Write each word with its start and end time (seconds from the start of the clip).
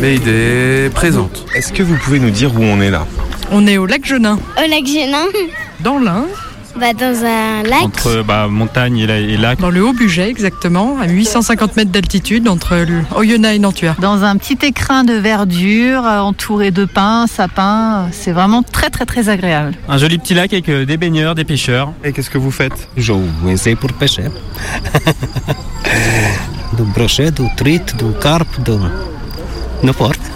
Mayday 0.00 0.90
présente. 0.90 1.46
Est-ce 1.54 1.72
que 1.72 1.82
vous 1.82 1.96
pouvez 1.96 2.18
nous 2.18 2.30
dire 2.30 2.54
où 2.54 2.62
on 2.62 2.80
est 2.80 2.90
là? 2.90 3.06
On 3.50 3.66
est 3.66 3.78
au 3.78 3.86
lac 3.86 4.04
Genin, 4.04 4.38
Au 4.56 4.68
lac 4.68 4.86
Génin 4.86 5.26
dans 5.80 5.98
l'Ain, 5.98 6.26
Bah 6.78 6.92
dans 6.92 7.24
un 7.24 7.62
lac. 7.62 7.82
Entre 7.82 8.22
bah, 8.22 8.46
montagne 8.48 8.98
et, 8.98 9.06
la- 9.06 9.18
et 9.18 9.36
lac. 9.36 9.58
dans 9.58 9.70
le 9.70 9.84
Haut-Buget 9.84 10.28
exactement, 10.28 10.98
à 11.00 11.08
850 11.08 11.76
mètres 11.76 11.90
d'altitude 11.90 12.48
entre 12.48 12.76
le 12.76 13.00
Oyonnax 13.16 13.56
et 13.56 13.58
Nantua. 13.58 13.96
Dans 13.98 14.22
un 14.24 14.36
petit 14.36 14.58
écrin 14.62 15.04
de 15.04 15.14
verdure, 15.14 16.06
euh, 16.06 16.20
entouré 16.20 16.70
de 16.70 16.84
pins, 16.84 17.26
sapins. 17.26 18.08
C'est 18.12 18.32
vraiment 18.32 18.62
très 18.62 18.90
très 18.90 19.04
très 19.04 19.28
agréable. 19.28 19.74
Un 19.88 19.98
joli 19.98 20.18
petit 20.18 20.34
lac 20.34 20.52
avec 20.52 20.68
euh, 20.68 20.86
des 20.86 20.96
baigneurs, 20.96 21.34
des 21.34 21.44
pêcheurs. 21.44 21.92
Et 22.04 22.12
qu'est-ce 22.12 22.30
que 22.30 22.38
vous 22.38 22.50
faites? 22.52 22.88
Je 22.96 23.12
essaie 23.48 23.74
pour 23.74 23.92
pêcher. 23.92 24.24
du 26.76 26.82
brochet, 26.84 27.30
du 27.30 27.48
truite, 27.56 27.96
du 27.96 28.04
carpe, 28.20 28.60
du 28.62 28.72
n'importe. 29.82 30.20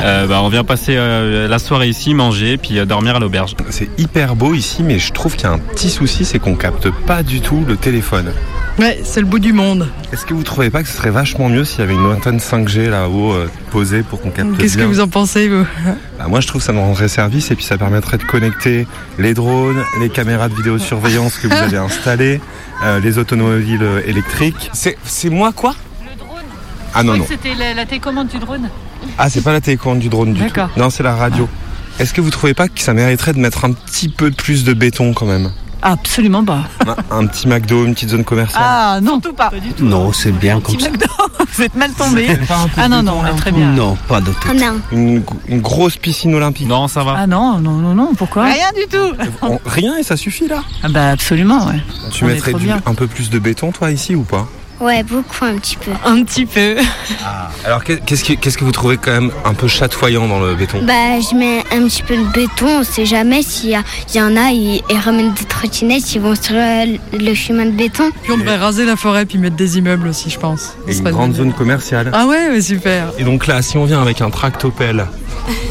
Euh, 0.00 0.28
bah, 0.28 0.40
on 0.42 0.48
vient 0.48 0.62
passer 0.62 0.94
euh, 0.96 1.48
la 1.48 1.58
soirée 1.58 1.88
ici, 1.88 2.14
manger, 2.14 2.56
puis 2.56 2.78
euh, 2.78 2.84
dormir 2.84 3.16
à 3.16 3.18
l'auberge. 3.18 3.56
C'est 3.68 3.88
hyper 3.98 4.36
beau 4.36 4.54
ici, 4.54 4.84
mais 4.84 5.00
je 5.00 5.12
trouve 5.12 5.34
qu'il 5.34 5.42
y 5.42 5.46
a 5.46 5.52
un 5.52 5.58
petit 5.58 5.90
souci, 5.90 6.24
c'est 6.24 6.38
qu'on 6.38 6.54
capte 6.54 6.88
pas 6.88 7.24
du 7.24 7.40
tout 7.40 7.64
le 7.66 7.76
téléphone. 7.76 8.32
Ouais, 8.78 9.00
c'est 9.02 9.20
le 9.20 9.26
bout 9.26 9.40
du 9.40 9.52
monde. 9.52 9.88
Est-ce 10.12 10.24
que 10.24 10.34
vous 10.34 10.44
trouvez 10.44 10.70
pas 10.70 10.84
que 10.84 10.88
ce 10.88 10.96
serait 10.96 11.10
vachement 11.10 11.48
mieux 11.48 11.64
s'il 11.64 11.80
y 11.80 11.82
avait 11.82 11.94
une 11.94 12.06
antenne 12.06 12.38
5G 12.38 12.88
là-haut 12.88 13.32
euh, 13.32 13.50
posée 13.72 14.04
pour 14.04 14.20
qu'on 14.20 14.30
capte 14.30 14.56
Qu'est-ce 14.56 14.78
que 14.78 14.84
vous 14.84 15.00
en 15.00 15.08
pensez, 15.08 15.48
vous 15.48 15.66
Bah, 16.18 16.26
Moi, 16.28 16.40
je 16.40 16.46
trouve 16.46 16.60
que 16.60 16.66
ça 16.66 16.72
nous 16.72 16.80
rendrait 16.80 17.08
service 17.08 17.50
et 17.50 17.56
puis 17.56 17.64
ça 17.64 17.76
permettrait 17.76 18.18
de 18.18 18.22
connecter 18.22 18.86
les 19.18 19.34
drones, 19.34 19.82
les 20.00 20.08
caméras 20.10 20.48
de 20.48 20.54
vidéosurveillance 20.54 21.38
que 21.38 21.48
vous 21.48 21.54
avez 21.54 21.76
installées, 21.76 22.40
euh, 22.84 23.00
les 23.00 23.18
automobiles 23.18 23.84
électriques. 24.06 24.70
C'est 24.72 24.96
c'est 25.04 25.28
moi 25.28 25.50
quoi? 25.52 25.74
Ah 27.00 27.02
non, 27.04 27.16
non. 27.16 27.24
C'était 27.28 27.54
la, 27.54 27.86
télécommande 27.86 28.28
du 28.28 28.38
drone. 28.38 28.68
Ah, 29.18 29.30
c'est 29.30 29.42
pas 29.42 29.52
la 29.52 29.60
télécommande 29.60 30.00
du 30.00 30.08
drone 30.08 30.32
du 30.32 30.40
tout. 30.40 30.46
D'accord. 30.46 30.70
Non, 30.76 30.90
c'est 30.90 31.02
la 31.02 31.14
radio. 31.14 31.48
Est-ce 32.00 32.12
que 32.12 32.20
vous 32.20 32.30
trouvez 32.30 32.54
pas 32.54 32.68
que 32.68 32.80
ça 32.80 32.92
mériterait 32.94 33.32
de 33.32 33.38
mettre 33.38 33.64
un 33.64 33.72
petit 33.72 34.08
peu 34.08 34.30
plus 34.30 34.64
de 34.64 34.72
béton 34.72 35.12
quand 35.14 35.26
même? 35.26 35.50
Absolument 35.80 36.44
pas. 36.44 36.62
un, 37.10 37.18
un 37.20 37.26
petit 37.26 37.46
McDo, 37.46 37.84
une 37.86 37.94
petite 37.94 38.08
zone 38.10 38.24
commerciale? 38.24 38.62
Ah 38.66 38.98
non, 39.00 39.20
tout 39.20 39.32
pas. 39.32 39.50
du 39.62 39.72
tout. 39.72 39.84
Non, 39.84 40.12
c'est 40.12 40.32
bien 40.32 40.60
comme 40.60 40.78
ça. 40.80 40.88
Vous 41.52 41.62
êtes 41.62 41.74
mal 41.76 41.92
tombé. 41.92 42.26
Ah 42.76 42.88
non, 42.88 43.02
non, 43.02 43.22
très 43.36 43.52
bien. 43.52 43.70
Non, 43.72 43.96
pas 44.08 44.20
de 44.20 44.26
tout. 44.32 44.48
Oh 44.50 44.54
non. 44.54 44.80
une, 44.90 45.22
une 45.46 45.60
grosse 45.60 45.96
piscine 45.96 46.34
olympique. 46.34 46.66
Non, 46.66 46.88
ça 46.88 47.04
va. 47.04 47.14
Ah 47.16 47.26
non, 47.28 47.60
non, 47.60 47.72
non, 47.74 47.94
non, 47.94 48.12
pourquoi? 48.16 48.46
Rien 48.46 48.70
du 48.74 48.88
tout. 48.88 49.14
On- 49.42 49.60
rien 49.66 49.96
et 49.96 50.02
ça 50.02 50.16
suffit 50.16 50.48
là? 50.48 50.64
Ah 50.82 50.88
bah 50.88 51.10
absolument, 51.10 51.66
ouais. 51.68 51.80
Tu 52.10 52.24
On 52.24 52.26
mettrais 52.26 52.54
du- 52.54 52.70
un 52.70 52.94
peu 52.94 53.06
plus 53.06 53.30
de 53.30 53.38
béton 53.38 53.70
toi 53.70 53.92
ici 53.92 54.16
ou 54.16 54.22
pas? 54.22 54.48
Ouais, 54.80 55.02
beaucoup 55.02 55.44
un 55.44 55.56
petit 55.56 55.76
peu. 55.76 55.90
Un 56.04 56.22
petit 56.22 56.46
peu. 56.46 56.76
Alors 57.64 57.82
qu'est- 57.82 58.04
qu'est-ce 58.04 58.22
que, 58.24 58.34
qu'est-ce 58.34 58.56
que 58.56 58.64
vous 58.64 58.70
trouvez 58.72 58.96
quand 58.96 59.10
même 59.10 59.30
un 59.44 59.54
peu 59.54 59.66
chatoyant 59.68 60.28
dans 60.28 60.38
le 60.40 60.54
béton? 60.54 60.78
Bah 60.84 61.18
je 61.20 61.34
mets 61.36 61.60
un 61.72 61.86
petit 61.88 62.02
peu 62.02 62.16
de 62.16 62.24
béton, 62.32 62.80
on 62.80 62.84
sait 62.84 63.04
jamais 63.06 63.42
s'il 63.42 63.70
y, 63.70 64.16
y 64.16 64.22
en 64.22 64.36
a, 64.36 64.50
ils, 64.50 64.80
ils 64.88 64.98
ramènent 64.98 65.34
des 65.34 65.44
trottinettes, 65.44 66.14
ils 66.14 66.20
vont 66.20 66.34
sur 66.34 66.54
le 66.54 67.34
chemin 67.34 67.66
de 67.66 67.72
béton. 67.72 68.10
Puis 68.22 68.32
on 68.32 68.38
devrait 68.38 68.56
raser 68.56 68.84
la 68.84 68.96
forêt 68.96 69.26
puis 69.26 69.38
mettre 69.38 69.56
des 69.56 69.78
immeubles 69.78 70.06
aussi, 70.08 70.30
je 70.30 70.38
pense. 70.38 70.74
Et 70.86 70.96
une 70.96 71.10
grande 71.10 71.34
zone 71.34 71.52
commerciale. 71.52 72.10
Ah 72.12 72.26
ouais, 72.26 72.48
ouais, 72.48 72.60
super. 72.60 73.08
Et 73.18 73.24
donc 73.24 73.46
là, 73.46 73.62
si 73.62 73.76
on 73.78 73.84
vient 73.84 74.00
avec 74.00 74.20
un 74.20 74.30
tractopelle, 74.30 75.06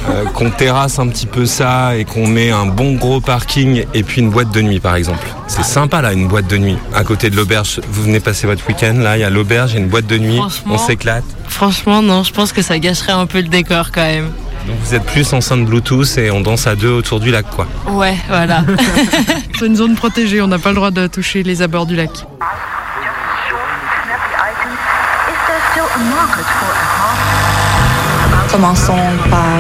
euh, 0.09 0.25
qu'on 0.33 0.49
terrasse 0.49 0.99
un 0.99 1.07
petit 1.07 1.27
peu 1.27 1.45
ça 1.45 1.95
et 1.95 2.03
qu'on 2.05 2.27
met 2.27 2.51
un 2.51 2.65
bon 2.65 2.95
gros 2.95 3.21
parking 3.21 3.85
et 3.93 4.03
puis 4.03 4.21
une 4.21 4.29
boîte 4.31 4.51
de 4.51 4.61
nuit 4.61 4.79
par 4.79 4.95
exemple. 4.95 5.27
C'est 5.47 5.63
sympa 5.63 6.01
là, 6.01 6.11
une 6.13 6.27
boîte 6.27 6.47
de 6.47 6.57
nuit. 6.57 6.77
À 6.93 7.03
côté 7.05 7.29
de 7.29 7.35
l'auberge, 7.37 7.79
vous 7.89 8.03
venez 8.03 8.19
passer 8.19 8.47
votre 8.47 8.67
week-end, 8.67 8.96
là 9.01 9.17
il 9.17 9.21
y 9.21 9.23
a 9.23 9.29
l'auberge, 9.29 9.71
il 9.71 9.75
y 9.75 9.77
a 9.77 9.81
une 9.81 9.89
boîte 9.89 10.07
de 10.07 10.17
nuit, 10.17 10.39
on 10.65 10.77
s'éclate. 10.77 11.23
Franchement, 11.47 12.01
non, 12.01 12.23
je 12.23 12.31
pense 12.33 12.51
que 12.51 12.61
ça 12.61 12.77
gâcherait 12.79 13.13
un 13.13 13.25
peu 13.25 13.39
le 13.39 13.47
décor 13.47 13.91
quand 13.91 14.01
même. 14.01 14.31
Donc 14.67 14.75
vous 14.83 14.95
êtes 14.95 15.05
plus 15.05 15.31
enceinte 15.33 15.65
Bluetooth 15.65 16.17
et 16.17 16.29
on 16.29 16.41
danse 16.41 16.67
à 16.67 16.75
deux 16.75 16.91
autour 16.91 17.19
du 17.19 17.31
lac 17.31 17.45
quoi. 17.49 17.67
Ouais, 17.89 18.15
voilà. 18.27 18.63
C'est 19.57 19.65
une 19.65 19.75
zone 19.75 19.95
protégée, 19.95 20.41
on 20.41 20.47
n'a 20.47 20.59
pas 20.59 20.69
le 20.69 20.75
droit 20.75 20.91
de 20.91 21.07
toucher 21.07 21.43
les 21.43 21.61
abords 21.61 21.85
du 21.85 21.95
lac. 21.95 22.09
Commençons 28.51 28.95
par 29.29 29.59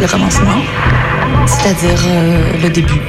le 0.00 0.06
commencement, 0.06 0.62
c'est-à-dire 1.46 1.98
euh, 2.06 2.52
le 2.62 2.68
début. 2.68 3.00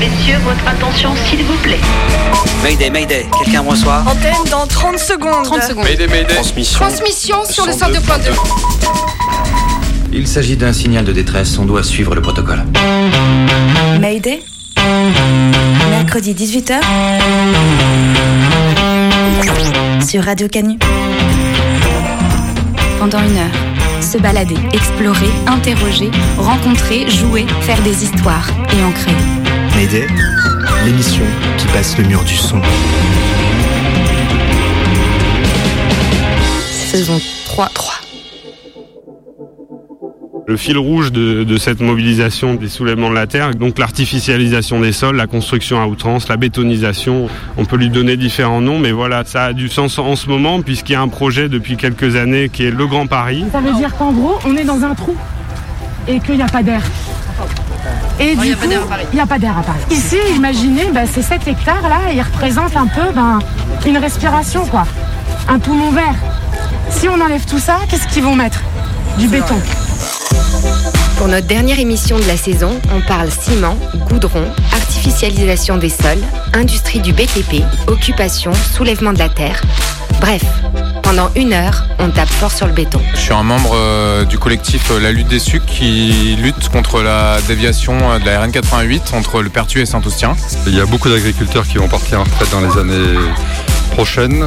Messieurs, 0.00 0.38
votre 0.44 0.66
attention 0.66 1.10
s'il 1.28 1.42
vous 1.44 1.56
plaît. 1.58 1.78
Mayday, 2.62 2.88
Mayday, 2.88 3.26
quelqu'un 3.44 3.62
me 3.62 3.68
reçoit 3.68 4.02
Antenne 4.06 4.50
dans 4.50 4.66
30 4.66 4.98
secondes. 4.98 5.44
30 5.44 5.62
secondes. 5.62 5.84
Transmission. 6.28 6.78
Transmission 6.80 7.44
sur 7.44 7.66
le 7.66 7.72
102.2. 7.72 8.32
Il 10.12 10.26
s'agit 10.26 10.56
d'un 10.56 10.72
signal 10.72 11.04
de 11.04 11.12
détresse, 11.12 11.58
on 11.58 11.66
doit 11.66 11.82
suivre 11.82 12.14
le 12.14 12.22
protocole. 12.22 12.64
Mayday. 14.00 14.42
Mercredi 15.90 16.34
18h. 16.34 16.80
Sur 20.02 20.24
Radio 20.24 20.48
Canu. 20.48 20.78
pendant 22.98 23.18
une 23.18 23.36
heure. 23.36 24.02
Se 24.02 24.18
balader, 24.18 24.56
explorer, 24.72 25.30
interroger, 25.46 26.10
rencontrer, 26.38 27.08
jouer, 27.08 27.46
faire 27.62 27.80
des 27.82 28.04
histoires 28.04 28.48
et 28.76 28.82
en 28.82 28.92
créer. 28.92 29.39
Mayday, 29.74 30.06
l'émission 30.84 31.24
qui 31.58 31.66
passe 31.68 31.96
le 31.98 32.04
mur 32.04 32.22
du 32.24 32.34
son. 32.34 32.60
Saison 36.70 37.20
3. 37.46 37.68
3. 37.72 37.94
Le 40.46 40.56
fil 40.56 40.76
rouge 40.78 41.12
de, 41.12 41.44
de 41.44 41.56
cette 41.58 41.80
mobilisation 41.80 42.54
des 42.54 42.68
soulèvements 42.68 43.10
de 43.10 43.14
la 43.14 43.28
terre, 43.28 43.54
donc 43.54 43.78
l'artificialisation 43.78 44.80
des 44.80 44.92
sols, 44.92 45.16
la 45.16 45.28
construction 45.28 45.80
à 45.80 45.86
outrance, 45.86 46.28
la 46.28 46.36
bétonisation, 46.36 47.28
on 47.56 47.64
peut 47.64 47.76
lui 47.76 47.88
donner 47.90 48.16
différents 48.16 48.60
noms, 48.60 48.78
mais 48.80 48.90
voilà, 48.90 49.22
ça 49.24 49.44
a 49.44 49.52
du 49.52 49.68
sens 49.68 49.98
en 49.98 50.16
ce 50.16 50.28
moment 50.28 50.60
puisqu'il 50.62 50.92
y 50.92 50.96
a 50.96 51.00
un 51.02 51.08
projet 51.08 51.48
depuis 51.48 51.76
quelques 51.76 52.16
années 52.16 52.48
qui 52.48 52.64
est 52.64 52.72
le 52.72 52.86
Grand 52.88 53.06
Paris. 53.06 53.44
Ça 53.52 53.60
veut 53.60 53.74
dire 53.74 53.96
qu'en 53.96 54.12
gros, 54.12 54.38
on 54.44 54.56
est 54.56 54.64
dans 54.64 54.82
un 54.82 54.94
trou 54.94 55.14
et 56.08 56.18
qu'il 56.18 56.34
n'y 56.36 56.42
a 56.42 56.46
pas 56.48 56.64
d'air. 56.64 56.82
Et 58.20 58.34
Oh, 58.38 58.40
du 58.42 58.46
il 58.46 58.50
y 58.50 58.52
a 58.52 58.56
pas 58.56 58.62
coup, 58.64 58.68
d'air 58.70 58.82
à 58.82 58.86
Paris. 58.86 59.06
il 59.12 59.14
n'y 59.16 59.20
a 59.20 59.26
pas 59.26 59.38
d'air 59.38 59.58
à 59.58 59.62
Paris. 59.62 59.78
Ici, 59.90 60.16
imaginez, 60.36 60.90
bah, 60.92 61.06
ces 61.12 61.22
7 61.22 61.48
hectares-là, 61.48 62.12
ils 62.12 62.20
représentent 62.22 62.76
un 62.76 62.86
peu 62.86 63.10
ben, 63.14 63.38
une 63.86 63.96
respiration, 63.98 64.66
quoi. 64.66 64.84
Un 65.48 65.58
poumon 65.58 65.90
vert. 65.90 66.14
Si 66.90 67.08
on 67.08 67.20
enlève 67.20 67.44
tout 67.46 67.58
ça, 67.58 67.78
qu'est-ce 67.88 68.06
qu'ils 68.08 68.22
vont 68.22 68.34
mettre? 68.36 68.60
Du 69.18 69.26
béton. 69.28 69.56
Pour 71.16 71.28
notre 71.28 71.46
dernière 71.46 71.78
émission 71.78 72.18
de 72.18 72.24
la 72.26 72.36
saison, 72.36 72.70
on 72.94 73.00
parle 73.06 73.30
ciment, 73.30 73.76
goudron, 74.08 74.44
artificialisation 74.72 75.76
des 75.76 75.90
sols, 75.90 76.22
industrie 76.54 77.00
du 77.00 77.12
BTP, 77.12 77.62
occupation, 77.88 78.52
soulèvement 78.74 79.12
de 79.12 79.18
la 79.18 79.28
terre. 79.28 79.60
Bref, 80.20 80.42
pendant 81.10 81.28
une 81.34 81.52
heure, 81.52 81.86
on 81.98 82.08
tape 82.10 82.28
fort 82.28 82.52
sur 82.52 82.68
le 82.68 82.72
béton. 82.72 83.00
Je 83.14 83.18
suis 83.18 83.32
un 83.32 83.42
membre 83.42 83.72
euh, 83.74 84.24
du 84.24 84.38
collectif 84.38 84.92
euh, 84.92 85.00
La 85.00 85.10
Lutte 85.10 85.26
des 85.26 85.40
Sucs 85.40 85.66
qui 85.66 86.36
lutte 86.40 86.68
contre 86.68 87.02
la 87.02 87.40
déviation 87.48 88.12
euh, 88.12 88.20
de 88.20 88.26
la 88.26 88.40
RN 88.40 88.52
88 88.52 89.10
entre 89.14 89.42
le 89.42 89.48
Pertuis 89.48 89.80
et 89.80 89.86
Saint-Oustien. 89.86 90.36
Il 90.68 90.76
y 90.76 90.80
a 90.80 90.86
beaucoup 90.86 91.08
d'agriculteurs 91.08 91.66
qui 91.66 91.78
vont 91.78 91.88
partir 91.88 92.20
en 92.20 92.22
retraite 92.22 92.48
dans 92.52 92.60
les 92.60 92.78
années 92.78 93.18
prochaines. 93.96 94.44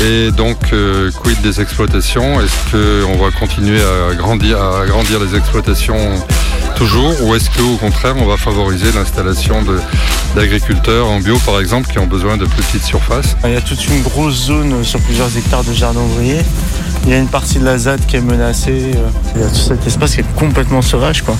Et 0.00 0.30
donc, 0.30 0.58
euh, 0.72 1.10
quid 1.24 1.40
des 1.42 1.60
exploitations? 1.60 2.40
Est-ce 2.40 2.70
qu'on 3.06 3.16
va 3.20 3.32
continuer 3.32 3.80
à 3.82 4.14
grandir, 4.14 4.62
à 4.62 4.82
agrandir 4.82 5.18
les 5.18 5.36
exploitations 5.36 5.98
toujours? 6.76 7.12
Ou 7.24 7.34
est-ce 7.34 7.50
qu'au 7.50 7.74
contraire, 7.76 8.14
on 8.18 8.26
va 8.26 8.36
favoriser 8.36 8.92
l'installation 8.92 9.62
de- 9.62 9.80
d'agriculteurs 10.34 11.06
en 11.08 11.20
bio, 11.20 11.38
par 11.38 11.60
exemple, 11.60 11.90
qui 11.90 11.98
ont 11.98 12.06
besoin 12.06 12.36
de 12.36 12.44
plus 12.46 12.62
petites 12.62 12.84
surfaces 12.84 13.36
Il 13.44 13.50
y 13.52 13.56
a 13.56 13.60
toute 13.60 13.84
une 13.86 14.02
grosse 14.02 14.46
zone 14.46 14.82
sur 14.84 15.00
plusieurs 15.00 15.34
hectares 15.36 15.64
de 15.64 15.72
jardin 15.72 16.00
ouvrier. 16.00 16.38
Il 17.04 17.10
y 17.10 17.14
a 17.14 17.18
une 17.18 17.28
partie 17.28 17.58
de 17.58 17.64
la 17.64 17.78
ZAD 17.78 18.04
qui 18.06 18.16
est 18.16 18.20
menacée. 18.20 18.92
euh, 18.94 19.08
Il 19.36 19.42
y 19.42 19.44
a 19.44 19.48
tout 19.48 19.54
cet 19.54 19.86
espace 19.86 20.14
qui 20.14 20.20
est 20.20 20.34
complètement 20.36 20.82
sauvage, 20.82 21.22
quoi. 21.22 21.36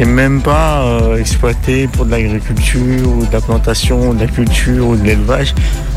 Qui 0.00 0.06
n'est 0.06 0.12
même 0.12 0.40
pas 0.40 0.80
euh, 0.86 1.18
exploité 1.18 1.86
pour 1.86 2.06
de 2.06 2.10
l'agriculture 2.12 3.06
ou 3.06 3.26
de 3.26 3.30
la 3.34 3.42
plantation, 3.42 4.08
ou 4.08 4.14
de 4.14 4.20
la 4.20 4.28
culture 4.28 4.86
ou 4.88 4.96
de 4.96 5.04
l'élevage. 5.04 5.54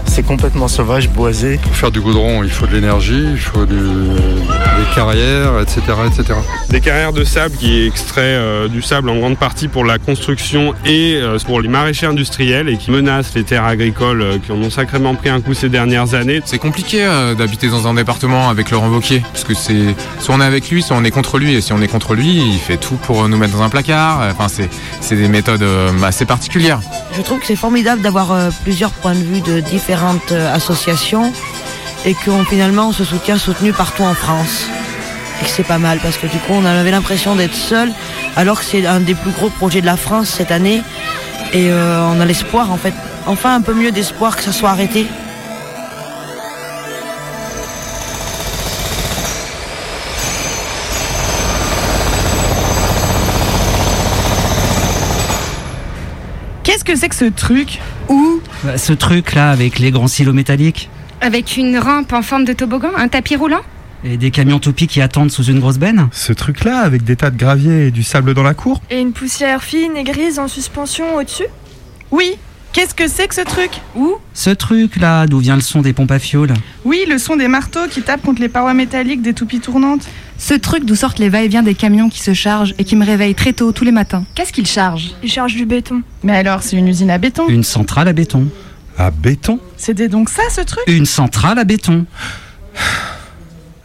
C'est 0.07 0.23
complètement 0.23 0.67
sauvage, 0.67 1.09
boisé. 1.09 1.57
Pour 1.63 1.73
faire 1.73 1.89
du 1.89 2.01
goudron, 2.01 2.43
il 2.43 2.49
faut 2.51 2.67
de 2.67 2.73
l'énergie, 2.73 3.23
il 3.31 3.39
faut 3.39 3.65
du- 3.65 3.73
des 3.75 4.93
carrières, 4.93 5.57
etc., 5.61 5.79
etc. 6.05 6.37
Des 6.69 6.81
carrières 6.81 7.13
de 7.13 7.23
sable 7.23 7.55
qui 7.55 7.87
extraient 7.87 8.21
euh, 8.23 8.67
du 8.67 8.81
sable 8.81 9.09
en 9.09 9.15
grande 9.17 9.37
partie 9.37 9.69
pour 9.69 9.85
la 9.85 9.97
construction 9.99 10.73
et 10.85 11.15
euh, 11.15 11.37
pour 11.45 11.61
les 11.61 11.69
maraîchers 11.69 12.05
industriels 12.05 12.67
et 12.67 12.75
qui 12.77 12.91
menacent 12.91 13.33
les 13.35 13.43
terres 13.45 13.63
agricoles 13.65 14.21
euh, 14.21 14.37
qui 14.37 14.51
en 14.51 14.57
ont 14.57 14.69
sacrément 14.69 15.15
pris 15.15 15.29
un 15.29 15.39
coup 15.39 15.53
ces 15.53 15.69
dernières 15.69 16.13
années. 16.13 16.41
C'est 16.43 16.59
compliqué 16.59 17.05
euh, 17.05 17.33
d'habiter 17.35 17.69
dans 17.69 17.87
un 17.87 17.93
département 17.93 18.49
avec 18.49 18.69
Laurent 18.69 18.89
Wauquiez, 18.89 19.21
parce 19.31 19.45
que 19.45 19.53
c'est 19.53 19.95
soit 20.19 20.35
on 20.35 20.41
est 20.41 20.45
avec 20.45 20.69
lui, 20.69 20.83
soit 20.83 20.97
on 20.97 21.03
est 21.05 21.11
contre 21.11 21.39
lui, 21.39 21.53
et 21.55 21.61
si 21.61 21.71
on 21.71 21.81
est 21.81 21.87
contre 21.87 22.13
lui, 22.15 22.35
il 22.35 22.59
fait 22.59 22.77
tout 22.77 22.97
pour 22.97 23.27
nous 23.29 23.37
mettre 23.37 23.53
dans 23.53 23.63
un 23.63 23.69
placard. 23.69 23.92
Enfin, 23.93 24.47
c'est 25.01 25.15
des 25.15 25.27
méthodes 25.27 25.65
assez 26.03 26.25
particulières. 26.25 26.79
Je 27.15 27.21
trouve 27.21 27.39
que 27.39 27.45
c'est 27.45 27.55
formidable 27.55 28.01
d'avoir 28.01 28.51
plusieurs 28.63 28.91
points 28.91 29.15
de 29.15 29.23
vue 29.23 29.41
de 29.41 29.59
différentes 29.59 30.31
associations 30.31 31.31
et 32.05 32.13
qu'on 32.13 32.43
finalement 32.43 32.91
se 32.91 33.03
soutient 33.03 33.37
soutenu 33.37 33.71
partout 33.71 34.03
en 34.03 34.13
France. 34.13 34.65
Et 35.41 35.45
que 35.45 35.49
c'est 35.49 35.63
pas 35.63 35.77
mal 35.77 35.99
parce 35.99 36.17
que 36.17 36.27
du 36.27 36.37
coup 36.37 36.53
on 36.53 36.65
avait 36.65 36.91
l'impression 36.91 37.35
d'être 37.35 37.55
seul 37.55 37.91
alors 38.35 38.59
que 38.59 38.65
c'est 38.65 38.85
un 38.85 38.99
des 38.99 39.15
plus 39.15 39.31
gros 39.31 39.49
projets 39.49 39.81
de 39.81 39.85
la 39.85 39.97
France 39.97 40.29
cette 40.29 40.51
année 40.51 40.81
et 41.53 41.71
on 41.71 42.19
a 42.19 42.25
l'espoir 42.25 42.71
en 42.71 42.77
fait, 42.77 42.93
enfin 43.25 43.55
un 43.55 43.61
peu 43.61 43.73
mieux 43.73 43.91
d'espoir 43.91 44.35
que 44.35 44.43
ça 44.43 44.51
soit 44.51 44.69
arrêté. 44.69 45.07
Qu'est-ce 56.83 56.95
que 56.95 56.99
c'est 56.99 57.09
que 57.09 57.15
ce 57.15 57.25
truc 57.25 57.79
Où 58.09 58.41
bah, 58.63 58.77
Ce 58.77 58.91
truc 58.91 59.35
là 59.35 59.51
avec 59.51 59.79
les 59.79 59.91
grands 59.91 60.07
silos 60.07 60.33
métalliques. 60.33 60.89
Avec 61.21 61.55
une 61.55 61.77
rampe 61.77 62.11
en 62.11 62.21
forme 62.21 62.43
de 62.43 62.51
toboggan, 62.51 62.89
un 62.97 63.07
tapis 63.07 63.37
roulant 63.37 63.61
Et 64.03 64.17
des 64.17 64.31
camions 64.31 64.59
toupies 64.59 64.87
qui 64.87 64.99
attendent 64.99 65.31
sous 65.31 65.43
une 65.43 65.61
grosse 65.61 65.77
benne 65.77 66.09
Ce 66.11 66.33
truc 66.33 66.65
là 66.65 66.79
avec 66.79 67.05
des 67.05 67.15
tas 67.15 67.29
de 67.29 67.37
gravier 67.37 67.87
et 67.87 67.91
du 67.91 68.03
sable 68.03 68.33
dans 68.33 68.43
la 68.43 68.53
cour 68.53 68.81
Et 68.89 68.99
une 68.99 69.13
poussière 69.13 69.63
fine 69.63 69.95
et 69.95 70.03
grise 70.03 70.39
en 70.39 70.49
suspension 70.49 71.15
au-dessus 71.15 71.47
Oui 72.11 72.35
Qu'est-ce 72.73 72.95
que 72.95 73.07
c'est 73.07 73.27
que 73.27 73.35
ce 73.35 73.41
truc 73.41 73.69
Où 73.95 74.15
Ce 74.33 74.49
truc 74.49 74.97
là, 74.97 75.25
d'où 75.27 75.37
vient 75.37 75.55
le 75.55 75.61
son 75.61 75.81
des 75.81 75.93
pompes 75.93 76.11
à 76.11 76.19
fioul 76.19 76.49
Oui, 76.83 77.05
le 77.07 77.19
son 77.19 77.37
des 77.37 77.47
marteaux 77.47 77.87
qui 77.87 78.01
tapent 78.01 78.23
contre 78.23 78.41
les 78.41 78.49
parois 78.49 78.73
métalliques 78.73 79.21
des 79.21 79.35
toupies 79.35 79.59
tournantes. 79.59 80.07
Ce 80.37 80.53
truc 80.53 80.85
d'où 80.85 80.95
sortent 80.95 81.19
les 81.19 81.29
va-et-vient 81.29 81.63
des 81.63 81.75
camions 81.75 82.09
qui 82.09 82.19
se 82.19 82.33
chargent 82.33 82.73
et 82.77 82.83
qui 82.83 82.95
me 82.95 83.05
réveillent 83.05 83.35
très 83.35 83.53
tôt 83.53 83.71
tous 83.71 83.85
les 83.85 83.91
matins. 83.91 84.25
Qu'est-ce 84.35 84.51
qu'ils 84.51 84.67
chargent 84.67 85.13
Ils 85.23 85.31
chargent 85.31 85.55
du 85.55 85.65
béton. 85.65 86.01
Mais 86.23 86.35
alors, 86.35 86.63
c'est 86.63 86.75
une 86.75 86.87
usine 86.87 87.09
à 87.11 87.17
béton 87.17 87.47
Une 87.47 87.63
centrale 87.63 88.07
à 88.07 88.13
béton. 88.13 88.47
À 88.97 89.09
béton 89.11 89.59
C'était 89.77 90.09
donc 90.09 90.29
ça 90.29 90.43
ce 90.49 90.61
truc 90.61 90.83
Une 90.87 91.05
centrale 91.05 91.59
à 91.59 91.63
béton. 91.63 92.05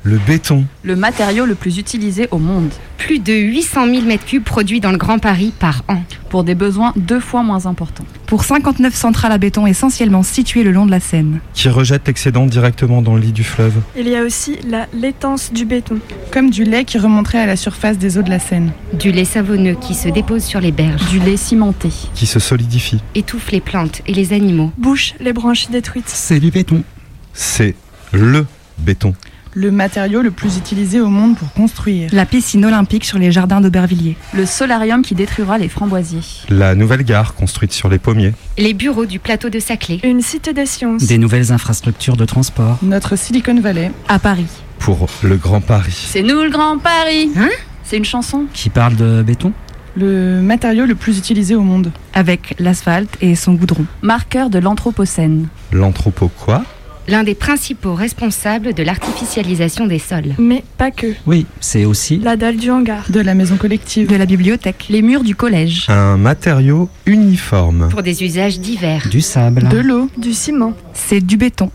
Le 0.09 0.17
béton. 0.17 0.65
Le 0.85 0.97
matériau 0.97 1.45
le 1.45 1.55
plus 1.55 1.77
utilisé 1.77 2.29
au 2.31 2.39
monde. 2.39 2.71
Plus 2.97 3.19
de 3.19 3.35
800 3.35 3.85
000 3.85 4.07
m3 4.07 4.41
produits 4.41 4.81
dans 4.81 4.91
le 4.91 4.97
Grand 4.97 5.19
Paris 5.19 5.53
par 5.59 5.83
an. 5.87 6.01
Pour 6.31 6.45
des 6.45 6.55
besoins 6.55 6.95
deux 6.97 7.21
fois 7.21 7.43
moins 7.43 7.67
importants. 7.67 8.07
Pour 8.27 8.43
59 8.43 8.95
centrales 8.95 9.33
à 9.33 9.37
béton 9.37 9.67
essentiellement 9.67 10.23
situées 10.23 10.63
le 10.63 10.73
long 10.73 10.87
de 10.87 10.91
la 10.91 11.01
Seine. 11.01 11.41
Qui 11.53 11.69
rejettent 11.69 12.07
l'excédent 12.07 12.47
directement 12.47 13.03
dans 13.03 13.17
le 13.17 13.21
lit 13.21 13.33
du 13.33 13.45
fleuve. 13.45 13.75
Il 13.99 14.09
y 14.09 14.17
a 14.17 14.23
aussi 14.23 14.57
la 14.67 14.87
laitance 14.95 15.53
du 15.53 15.67
béton. 15.67 15.99
Comme 16.33 16.49
du 16.49 16.65
lait 16.65 16.87
qui 16.87 16.97
remonterait 16.97 17.41
à 17.43 17.47
la 17.47 17.57
surface 17.57 17.99
des 17.99 18.17
eaux 18.17 18.23
de 18.23 18.31
la 18.31 18.39
Seine. 18.39 18.73
Du 18.95 19.13
lait 19.13 19.27
savonneux 19.27 19.77
qui 19.79 19.93
se 19.93 20.09
dépose 20.09 20.43
sur 20.43 20.63
les 20.63 20.73
berges. 20.73 21.07
Du 21.11 21.19
lait 21.19 21.37
cimenté. 21.37 21.91
Qui 22.15 22.25
se 22.25 22.39
solidifie. 22.39 23.03
Étouffe 23.15 23.51
les 23.51 23.61
plantes 23.61 24.01
et 24.07 24.15
les 24.15 24.33
animaux. 24.33 24.73
Bouche 24.79 25.13
les 25.21 25.35
branches 25.35 25.69
détruites. 25.69 26.09
C'est 26.09 26.41
du 26.41 26.51
béton. 26.51 26.83
C'est 27.35 27.75
le 28.13 28.47
béton 28.79 29.15
le 29.59 29.73
matériau 29.73 30.23
le 30.23 30.31
plus 30.31 30.57
utilisé 30.57 31.01
au 31.01 31.09
monde 31.09 31.37
pour 31.37 31.53
construire. 31.53 32.09
La 32.13 32.27
piscine 32.27 32.65
olympique 32.65 33.05
sur 33.05 33.19
les 33.19 33.33
jardins 33.33 33.61
d'Aubervilliers. 33.61 34.17
Le 34.33 34.47
solarium 34.47 35.03
qui 35.03 35.17
détruira 35.17 35.59
les 35.59 35.69
framboisiers. 35.69 36.21
La 36.49 36.77
nouvelle 36.77 37.03
gare 37.03 37.35
construite 37.35 37.73
sur 37.73 37.89
les 37.89 37.99
pommiers. 37.99 38.35
Les 38.57 38.73
bureaux 38.73 39.05
du 39.05 39.19
plateau 39.19 39.49
de 39.51 39.59
Saclay. 39.59 39.99
Une 40.05 40.23
cité 40.23 40.53
des 40.53 40.65
sciences. 40.65 41.07
Des 41.07 41.19
nouvelles 41.19 41.51
infrastructures 41.51 42.17
de 42.17 42.25
transport. 42.25 42.79
Notre 42.83 43.17
Silicon 43.17 43.61
Valley. 43.61 43.91
À 44.09 44.21
Paris. 44.21 44.47
Pour 44.79 45.09
le 45.25 45.37
Grand 45.37 45.61
Paris. 45.61 46.07
C'est 46.09 46.23
nous 46.23 46.41
le 46.41 46.51
Grand 46.51 46.79
Paris 46.79 47.31
Hein? 47.37 47.49
C'est 47.83 47.97
une 47.97 48.05
chanson 48.05 48.45
Qui 48.55 48.71
parle 48.71 48.95
de 48.95 49.23
béton? 49.23 49.53
Le 49.97 50.41
matériau 50.41 50.87
le 50.87 50.95
plus 50.95 51.19
utilisé 51.19 51.57
au 51.57 51.63
monde. 51.63 51.91
Avec 52.15 52.55
l'asphalte 52.61 53.17
et 53.21 53.35
son 53.35 53.55
goudron. 53.55 53.87
Marqueur 54.03 54.51
de 54.51 54.61
l'Anthropocène. 54.61 55.49
L'anthropo 55.73 56.29
quoi? 56.29 56.63
L'un 57.09 57.25
des 57.25 57.35
principaux 57.35 57.95
responsables 57.95 58.75
de 58.75 58.83
l'artificialisation 58.83 59.87
des 59.87 59.99
sols. 59.99 60.35
Mais 60.39 60.63
pas 60.77 60.91
que. 60.91 61.15
Oui, 61.27 61.47
c'est 61.61 61.85
aussi 61.85 62.19
la 62.19 62.37
dalle 62.37 62.57
du 62.57 62.71
hangar, 62.71 63.11
de 63.11 63.21
la 63.21 63.35
maison 63.35 63.57
collective, 63.57 64.09
de 64.09 64.17
la 64.17 64.27
bibliothèque, 64.27 64.87
les 64.91 65.03
murs 65.03 65.25
du 65.25 65.35
collège. 65.35 65.87
Un 65.89 66.17
matériau 66.17 66.89
uniforme. 67.07 67.89
Pour 67.91 68.03
des 68.03 68.23
usages 68.23 68.61
divers. 68.61 69.09
Du 69.09 69.21
sable, 69.21 69.69
de 69.69 69.79
l'eau, 69.79 70.11
du 70.17 70.35
ciment. 70.35 70.75
C'est 70.93 71.21
du 71.21 71.37
béton. 71.37 71.71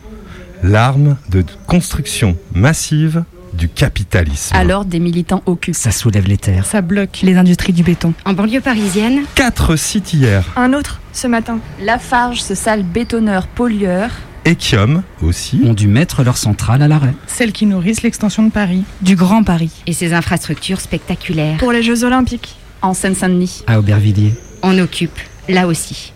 L'arme 0.61 1.17
de 1.29 1.43
construction 1.67 2.37
massive 2.53 3.23
du 3.53 3.69
capitalisme. 3.69 4.55
Alors 4.55 4.85
des 4.85 4.99
militants 4.99 5.43
occupent. 5.45 5.75
Ça 5.75 5.91
soulève 5.91 6.27
les 6.27 6.37
terres. 6.37 6.65
Ça 6.65 6.81
bloque 6.81 7.19
les 7.21 7.35
industries 7.35 7.73
du 7.73 7.83
béton. 7.83 8.13
En 8.25 8.33
banlieue 8.33 8.61
parisienne. 8.61 9.21
Quatre 9.35 9.75
sites 9.75 10.13
hier. 10.13 10.43
Un 10.55 10.73
autre 10.73 11.01
ce 11.11 11.27
matin. 11.27 11.59
Lafarge, 11.81 12.41
ce 12.41 12.55
sale 12.55 12.83
bétonneur 12.83 13.47
pollueur. 13.47 14.09
Ekium 14.45 15.03
aussi 15.21 15.61
ont 15.65 15.73
dû 15.73 15.87
mettre 15.87 16.23
leur 16.23 16.37
centrale 16.37 16.81
à 16.81 16.87
l'arrêt. 16.87 17.13
Celles 17.27 17.53
qui 17.53 17.65
nourrissent 17.65 18.01
l'extension 18.01 18.43
de 18.43 18.51
Paris. 18.51 18.83
Du 19.01 19.15
Grand 19.15 19.43
Paris. 19.43 19.71
Et 19.87 19.93
ses 19.93 20.13
infrastructures 20.13 20.81
spectaculaires. 20.81 21.57
Pour 21.57 21.71
les 21.71 21.81
Jeux 21.81 22.03
Olympiques. 22.03 22.57
En 22.81 22.93
Seine-Saint-Denis. 22.93 23.63
À 23.67 23.79
Aubervilliers. 23.79 24.33
On 24.61 24.77
occupe, 24.79 25.17
là 25.47 25.65
aussi. 25.67 26.11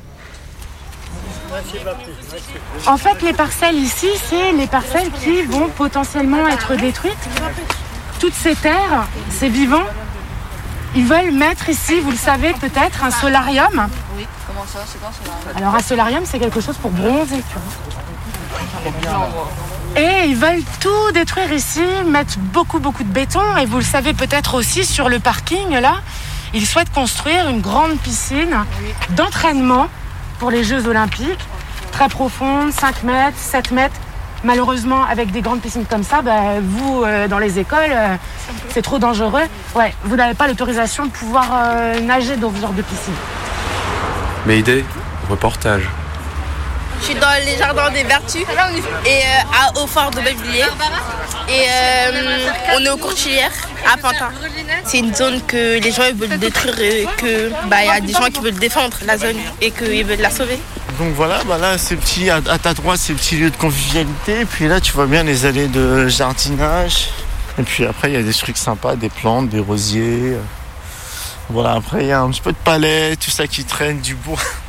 En 2.85 2.97
fait, 2.97 3.21
les 3.21 3.33
parcelles 3.33 3.77
ici, 3.77 4.07
c'est 4.29 4.51
les 4.51 4.67
parcelles 4.67 5.09
qui 5.23 5.43
vont 5.43 5.69
potentiellement 5.69 6.47
être 6.49 6.75
détruites. 6.75 7.13
Toutes 8.19 8.33
ces 8.33 8.55
terres, 8.55 9.07
ces 9.29 9.47
vivants, 9.47 9.85
ils 10.95 11.05
veulent 11.05 11.31
mettre 11.31 11.69
ici, 11.69 11.99
vous 11.99 12.11
le 12.11 12.17
savez 12.17 12.53
peut-être, 12.59 13.03
un 13.03 13.11
solarium. 13.11 13.87
Oui, 14.17 14.25
comment 14.47 14.65
ça 14.65 14.79
C'est 14.85 14.99
quoi 14.99 15.09
un 15.09 15.13
solarium? 15.13 15.57
Alors 15.57 15.75
un 15.75 15.79
solarium, 15.83 16.23
c'est 16.25 16.39
quelque 16.39 16.59
chose 16.59 16.75
pour 16.77 16.91
bronzer, 16.91 17.37
tu 17.37 17.53
vois. 17.53 18.03
Et 19.95 20.27
ils 20.27 20.35
veulent 20.35 20.63
tout 20.79 21.11
détruire 21.13 21.51
ici, 21.51 21.83
mettre 22.05 22.37
beaucoup 22.37 22.79
beaucoup 22.79 23.03
de 23.03 23.11
béton. 23.11 23.57
Et 23.57 23.65
vous 23.65 23.77
le 23.77 23.83
savez 23.83 24.13
peut-être 24.13 24.55
aussi 24.55 24.85
sur 24.85 25.09
le 25.09 25.19
parking 25.19 25.79
là, 25.79 25.95
ils 26.53 26.65
souhaitent 26.65 26.93
construire 26.93 27.49
une 27.49 27.61
grande 27.61 27.97
piscine 27.99 28.55
d'entraînement 29.11 29.87
pour 30.39 30.51
les 30.51 30.63
Jeux 30.63 30.87
Olympiques, 30.87 31.47
très 31.91 32.09
profonde, 32.09 32.71
5 32.71 33.03
mètres, 33.03 33.37
7 33.37 33.71
mètres. 33.71 33.95
Malheureusement, 34.43 35.03
avec 35.03 35.31
des 35.31 35.41
grandes 35.41 35.61
piscines 35.61 35.85
comme 35.85 36.03
ça, 36.03 36.21
ben, 36.21 36.61
vous, 36.61 37.03
euh, 37.03 37.27
dans 37.27 37.39
les 37.39 37.57
écoles, 37.57 37.89
euh, 37.89 38.15
c'est 38.69 38.83
trop 38.83 38.99
dangereux. 38.99 39.41
Ouais, 39.75 39.93
vous 40.03 40.15
n'avez 40.15 40.35
pas 40.35 40.47
l'autorisation 40.47 41.05
de 41.05 41.11
pouvoir 41.11 41.49
euh, 41.51 41.99
nager 42.01 42.37
dans 42.37 42.53
ce 42.53 42.61
genre 42.61 42.73
de 42.73 42.83
piscine. 42.83 43.15
Mayday, 44.45 44.85
reportage. 45.29 45.89
Je 46.99 47.05
suis 47.05 47.15
dans 47.15 47.45
les 47.45 47.57
jardins 47.57 47.89
des 47.91 48.03
Vertus 48.03 48.43
et 49.05 49.21
à, 49.53 49.79
au 49.81 49.87
fort 49.87 50.11
de 50.11 50.21
Belvilliers. 50.21 50.65
Et 51.49 51.65
on 52.75 52.83
est 52.83 52.89
au 52.89 52.97
Courtilière 52.97 53.51
à 53.91 53.97
Pantin. 53.97 54.31
C'est 54.85 54.99
une 54.99 55.13
zone 55.13 55.41
que 55.45 55.79
les 55.79 55.91
gens 55.91 56.03
veulent 56.15 56.37
détruire 56.37 56.79
et 56.79 57.07
que 57.17 57.51
bah, 57.69 57.83
y 57.83 57.89
a 57.89 57.99
des 58.01 58.13
gens 58.13 58.29
qui 58.33 58.41
veulent 58.41 58.53
défendre 58.53 58.97
la 59.05 59.17
zone 59.17 59.37
et 59.61 59.71
qu'ils 59.71 60.05
veulent 60.05 60.21
la 60.21 60.31
sauver. 60.31 60.59
Donc 60.99 61.13
voilà, 61.13 61.43
bah 61.43 61.57
là, 61.57 61.77
ces 61.77 61.95
petits, 61.95 62.29
à, 62.29 62.41
ta 62.41 62.73
droite, 62.73 62.97
ces 62.97 63.13
petits 63.13 63.37
lieux 63.37 63.51
de 63.51 63.57
convivialité. 63.57 64.41
Et 64.41 64.45
puis 64.45 64.67
là, 64.67 64.81
tu 64.81 64.93
vois 64.93 65.05
bien 65.05 65.23
les 65.23 65.45
allées 65.45 65.67
de 65.67 66.07
jardinage. 66.07 67.09
Et 67.59 67.63
puis 67.63 67.85
après, 67.85 68.09
il 68.09 68.13
y 68.13 68.17
a 68.17 68.23
des 68.23 68.33
trucs 68.33 68.57
sympas, 68.57 68.95
des 68.95 69.09
plantes, 69.09 69.49
des 69.49 69.59
rosiers. 69.59 70.37
Voilà, 71.49 71.73
après, 71.73 72.01
il 72.01 72.07
y 72.07 72.11
a 72.11 72.21
un 72.21 72.29
petit 72.29 72.41
peu 72.41 72.51
de 72.51 72.57
palais, 72.57 73.15
tout 73.15 73.31
ça 73.31 73.47
qui 73.47 73.63
traîne, 73.63 73.99
du 74.01 74.15
bois. 74.15 74.39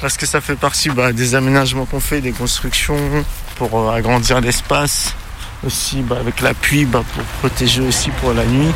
Parce 0.00 0.16
que 0.16 0.26
ça 0.26 0.40
fait 0.40 0.56
partie 0.56 0.90
bah, 0.90 1.12
des 1.12 1.34
aménagements 1.34 1.84
qu'on 1.84 2.00
fait, 2.00 2.20
des 2.20 2.32
constructions 2.32 2.96
pour 3.56 3.78
euh, 3.78 3.92
agrandir 3.92 4.40
l'espace. 4.40 5.14
Aussi, 5.66 6.02
bah, 6.02 6.16
avec 6.20 6.40
l'appui, 6.40 6.84
bah, 6.84 7.02
pour 7.14 7.24
protéger 7.40 7.82
aussi 7.82 8.10
pour 8.10 8.32
la 8.32 8.44
nuit. 8.44 8.72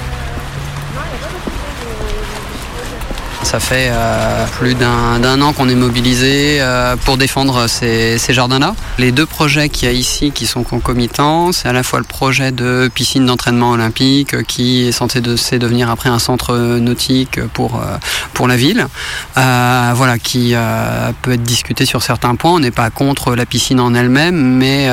Ça 3.43 3.59
fait 3.59 3.89
euh, 3.91 4.47
plus 4.59 4.75
d'un 4.75 5.41
an 5.41 5.53
qu'on 5.53 5.69
est 5.69 5.75
mobilisé 5.75 6.59
euh, 6.61 6.95
pour 6.97 7.17
défendre 7.17 7.67
ces, 7.69 8.19
jardins-là. 8.29 8.75
Les 8.99 9.13
deux 9.13 9.27
projets 9.27 9.69
qu'il 9.69 9.89
y 9.89 9.91
a 9.91 9.95
ici 9.95 10.31
qui 10.31 10.47
sont 10.47 10.63
concomitants, 10.63 11.51
c'est 11.51 11.69
à 11.69 11.73
la 11.73 11.83
fois 11.83 11.99
le 11.99 12.05
projet 12.05 12.53
de 12.53 12.91
piscine 12.95 13.27
d'entraînement 13.27 13.71
olympique 13.71 14.35
euh, 14.35 14.43
qui 14.43 14.87
est 14.87 14.93
censé 14.93 15.21
de, 15.21 15.37
devenir 15.59 15.91
après 15.91 16.11
un 16.11 16.19
centre 16.19 16.57
nautique 16.57 17.45
pour, 17.55 17.83
pour 18.35 18.47
la 18.47 18.57
ville, 18.57 18.87
voilà, 19.35 20.19
qui 20.19 20.55
peut 21.23 21.33
être 21.33 21.43
discuté 21.43 21.87
sur 21.87 22.03
certains 22.03 22.35
points. 22.37 22.53
On 22.53 22.61
n'est 22.61 22.71
pas 22.71 22.91
contre 22.91 23.35
la 23.35 23.47
piscine 23.47 23.81
en 23.81 23.95
elle-même, 23.95 24.37
mais 24.37 24.89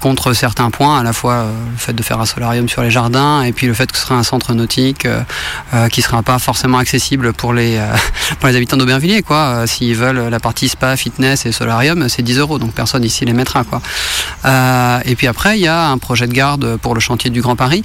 contre 0.00 0.32
certains 0.32 0.70
points, 0.70 1.00
à 1.00 1.02
la 1.02 1.12
fois 1.12 1.46
le 1.72 1.78
fait 1.78 1.92
de 1.92 2.02
faire 2.02 2.20
un 2.20 2.26
solarium 2.26 2.68
sur 2.68 2.82
les 2.82 2.90
jardins 2.90 3.42
et 3.42 3.52
puis 3.52 3.66
le 3.66 3.74
fait 3.74 3.90
que 3.90 3.98
ce 3.98 4.04
sera 4.04 4.14
un 4.14 4.22
centre 4.22 4.54
nautique 4.54 5.06
qui 5.90 6.00
ne 6.00 6.04
sera 6.04 6.22
pas 6.22 6.38
forcément 6.38 6.78
accessible 6.78 7.32
pour 7.32 7.52
les 7.52 7.61
euh, 7.78 7.94
pour 8.40 8.48
les 8.48 8.56
habitants 8.56 8.76
d'Aubervilliers. 8.76 9.22
quoi. 9.22 9.36
Euh, 9.36 9.66
S'ils 9.66 9.94
veulent 9.94 10.28
la 10.28 10.40
partie 10.40 10.68
spa, 10.68 10.96
fitness 10.96 11.46
et 11.46 11.52
solarium, 11.52 12.08
c'est 12.08 12.22
10 12.22 12.38
euros, 12.38 12.58
donc 12.58 12.72
personne 12.72 13.04
ici 13.04 13.24
les 13.24 13.32
mettra. 13.32 13.64
quoi. 13.64 13.80
Euh, 14.44 15.00
et 15.04 15.16
puis 15.16 15.26
après, 15.26 15.58
il 15.58 15.62
y 15.62 15.68
a 15.68 15.88
un 15.88 15.98
projet 15.98 16.26
de 16.26 16.32
garde 16.32 16.76
pour 16.76 16.94
le 16.94 17.00
chantier 17.00 17.30
du 17.30 17.40
Grand 17.40 17.56
Paris. 17.56 17.82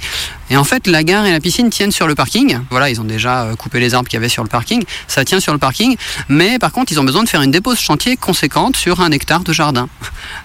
Et 0.50 0.56
en 0.56 0.64
fait, 0.64 0.86
la 0.86 1.04
gare 1.04 1.26
et 1.26 1.32
la 1.32 1.40
piscine 1.40 1.70
tiennent 1.70 1.92
sur 1.92 2.06
le 2.06 2.14
parking. 2.14 2.58
Voilà, 2.70 2.88
ils 2.90 3.00
ont 3.00 3.04
déjà 3.04 3.48
coupé 3.58 3.80
les 3.80 3.94
arbres 3.94 4.08
qu'il 4.08 4.16
y 4.16 4.20
avait 4.20 4.28
sur 4.28 4.42
le 4.42 4.48
parking. 4.48 4.82
Ça 5.06 5.24
tient 5.24 5.40
sur 5.40 5.52
le 5.52 5.58
parking. 5.58 5.96
Mais 6.28 6.58
par 6.58 6.72
contre, 6.72 6.90
ils 6.92 6.98
ont 6.98 7.04
besoin 7.04 7.22
de 7.22 7.28
faire 7.28 7.42
une 7.42 7.50
dépose 7.50 7.78
chantier 7.78 8.16
conséquente 8.16 8.76
sur 8.76 9.00
un 9.00 9.10
hectare 9.10 9.40
de 9.40 9.52
jardin. 9.52 9.88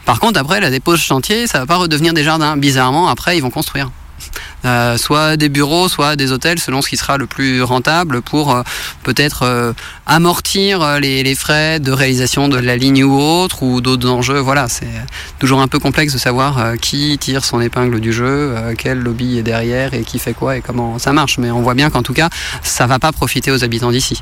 Par 0.06 0.20
contre, 0.20 0.40
après, 0.40 0.60
la 0.60 0.70
dépose 0.70 1.00
chantier, 1.00 1.48
ça 1.48 1.60
va 1.60 1.66
pas 1.66 1.78
redevenir 1.78 2.14
des 2.14 2.24
jardins. 2.24 2.58
Bizarrement, 2.58 3.08
après, 3.08 3.38
ils 3.38 3.42
vont 3.42 3.50
construire. 3.50 3.90
Euh, 4.66 4.98
soit 4.98 5.36
des 5.36 5.50
bureaux, 5.50 5.90
soit 5.90 6.16
des 6.16 6.32
hôtels, 6.32 6.60
selon 6.60 6.82
ce 6.82 6.88
qui 6.88 6.96
sera 6.96 7.18
le 7.18 7.28
plus 7.28 7.62
rentable 7.64 8.22
pour 8.22 8.56
euh, 8.56 8.62
peut-être 9.04 9.44
euh, 9.44 9.74
amortir 10.06 11.00
les, 11.00 11.36
frais 11.36 11.80
de 11.80 11.92
réalisation 11.92 12.48
de 12.48 12.58
la 12.58 12.78
ligne 12.78 13.04
ou 13.04 13.20
autre 13.20 13.64
ou 13.64 13.82
d'autres 13.82 14.10
enjeux. 14.10 14.40
Voilà, 14.40 14.70
c'est 14.70 14.88
toujours 15.40 15.62
un 15.62 15.68
peu 15.68 15.80
complexe 15.80 16.14
de 16.14 16.18
savoir 16.18 16.78
qui 16.80 17.18
tire 17.18 17.44
son 17.44 17.60
épingle 17.60 18.00
du 18.00 18.14
jeu, 18.14 18.56
quel 18.78 19.00
lobby 19.00 19.38
est 19.38 19.44
derrière 19.44 19.94
et 19.94 20.04
qui 20.04 20.20
fait 20.20 20.34
quoi 20.34 20.58
et 20.58 20.62
comment 20.62 21.00
ça 21.00 21.12
marche. 21.12 21.40
Mais 21.40 21.52
on 21.52 21.62
voit 21.62 21.74
bien 21.74 21.90
qu'en 21.90 22.04
tout 22.04 22.14
cas, 22.14 22.30
ça 22.62 22.86
va 22.86 23.00
pas 23.00 23.12
profiter 23.12 23.52
aux 23.52 23.64
habitants 23.64 23.92
d'ici. 23.92 24.22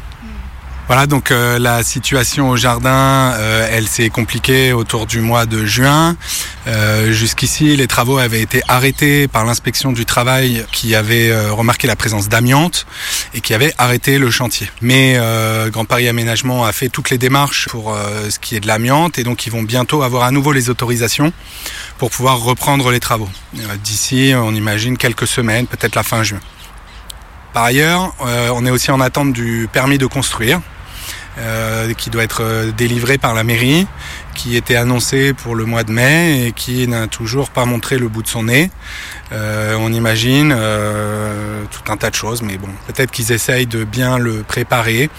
Voilà, 0.87 1.07
donc 1.07 1.31
euh, 1.31 1.57
la 1.57 1.83
situation 1.83 2.49
au 2.49 2.57
jardin, 2.57 3.33
euh, 3.37 3.67
elle 3.71 3.87
s'est 3.87 4.09
compliquée 4.09 4.73
autour 4.73 5.05
du 5.05 5.21
mois 5.21 5.45
de 5.45 5.65
juin. 5.65 6.17
Euh, 6.67 7.11
Jusqu'ici, 7.11 7.77
les 7.77 7.87
travaux 7.87 8.17
avaient 8.17 8.41
été 8.41 8.61
arrêtés 8.67 9.27
par 9.27 9.45
l'inspection 9.45 9.93
du 9.93 10.05
travail 10.05 10.65
qui 10.71 10.95
avait 10.95 11.33
remarqué 11.49 11.87
la 11.87 11.95
présence 11.95 12.29
d'amiante 12.29 12.85
et 13.33 13.41
qui 13.41 13.53
avait 13.53 13.73
arrêté 13.77 14.17
le 14.17 14.29
chantier. 14.31 14.69
Mais 14.81 15.19
Grand 15.69 15.85
Paris 15.85 16.07
Aménagement 16.07 16.65
a 16.65 16.71
fait 16.71 16.89
toutes 16.89 17.09
les 17.09 17.17
démarches 17.17 17.67
pour 17.69 17.95
ce 18.29 18.37
qui 18.39 18.55
est 18.55 18.59
de 18.59 18.67
l'amiante 18.67 19.17
et 19.17 19.23
donc 19.23 19.45
ils 19.45 19.51
vont 19.51 19.63
bientôt 19.63 20.03
avoir 20.03 20.23
à 20.23 20.31
nouveau 20.31 20.51
les 20.51 20.69
autorisations 20.69 21.33
pour 21.97 22.11
pouvoir 22.11 22.39
reprendre 22.39 22.91
les 22.91 22.99
travaux. 22.99 23.29
D'ici, 23.83 24.33
on 24.35 24.53
imagine 24.53 24.97
quelques 24.97 25.27
semaines, 25.27 25.67
peut-être 25.67 25.95
la 25.95 26.03
fin 26.03 26.23
juin. 26.23 26.39
Par 27.53 27.65
ailleurs, 27.65 28.13
euh, 28.21 28.49
on 28.53 28.65
est 28.65 28.69
aussi 28.69 28.91
en 28.91 29.01
attente 29.01 29.33
du 29.33 29.67
permis 29.71 29.97
de 29.97 30.05
construire 30.05 30.61
euh, 31.37 31.93
qui 31.93 32.09
doit 32.09 32.23
être 32.23 32.43
euh, 32.43 32.71
délivré 32.71 33.17
par 33.17 33.33
la 33.33 33.43
mairie, 33.43 33.87
qui 34.35 34.55
était 34.55 34.77
annoncé 34.77 35.33
pour 35.33 35.55
le 35.55 35.65
mois 35.65 35.83
de 35.83 35.91
mai 35.91 36.47
et 36.47 36.51
qui 36.53 36.87
n'a 36.87 37.07
toujours 37.07 37.49
pas 37.49 37.65
montré 37.65 37.97
le 37.97 38.07
bout 38.07 38.23
de 38.23 38.27
son 38.27 38.43
nez. 38.43 38.71
On 39.31 39.91
imagine 39.93 40.55
tout 41.71 41.91
un 41.91 41.97
tas 41.97 42.09
de 42.09 42.15
choses, 42.15 42.41
mais 42.41 42.57
bon, 42.57 42.69
peut-être 42.87 43.11
qu'ils 43.11 43.31
essayent 43.31 43.67
de 43.67 43.83
bien 43.83 44.17
le 44.17 44.43
préparer. 44.43 45.09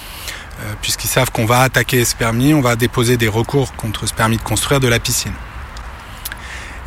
Puisqu'ils 0.81 1.09
savent 1.09 1.31
qu'on 1.31 1.47
va 1.47 1.61
attaquer 1.61 2.05
ce 2.05 2.15
permis, 2.15 2.55
on 2.55 2.61
va 2.61 2.77
déposer 2.77 3.17
des 3.17 3.29
recours 3.29 3.75
contre 3.75 4.07
ce 4.07 4.15
permis 4.15 4.37
de 4.37 4.43
construire 4.43 4.81
de 4.81 4.89
la 4.89 4.99
piscine. 4.99 5.33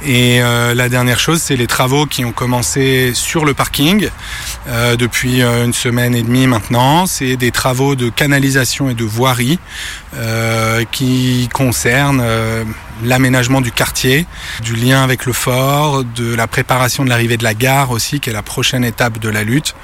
Et 0.06 0.40
euh, 0.40 0.76
la 0.76 0.88
dernière 0.88 1.20
chose, 1.20 1.42
c'est 1.42 1.56
les 1.56 1.66
travaux 1.66 2.06
qui 2.06 2.26
ont 2.26 2.32
commencé 2.32 3.12
sur 3.16 3.44
le 3.44 3.56
parking 3.56 4.08
euh, 4.68 4.96
depuis 4.96 5.42
euh, 5.42 5.66
une 5.66 5.74
semaine 5.74 6.14
et 6.14 6.22
demie 6.22 6.46
maintenant. 6.46 7.08
C'est 7.08 7.38
des 7.38 7.50
travaux 7.50 7.96
de 7.96 8.10
canalisation 8.10 8.88
et 8.88 8.94
de 8.94 9.04
voirie 9.04 9.60
qui 10.92 11.50
concernent 11.54 12.24
l'aménagement 13.04 13.60
du 13.60 13.72
quartier, 13.72 14.26
du 14.64 14.74
lien 14.76 15.04
avec 15.04 15.26
le 15.26 15.34
fort, 15.34 16.06
de 16.06 16.34
la 16.34 16.48
préparation 16.48 17.04
de 17.04 17.10
l'arrivée 17.10 17.36
de 17.36 17.44
la 17.44 17.54
gare 17.54 17.92
aussi, 17.92 18.22
qui 18.22 18.30
est 18.30 18.34
la 18.34 18.42
prochaine 18.42 18.86
étape 18.86 19.20
de 19.20 19.28
la 19.28 19.44
lutte. 19.44 19.76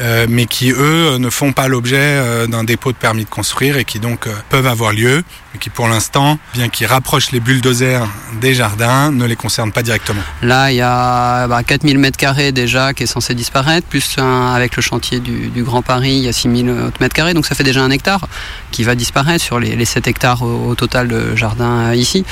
Euh, 0.00 0.26
mais 0.30 0.46
qui 0.46 0.70
eux 0.70 1.18
ne 1.18 1.28
font 1.28 1.52
pas 1.52 1.68
l'objet 1.68 1.98
euh, 2.00 2.46
d'un 2.46 2.64
dépôt 2.64 2.90
de 2.90 2.96
permis 2.96 3.24
de 3.24 3.28
construire 3.28 3.76
et 3.76 3.84
qui 3.84 3.98
donc 3.98 4.26
euh, 4.26 4.32
peuvent 4.48 4.66
avoir 4.66 4.92
lieu, 4.92 5.22
mais 5.52 5.60
qui 5.60 5.68
pour 5.68 5.88
l'instant, 5.88 6.38
bien 6.54 6.70
qu'ils 6.70 6.86
rapprochent 6.86 7.32
les 7.32 7.40
bulldozers 7.40 8.08
des 8.40 8.54
jardins, 8.54 9.10
ne 9.10 9.26
les 9.26 9.36
concernent 9.36 9.72
pas 9.72 9.82
directement. 9.82 10.22
Là, 10.42 10.72
il 10.72 10.76
y 10.76 10.80
a 10.80 11.46
bah, 11.48 11.62
4000 11.62 11.98
mètres 11.98 12.16
carrés 12.16 12.50
déjà 12.50 12.94
qui 12.94 13.02
est 13.02 13.06
censé 13.06 13.34
disparaître, 13.34 13.86
plus 13.86 14.16
avec 14.18 14.76
le 14.76 14.82
chantier 14.82 15.20
du, 15.20 15.50
Grand 15.62 15.82
Paris, 15.82 16.12
il 16.12 16.24
y 16.24 16.28
a 16.28 16.32
6000 16.32 16.70
autres 16.70 16.96
mètres 17.00 17.34
donc 17.34 17.44
ça 17.44 17.54
fait 17.54 17.64
déjà 17.64 17.82
un 17.82 17.90
hectare 17.90 18.26
qui 18.70 18.82
va 18.82 18.94
disparaître 18.94 19.44
sur 19.44 19.60
les, 19.60 19.76
les 19.76 19.84
7 19.84 20.06
hectares 20.06 20.42
au, 20.42 20.74
total 20.74 21.08
de 21.08 21.36
jardin 21.36 21.90
euh, 21.90 21.94
ici. 21.94 22.24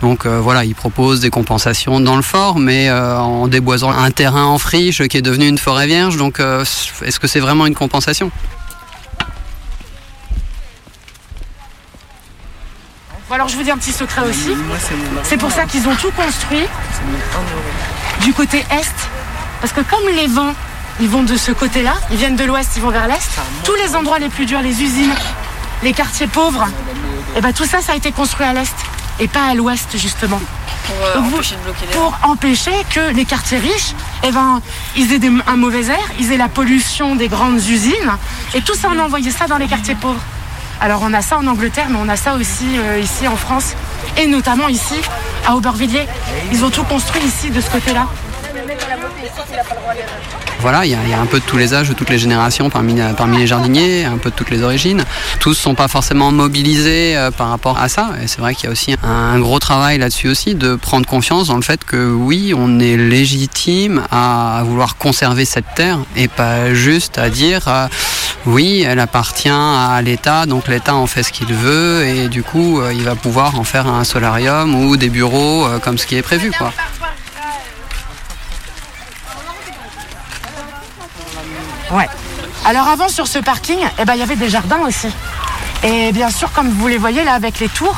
Donc 0.00 0.26
voilà, 0.26 0.64
ils 0.64 0.74
proposent 0.74 1.20
des 1.20 1.30
compensations 1.30 2.00
dans 2.00 2.16
le 2.16 2.22
fort, 2.22 2.58
mais 2.58 2.90
en 2.90 3.46
déboisant 3.46 3.92
un 3.92 4.10
terrain 4.10 4.46
en 4.46 4.58
friche 4.58 5.06
qui 5.06 5.16
est 5.16 5.22
devenu 5.22 5.46
une 5.46 5.58
forêt 5.58 5.86
vierge. 5.86 6.16
Donc 6.16 6.40
est-ce 7.12 7.20
que 7.20 7.26
c'est 7.26 7.40
vraiment 7.40 7.66
une 7.66 7.74
compensation 7.74 8.30
Bon, 13.28 13.34
alors 13.34 13.48
je 13.48 13.56
vous 13.56 13.62
dis 13.62 13.70
un 13.70 13.76
petit 13.76 13.92
secret 13.92 14.22
aussi. 14.22 14.56
C'est 15.22 15.36
pour 15.36 15.50
ça 15.50 15.66
qu'ils 15.66 15.86
ont 15.88 15.94
tout 15.94 16.10
construit 16.12 16.64
du 18.22 18.32
côté 18.32 18.60
est. 18.60 18.94
Parce 19.60 19.74
que 19.74 19.82
comme 19.82 20.08
les 20.08 20.26
vents, 20.26 20.54
ils 21.00 21.08
vont 21.08 21.22
de 21.22 21.36
ce 21.36 21.52
côté-là, 21.52 21.92
ils 22.10 22.16
viennent 22.16 22.36
de 22.36 22.44
l'ouest, 22.44 22.70
ils 22.76 22.82
vont 22.82 22.90
vers 22.90 23.06
l'est, 23.06 23.30
tous 23.62 23.74
les 23.74 23.94
endroits 23.94 24.18
les 24.18 24.30
plus 24.30 24.46
durs, 24.46 24.62
les 24.62 24.82
usines, 24.82 25.14
les 25.82 25.92
quartiers 25.92 26.28
pauvres, 26.28 26.66
et 27.36 27.42
ben 27.42 27.52
tout 27.52 27.66
ça, 27.66 27.82
ça 27.82 27.92
a 27.92 27.96
été 27.96 28.10
construit 28.10 28.46
à 28.46 28.54
l'est 28.54 28.74
et 29.20 29.28
pas 29.28 29.44
à 29.50 29.54
l'ouest 29.54 29.96
justement. 29.96 30.40
Pour 30.86 30.96
euh, 31.06 31.14
Donc 31.14 31.34
empêcher 31.34 31.54
de 31.56 31.60
bloquer 31.62 31.86
les 31.86 31.92
pour 31.92 32.18
empêcher 32.24 32.72
que 32.90 33.12
les 33.14 33.24
quartiers 33.24 33.58
riches, 33.58 33.94
eh 34.24 34.30
ben, 34.32 34.60
ils 34.96 35.12
aient 35.12 35.18
des- 35.18 35.30
un 35.46 35.56
mauvais 35.56 35.84
air, 35.86 36.10
ils 36.18 36.32
aient 36.32 36.36
la 36.36 36.48
pollution 36.48 37.14
des 37.14 37.28
grandes 37.28 37.58
usines, 37.64 38.12
et 38.54 38.60
tout 38.62 38.74
ça, 38.74 38.88
on 38.94 38.98
a 38.98 39.02
envoyé 39.02 39.30
ça 39.30 39.46
dans 39.46 39.58
les 39.58 39.66
quartiers 39.68 39.94
pauvres. 39.94 40.20
Alors 40.80 41.00
on 41.02 41.12
a 41.14 41.22
ça 41.22 41.38
en 41.38 41.46
Angleterre, 41.46 41.86
mais 41.90 41.98
on 42.02 42.08
a 42.08 42.16
ça 42.16 42.34
aussi 42.34 42.66
euh, 42.76 42.98
ici 42.98 43.28
en 43.28 43.36
France, 43.36 43.74
et 44.16 44.26
notamment 44.26 44.68
ici, 44.68 44.96
à 45.46 45.54
Aubervilliers. 45.54 46.08
Ils 46.50 46.64
ont 46.64 46.70
tout 46.70 46.82
construit 46.84 47.22
ici, 47.22 47.50
de 47.50 47.60
ce 47.60 47.70
côté-là. 47.70 48.08
Voilà, 50.60 50.84
il 50.86 50.92
y, 50.92 50.94
a- 50.94 51.20
un 51.20 51.26
peu 51.26 51.40
de 51.40 51.44
tous 51.44 51.56
les 51.56 51.74
âges, 51.74 51.88
de 51.88 51.94
toutes 51.94 52.10
les 52.10 52.18
générations 52.18 52.70
parmi, 52.70 53.00
parmi 53.16 53.38
les 53.38 53.46
jardiniers, 53.46 54.04
un 54.04 54.18
peu 54.18 54.30
de 54.30 54.34
toutes 54.34 54.50
les 54.50 54.62
origines. 54.62 55.04
Tous 55.40 55.50
ne 55.50 55.54
sont 55.54 55.74
pas 55.74 55.88
forcément 55.88 56.30
mobilisés 56.30 57.16
euh, 57.16 57.30
par 57.30 57.48
rapport 57.48 57.78
à 57.78 57.88
ça. 57.88 58.10
Et 58.22 58.28
c'est 58.28 58.40
vrai 58.40 58.54
qu'il 58.54 58.64
y 58.66 58.68
a 58.68 58.70
aussi 58.72 58.94
un, 59.02 59.38
gros 59.40 59.58
travail 59.58 59.98
là-dessus 59.98 60.28
aussi, 60.28 60.54
de 60.54 60.76
prendre 60.76 61.06
confiance 61.06 61.48
dans 61.48 61.56
le 61.56 61.62
fait 61.62 61.84
que 61.84 62.12
oui, 62.12 62.54
on 62.56 62.78
est 62.78 62.96
légitime 62.96 64.02
à 64.10 64.62
vouloir 64.64 64.96
conserver 64.96 65.44
cette 65.44 65.74
terre 65.74 65.98
et 66.16 66.28
pas 66.28 66.72
juste 66.74 67.18
à 67.18 67.28
dire 67.28 67.66
euh, 67.68 67.86
oui, 68.46 68.84
elle 68.86 69.00
appartient 69.00 69.48
à 69.48 70.00
l'État, 70.02 70.46
donc 70.46 70.68
l'État 70.68 70.94
en 70.94 71.06
fait 71.06 71.22
ce 71.22 71.32
qu'il 71.32 71.52
veut 71.52 72.04
et 72.06 72.28
du 72.28 72.42
coup, 72.42 72.80
euh, 72.80 72.92
il 72.92 73.02
va 73.02 73.14
pouvoir 73.14 73.58
en 73.58 73.64
faire 73.64 73.86
un 73.88 74.04
solarium 74.04 74.74
ou 74.74 74.96
des 74.96 75.08
bureaux 75.10 75.66
euh, 75.66 75.78
comme 75.78 75.98
ce 75.98 76.06
qui 76.06 76.16
est 76.16 76.22
prévu. 76.22 76.50
Ouais. 81.92 82.08
Alors 82.64 82.88
avant 82.88 83.08
sur 83.08 83.26
ce 83.26 83.38
parking, 83.38 83.78
eh 83.98 84.04
ben, 84.04 84.14
il 84.14 84.20
y 84.20 84.22
avait 84.22 84.36
des 84.36 84.48
jardins 84.48 84.80
aussi. 84.86 85.08
Et 85.82 86.12
bien 86.12 86.30
sûr, 86.30 86.50
comme 86.52 86.68
vous 86.68 86.88
les 86.88 86.98
voyez 86.98 87.24
là 87.24 87.34
avec 87.34 87.58
les 87.60 87.68
tours, 87.68 87.96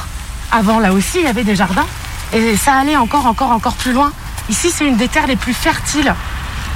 avant 0.50 0.78
là 0.80 0.92
aussi, 0.92 1.18
il 1.18 1.24
y 1.24 1.28
avait 1.28 1.44
des 1.44 1.54
jardins. 1.54 1.86
Et 2.32 2.56
ça 2.56 2.74
allait 2.74 2.96
encore, 2.96 3.26
encore, 3.26 3.50
encore 3.50 3.74
plus 3.74 3.92
loin. 3.92 4.12
Ici, 4.48 4.70
c'est 4.70 4.86
une 4.86 4.96
des 4.96 5.08
terres 5.08 5.26
les 5.26 5.36
plus 5.36 5.54
fertiles 5.54 6.14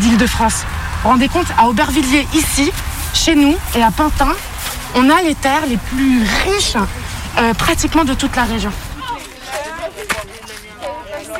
d'Île-de-France. 0.00 0.64
Vous 0.64 1.02
vous 1.04 1.08
rendez 1.10 1.28
compte, 1.28 1.46
à 1.58 1.66
Aubervilliers, 1.66 2.26
ici, 2.34 2.70
chez 3.14 3.34
nous 3.34 3.56
et 3.75 3.82
à 3.82 3.90
Pantin, 3.90 4.32
on 4.94 5.10
a 5.10 5.22
les 5.22 5.34
terres 5.34 5.66
les 5.68 5.76
plus 5.76 6.22
riches 6.44 6.76
euh, 7.38 7.54
pratiquement 7.54 8.04
de 8.04 8.14
toute 8.14 8.37
la 8.37 8.44
région. 8.44 8.72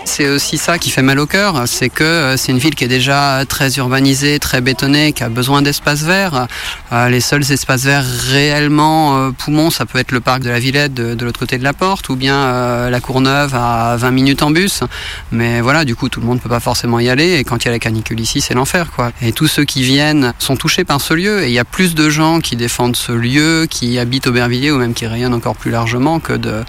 C'est 0.09 0.27
aussi 0.31 0.57
ça 0.57 0.79
qui 0.79 0.91
fait 0.91 1.03
mal 1.03 1.19
au 1.21 1.27
cœur, 1.27 1.65
c'est 1.67 1.91
que 1.91 2.03
euh, 2.03 2.37
c'est 2.39 2.51
une 2.51 2.59
ville 2.59 2.75
qui 2.75 2.83
est 2.83 2.89
déjà 2.89 3.45
très 3.47 3.77
urbanisée, 3.77 4.39
très 4.39 4.63
bétonnée, 4.63 5.13
qui 5.13 5.23
a 5.23 5.29
besoin 5.29 5.61
d'espaces 5.61 6.03
verts. 6.03 6.49
Euh, 6.93 7.09
les 7.11 7.21
seuls 7.21 7.53
espaces 7.53 7.85
verts 7.85 8.07
réellement 8.31 9.19
euh, 9.19 9.31
poumons, 9.33 9.71
ça 9.71 9.85
peut 9.85 9.99
être 9.99 10.11
le 10.11 10.21
parc 10.21 10.41
de 10.41 10.49
la 10.49 10.59
Villette 10.59 10.95
de, 10.95 11.25
l'autre 11.25 11.39
côté 11.39 11.59
de 11.59 11.63
la 11.63 11.75
porte, 11.75 12.09
ou 12.09 12.17
bien 12.17 12.89
la 12.89 13.01
Courneuve 13.01 13.55
à 13.55 13.97
20 13.97 14.11
minutes 14.11 14.43
en 14.43 14.51
bus. 14.51 14.83
Mais 15.31 15.61
voilà, 15.61 15.85
du 15.85 15.95
coup, 15.95 16.09
tout 16.09 16.21
le 16.21 16.27
monde 16.27 16.39
ne 16.39 16.43
peut 16.43 16.49
pas 16.49 16.59
forcément 16.59 16.99
y 16.99 17.11
aller, 17.11 17.35
et 17.35 17.45
quand 17.45 17.63
il 17.63 17.67
y 17.67 17.69
a 17.69 17.73
la 17.73 17.79
canicule 17.79 18.19
ici, 18.19 18.41
c'est 18.41 18.55
l'enfer, 18.55 18.91
quoi. 18.97 19.13
Et 19.21 19.33
tous 19.33 19.47
ceux 19.47 19.65
qui 19.65 19.83
viennent 19.83 20.33
sont 20.39 20.57
touchés 20.57 20.85
par 20.85 21.03
ce 21.03 21.13
lieu, 21.13 21.43
et 21.45 21.49
il 21.49 21.53
y 21.53 21.59
a 21.59 21.67
plus 21.67 21.95
de 21.95 22.09
gens 22.09 22.41
qui 22.41 22.57
défendent 22.57 22.97
ce 22.97 23.13
lieu, 23.13 23.67
qui 23.69 23.99
habitent 23.99 24.27
Aubervilliers, 24.27 24.71
ou 24.71 24.79
même 24.79 24.95
qui 24.95 25.07
rayonnent 25.07 25.35
encore 25.35 25.55
plus 25.55 25.71
largement 25.71 26.19
que 26.19 26.33
de, 26.33 26.65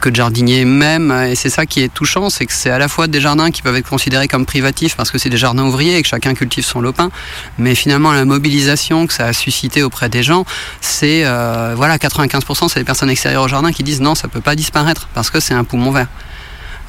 que 0.00 0.08
de 0.08 0.16
jardiniers 0.16 0.64
même. 0.64 1.12
Et 1.30 1.36
c'est 1.36 1.48
ça 1.48 1.64
qui 1.64 1.80
est 1.80 1.92
touchant, 1.94 2.28
c'est 2.28 2.44
que 2.44 2.52
c'est 2.52 2.71
à 2.72 2.78
la 2.78 2.88
fois 2.88 3.06
des 3.06 3.20
jardins 3.20 3.50
qui 3.50 3.62
peuvent 3.62 3.76
être 3.76 3.88
considérés 3.88 4.28
comme 4.28 4.46
privatifs 4.46 4.96
parce 4.96 5.10
que 5.10 5.18
c'est 5.18 5.30
des 5.30 5.36
jardins 5.36 5.64
ouvriers 5.64 5.96
et 5.96 6.02
que 6.02 6.08
chacun 6.08 6.34
cultive 6.34 6.64
son 6.64 6.80
lopin, 6.80 7.10
mais 7.58 7.74
finalement 7.74 8.12
la 8.12 8.24
mobilisation 8.24 9.06
que 9.06 9.12
ça 9.12 9.26
a 9.26 9.32
suscité 9.32 9.82
auprès 9.82 10.08
des 10.08 10.22
gens, 10.22 10.44
c'est 10.80 11.22
euh, 11.24 11.74
voilà 11.76 11.96
95% 11.98 12.68
c'est 12.68 12.80
des 12.80 12.84
personnes 12.84 13.10
extérieures 13.10 13.44
au 13.44 13.48
jardin 13.48 13.72
qui 13.72 13.82
disent 13.82 14.00
non 14.00 14.14
ça 14.14 14.28
peut 14.28 14.40
pas 14.40 14.56
disparaître 14.56 15.08
parce 15.14 15.30
que 15.30 15.40
c'est 15.40 15.54
un 15.54 15.64
poumon 15.64 15.90
vert. 15.90 16.08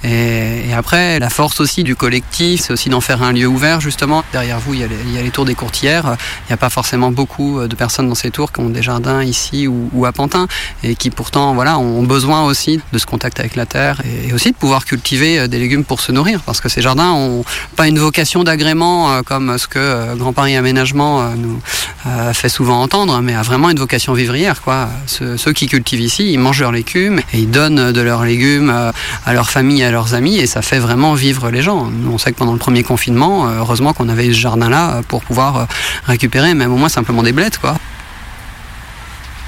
Et, 0.04 0.74
après, 0.76 1.20
la 1.20 1.30
force 1.30 1.60
aussi 1.60 1.84
du 1.84 1.96
collectif, 1.96 2.62
c'est 2.62 2.74
aussi 2.74 2.90
d'en 2.90 3.00
faire 3.00 3.22
un 3.22 3.32
lieu 3.32 3.46
ouvert 3.46 3.80
justement. 3.80 4.24
Derrière 4.32 4.60
vous, 4.60 4.74
il 4.74 4.80
y 4.80 4.84
a 4.84 5.22
les, 5.22 5.30
tours 5.30 5.46
des 5.46 5.54
courtières. 5.54 6.18
Il 6.42 6.50
n'y 6.50 6.54
a 6.54 6.58
pas 6.58 6.72
forcément 6.72 7.12
beaucoup 7.12 7.66
de 7.68 7.76
personnes 7.76 8.10
dans 8.10 8.16
ces 8.16 8.32
tours 8.32 8.52
qui 8.52 8.60
ont 8.60 8.70
des 8.70 8.82
jardins 8.82 9.24
ici 9.24 9.68
ou, 9.68 10.06
à 10.06 10.12
Pantin 10.12 10.48
et 10.84 10.96
qui 10.96 11.12
pourtant 11.12 11.54
voilà, 11.54 11.78
ont 11.78 12.04
besoin 12.04 12.44
aussi 12.44 12.82
de 12.92 12.98
ce 12.98 13.06
contact 13.06 13.40
avec 13.40 13.56
la 13.56 13.66
terre 13.66 14.02
et 14.28 14.34
aussi 14.34 14.52
de 14.52 14.56
pouvoir 14.56 14.86
cultiver 14.86 15.48
des 15.48 15.60
légumes 15.60 15.86
pour 15.86 16.02
se 16.02 16.12
nourrir 16.12 16.42
parce 16.42 16.60
que 16.60 16.70
ces 16.70 16.82
jardins 16.82 17.12
ont 17.12 17.46
pas 17.76 17.88
une 17.88 18.00
vocation 18.00 18.44
d'agrément 18.44 19.12
euh, 19.12 19.22
comme 19.22 19.58
ce 19.58 19.68
que 19.68 19.80
euh, 19.80 20.16
Grand 20.16 20.34
Paris 20.34 20.56
Aménagement 20.56 21.22
euh, 21.22 21.36
nous 21.38 21.62
euh, 22.06 22.34
fait 22.34 22.50
souvent 22.50 22.82
entendre, 22.82 23.22
mais 23.22 23.34
a 23.34 23.44
vraiment 23.44 23.70
une 23.70 23.80
vocation 23.80 24.12
vivrière. 24.12 24.62
Quoi. 24.62 24.90
Ceux, 25.08 25.54
qui 25.54 25.68
cultivent 25.68 26.02
ici, 26.02 26.34
ils 26.34 26.38
mangent 26.38 26.60
leurs 26.60 26.74
légumes 26.74 27.22
et 27.32 27.40
ils 27.40 27.50
donnent 27.50 27.94
de 27.94 28.02
leurs 28.02 28.26
légumes 28.26 28.70
euh, 28.70 28.92
à 29.26 29.34
leur 29.34 29.50
famille, 29.50 29.82
leurs 29.94 30.14
amis 30.14 30.38
et 30.38 30.48
ça 30.48 30.62
fait 30.62 30.80
vraiment 30.80 31.14
vivre 31.14 31.50
les 31.50 31.62
gens. 31.62 31.90
On 32.12 32.18
sait 32.18 32.32
que 32.34 32.38
pendant 32.38 32.52
le 32.52 32.60
premier 32.60 32.84
confinement, 32.84 33.48
euh, 33.48 33.60
heureusement 33.60 33.94
qu'on 33.94 34.10
avait 34.10 34.26
ce 34.26 34.32
jardin-là 34.40 34.96
euh, 34.96 35.02
pour 35.08 35.24
pouvoir 35.24 35.58
euh, 35.58 35.66
récupérer 36.06 36.54
même 36.54 36.74
au 36.74 36.78
moins 36.78 36.90
simplement 36.90 37.24
des 37.24 37.32
blettes. 37.32 37.60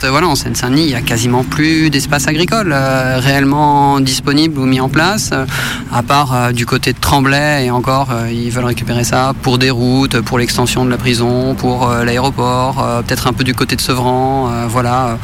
Euh, 0.03 0.09
Voilà, 0.09 0.27
en 0.27 0.35
Seine-Saint-Denis, 0.35 0.83
il 0.83 0.87
n'y 0.87 0.95
a 0.95 1.01
quasiment 1.01 1.43
plus 1.43 1.89
d'espace 1.89 2.27
agricole 2.27 2.71
euh, 2.73 3.19
réellement 3.19 3.99
disponible 3.99 4.59
ou 4.59 4.65
mis 4.65 4.79
en 4.79 4.89
place, 4.89 5.29
euh, 5.33 5.45
à 5.91 6.03
part 6.03 6.53
du 6.53 6.65
côté 6.65 6.93
de 6.93 6.99
Tremblay, 6.99 7.65
et 7.65 7.71
encore, 7.71 8.09
ils 8.31 8.49
veulent 8.49 8.65
récupérer 8.65 9.03
ça 9.03 9.33
pour 9.41 9.57
des 9.57 9.69
routes, 9.69 10.21
pour 10.21 10.37
l'extension 10.37 10.85
de 10.85 10.89
la 10.89 10.97
prison, 10.97 11.55
pour 11.55 11.89
l'aéroport, 11.89 13.03
peut-être 13.05 13.27
un 13.27 13.33
peu 13.33 13.43
du 13.43 13.53
côté 13.53 13.75
de 13.75 13.81
Sevran, 13.81 14.67
voilà, 14.67 15.17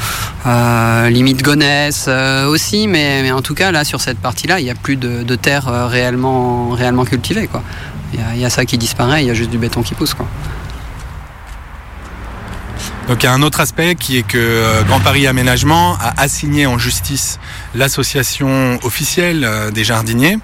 limite 1.10 1.44
Gonesse 1.44 2.10
aussi, 2.48 2.88
mais, 2.88 3.32
en 3.32 3.42
tout 3.42 3.56
cas, 3.56 3.72
là, 3.72 3.84
sur 3.84 4.00
cette 4.02 4.20
partie-là, 4.20 4.60
il 4.60 4.64
n'y 4.64 4.72
a 4.72 4.76
plus 4.76 4.96
de, 4.96 5.24
de 5.24 5.36
terre 5.36 5.66
réellement, 5.90 6.70
réellement 6.70 7.06
cultivée. 7.06 7.50
Il 8.14 8.40
y, 8.40 8.46
a, 8.46 8.50
ça 8.50 8.66
qui 8.66 8.78
disparaît, 8.78 9.24
il 9.24 9.28
y 9.28 9.32
a 9.32 9.34
juste 9.34 9.52
du 9.52 9.58
béton 9.58 9.82
qui 9.82 9.94
pousse. 9.94 10.16
Donc 13.12 13.24
il 13.24 13.26
y 13.26 13.30
a 13.30 13.34
un 13.34 13.42
autre 13.42 13.60
aspect 13.60 13.96
qui 13.96 14.18
est 14.18 14.24
que 14.24 14.38
euh, 14.38 14.84
Grand 14.84 15.02
Paris 15.02 15.28
Aménagement 15.28 15.98
a 16.00 16.14
assigné 16.22 16.66
en 16.66 16.78
justice 16.78 17.42
l'association 17.76 18.80
officielle 18.84 19.44
euh, 19.44 19.70
des 19.70 19.84
jardiniers 19.84 20.38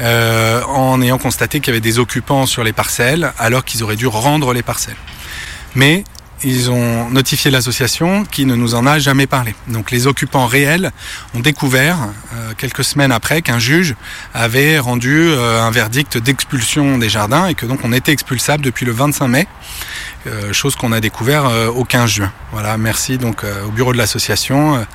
euh, 0.00 0.60
en 0.64 1.00
ayant 1.00 1.18
constaté 1.18 1.60
qu'il 1.60 1.68
y 1.68 1.70
avait 1.70 1.80
des 1.80 2.00
occupants 2.00 2.46
sur 2.46 2.64
les 2.64 2.72
parcelles 2.72 3.32
alors 3.38 3.64
qu'ils 3.64 3.84
auraient 3.84 3.94
dû 3.94 4.08
rendre 4.08 4.52
les 4.52 4.64
parcelles. 4.64 4.96
Mais 5.76 6.02
ils 6.44 6.70
ont 6.70 7.10
notifié 7.10 7.50
l'association 7.50 8.24
qui 8.24 8.46
ne 8.46 8.54
nous 8.54 8.74
en 8.74 8.86
a 8.86 8.98
jamais 8.98 9.26
parlé. 9.26 9.54
Donc 9.68 9.90
les 9.90 10.06
occupants 10.06 10.46
réels 10.46 10.92
ont 11.34 11.40
découvert 11.40 11.98
euh, 12.34 12.52
quelques 12.56 12.84
semaines 12.84 13.12
après 13.12 13.42
qu'un 13.42 13.58
juge 13.58 13.94
avait 14.34 14.78
rendu 14.78 15.28
euh, 15.28 15.62
un 15.62 15.70
verdict 15.70 16.18
d'expulsion 16.18 16.98
des 16.98 17.08
jardins 17.08 17.46
et 17.46 17.54
que 17.54 17.66
donc 17.66 17.80
on 17.84 17.92
était 17.92 18.12
expulsable 18.12 18.62
depuis 18.62 18.84
le 18.84 18.92
25 18.92 19.28
mai, 19.28 19.48
euh, 20.26 20.54
chose 20.54 20.74
qu'on 20.74 20.92
a 20.92 21.00
découvert 21.00 21.46
euh, 21.46 21.68
au 21.68 21.84
15 21.84 22.10
juin. 22.10 22.32
Voilà, 22.50 22.78
merci 22.78 23.18
donc 23.18 23.44
euh, 23.44 23.66
au 23.66 23.70
bureau 23.70 23.92
de 23.92 23.98
l'association. 23.98 24.86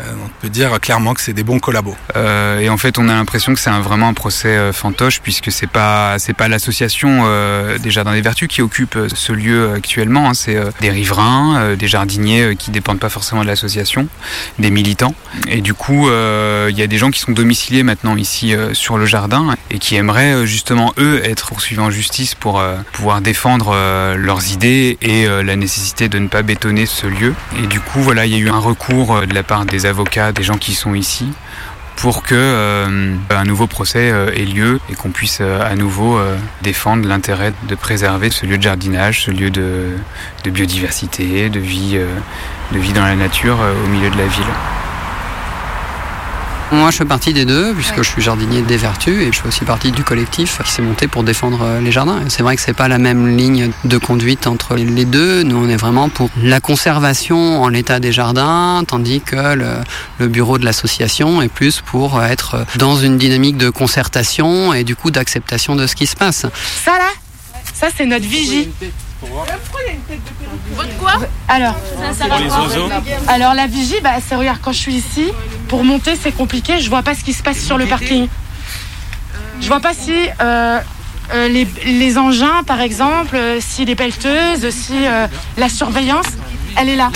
Euh, 0.00 0.12
on 0.24 0.28
peut 0.40 0.48
dire 0.48 0.78
clairement 0.80 1.14
que 1.14 1.20
c'est 1.20 1.32
des 1.32 1.42
bons 1.42 1.58
collabos. 1.58 1.96
Euh, 2.16 2.60
et 2.60 2.68
en 2.68 2.76
fait, 2.76 2.98
on 2.98 3.08
a 3.08 3.14
l'impression 3.14 3.54
que 3.54 3.60
c'est 3.60 3.70
vraiment 3.70 4.08
un 4.08 4.14
procès 4.14 4.48
euh, 4.48 4.72
fantoche 4.72 5.20
puisque 5.20 5.50
c'est 5.50 5.66
pas 5.66 6.16
pas 6.36 6.48
l'association 6.48 7.22
euh, 7.24 7.78
des 7.78 7.90
Jardins 7.90 8.12
des 8.12 8.20
Vertus 8.20 8.48
qui 8.48 8.62
occupe 8.62 8.96
ce 9.12 9.32
lieu 9.32 9.72
actuellement. 9.74 10.28
hein. 10.28 10.34
c'est 10.34 10.58
des 10.80 10.90
riverains, 10.90 11.74
des 11.74 11.88
jardiniers 11.88 12.54
qui 12.56 12.70
dépendent 12.70 13.00
pas 13.00 13.08
forcément 13.08 13.42
de 13.42 13.46
l'association, 13.46 14.08
des 14.58 14.70
militants. 14.70 15.14
Et 15.48 15.60
du 15.60 15.74
coup, 15.74 16.08
il 16.08 16.78
y 16.78 16.82
a 16.82 16.86
des 16.86 16.98
gens 16.98 17.10
qui 17.10 17.20
sont 17.20 17.32
domiciliés 17.32 17.82
maintenant 17.82 18.16
ici 18.16 18.54
sur 18.72 18.98
le 18.98 19.06
jardin 19.06 19.56
et 19.70 19.78
qui 19.78 19.96
aimeraient 19.96 20.46
justement 20.46 20.92
eux 20.98 21.20
être 21.24 21.48
poursuivis 21.48 21.80
en 21.80 21.90
justice 21.90 22.34
pour 22.34 22.62
pouvoir 22.92 23.20
défendre 23.20 23.74
leurs 24.16 24.52
idées 24.52 24.98
et 25.00 25.26
la 25.26 25.56
nécessité 25.56 26.08
de 26.08 26.18
ne 26.18 26.28
pas 26.28 26.42
bétonner 26.42 26.86
ce 26.86 27.06
lieu. 27.06 27.34
Et 27.62 27.66
du 27.66 27.80
coup, 27.80 28.00
voilà, 28.00 28.26
il 28.26 28.32
y 28.32 28.36
a 28.36 28.38
eu 28.38 28.50
un 28.50 28.58
recours 28.58 29.26
de 29.26 29.34
la 29.34 29.42
part 29.42 29.64
des 29.64 29.86
avocats, 29.88 30.32
des 30.32 30.42
gens 30.42 30.58
qui 30.58 30.74
sont 30.74 30.94
ici, 30.94 31.28
pour 31.98 32.22
que 32.22 32.34
euh, 32.34 33.16
un 33.30 33.44
nouveau 33.44 33.66
procès 33.66 34.10
euh, 34.12 34.30
ait 34.32 34.44
lieu 34.44 34.78
et 34.88 34.94
qu'on 34.94 35.10
puisse 35.10 35.38
euh, 35.40 35.60
à 35.60 35.74
nouveau 35.74 36.20
défendre 36.62 37.06
l'intérêt 37.08 37.52
de 37.68 37.74
préserver 37.74 38.30
ce 38.30 38.46
lieu 38.46 38.56
de 38.56 38.62
jardinage, 38.62 39.24
ce 39.24 39.30
lieu 39.30 39.50
de, 39.50 39.96
biodiversité, 40.44 41.50
de 41.50 41.60
vie, 41.60 41.98
dans 42.94 43.04
la 43.04 43.16
nature 43.16 43.58
au 43.84 43.88
milieu 43.88 44.10
de 44.10 44.16
la 44.16 44.26
ville. 44.26 44.87
Moi, 46.70 46.90
je 46.90 46.98
fais 46.98 47.04
partie 47.06 47.32
des 47.32 47.46
deux, 47.46 47.72
puisque 47.72 48.02
je 48.02 48.08
suis 48.10 48.20
jardinier 48.20 48.60
des 48.60 48.76
Vertus 48.76 49.22
et 49.22 49.32
je 49.32 49.40
fais 49.40 49.48
aussi 49.48 49.64
partie 49.64 49.90
du 49.90 50.04
collectif 50.04 50.60
qui 50.62 50.70
s'est 50.70 50.82
monté 50.82 51.08
pour 51.08 51.22
défendre 51.22 51.62
euh, 51.62 51.80
les 51.80 51.90
jardins. 51.90 52.20
C'est 52.28 52.42
vrai 52.42 52.56
que 52.56 52.62
c'est 52.62 52.74
pas 52.74 52.88
la 52.88 52.98
même 52.98 53.36
ligne 53.38 53.70
de 53.84 53.96
conduite 53.96 54.46
entre 54.46 54.76
les 54.76 55.06
deux. 55.06 55.44
Nous, 55.44 55.56
on 55.56 55.68
est 55.70 55.76
vraiment 55.76 56.10
pour 56.10 56.28
la 56.42 56.60
conservation 56.60 57.62
en 57.62 57.68
l'état 57.68 58.00
des 58.00 58.12
jardins, 58.12 58.82
tandis 58.86 59.22
que 59.22 59.54
le, 59.54 59.76
le 60.18 60.28
bureau 60.28 60.58
de 60.58 60.66
l'association 60.66 61.40
est 61.40 61.48
plus 61.48 61.80
pour 61.80 62.22
être 62.22 62.66
dans 62.76 62.96
une 62.96 63.16
dynamique 63.16 63.56
de 63.56 63.70
concertation 63.70 64.74
et 64.74 64.84
du 64.84 64.94
coup 64.94 65.10
d'acceptation 65.10 65.74
de 65.74 65.86
ce 65.86 65.94
qui 65.94 66.06
se 66.06 66.16
passe. 66.16 66.44
Ça 66.84 66.92
là, 66.92 67.08
ça 67.72 67.88
c'est 67.96 68.04
notre 68.04 68.26
vigie. 68.26 68.68
Votre 70.76 70.96
quoi? 70.98 71.12
Alors, 71.48 71.74
Pour 71.74 72.38
les 72.38 72.46
oiseaux 72.46 72.88
alors 73.26 73.54
la 73.54 73.66
vigie, 73.66 74.00
bah, 74.02 74.10
c'est 74.26 74.36
regarde 74.36 74.58
quand 74.62 74.72
je 74.72 74.78
suis 74.78 74.94
ici, 74.94 75.28
pour 75.68 75.82
monter 75.84 76.14
c'est 76.20 76.32
compliqué, 76.32 76.78
je 76.80 76.88
vois 76.88 77.02
pas 77.02 77.14
ce 77.14 77.24
qui 77.24 77.32
se 77.32 77.42
passe 77.42 77.58
sur 77.58 77.78
le 77.78 77.86
parking. 77.86 78.28
Je 79.60 79.66
vois 79.66 79.80
pas 79.80 79.92
si 79.94 80.12
euh, 80.40 80.78
euh, 81.34 81.48
les, 81.48 81.66
les 81.84 82.16
engins, 82.16 82.62
par 82.64 82.80
exemple, 82.80 83.34
euh, 83.34 83.58
si 83.60 83.84
les 83.84 83.96
pelleteuses, 83.96 84.70
si 84.70 84.94
euh, 85.06 85.26
la 85.56 85.68
surveillance, 85.68 86.26
elle 86.76 86.88
est 86.88 86.96
là. 86.96 87.10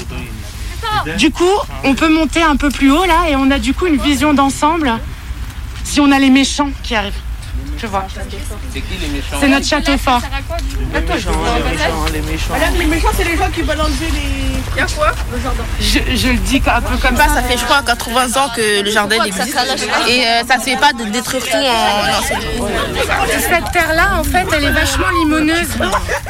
Du 1.18 1.30
coup, 1.30 1.44
on 1.84 1.94
peut 1.94 2.12
monter 2.12 2.42
un 2.42 2.56
peu 2.56 2.68
plus 2.70 2.90
haut 2.90 3.04
là 3.04 3.28
et 3.30 3.36
on 3.36 3.50
a 3.50 3.58
du 3.58 3.72
coup 3.74 3.86
une 3.86 3.96
vision 3.96 4.34
d'ensemble 4.34 4.92
si 5.84 6.00
on 6.00 6.10
a 6.10 6.18
les 6.18 6.30
méchants 6.30 6.70
qui 6.82 6.94
arrivent. 6.94 7.12
Je 7.78 7.86
vois. 7.86 8.06
C'est 8.72 8.80
qui 8.80 8.96
les 8.98 9.08
méchants 9.08 9.36
C'est 9.40 9.48
notre 9.48 9.66
château 9.66 9.98
fort. 9.98 10.20
Les 10.92 11.00
méchants, 11.00 11.30
les 11.56 11.70
méchants, 11.72 12.04
les 12.12 12.20
méchants. 12.20 12.52
Madame, 12.52 12.74
les 12.78 12.86
méchants, 12.86 13.08
c'est 13.16 13.24
les 13.24 13.36
gens 13.36 13.50
qui 13.50 13.62
enlever 13.62 14.10
les. 14.12 14.80
Y'a 14.80 14.86
quoi? 14.86 15.10
Le 15.32 15.40
jardin. 15.40 15.64
Je, 15.80 16.16
je 16.16 16.28
le 16.28 16.38
dis 16.38 16.62
un 16.66 16.80
peu 16.80 16.96
comme 16.96 17.16
ça. 17.16 17.28
ça. 17.28 17.42
Fait, 17.42 17.58
je 17.58 17.64
crois, 17.64 17.82
80 17.82 18.40
ans 18.40 18.48
que 18.54 18.82
le 18.82 18.90
jardin 18.90 19.22
existe. 19.24 19.56
Et 20.08 20.26
euh, 20.26 20.42
ça 20.46 20.58
se 20.58 20.64
fait 20.64 20.76
pas 20.76 20.92
de 20.92 21.04
détruire 21.04 21.42
tout 21.44 21.56
en. 21.56 22.22
Cette 23.28 23.72
terre-là, 23.72 24.18
en 24.18 24.24
fait, 24.24 24.46
elle 24.54 24.64
est 24.64 24.72
vachement 24.72 25.10
limoneuse. 25.10 25.68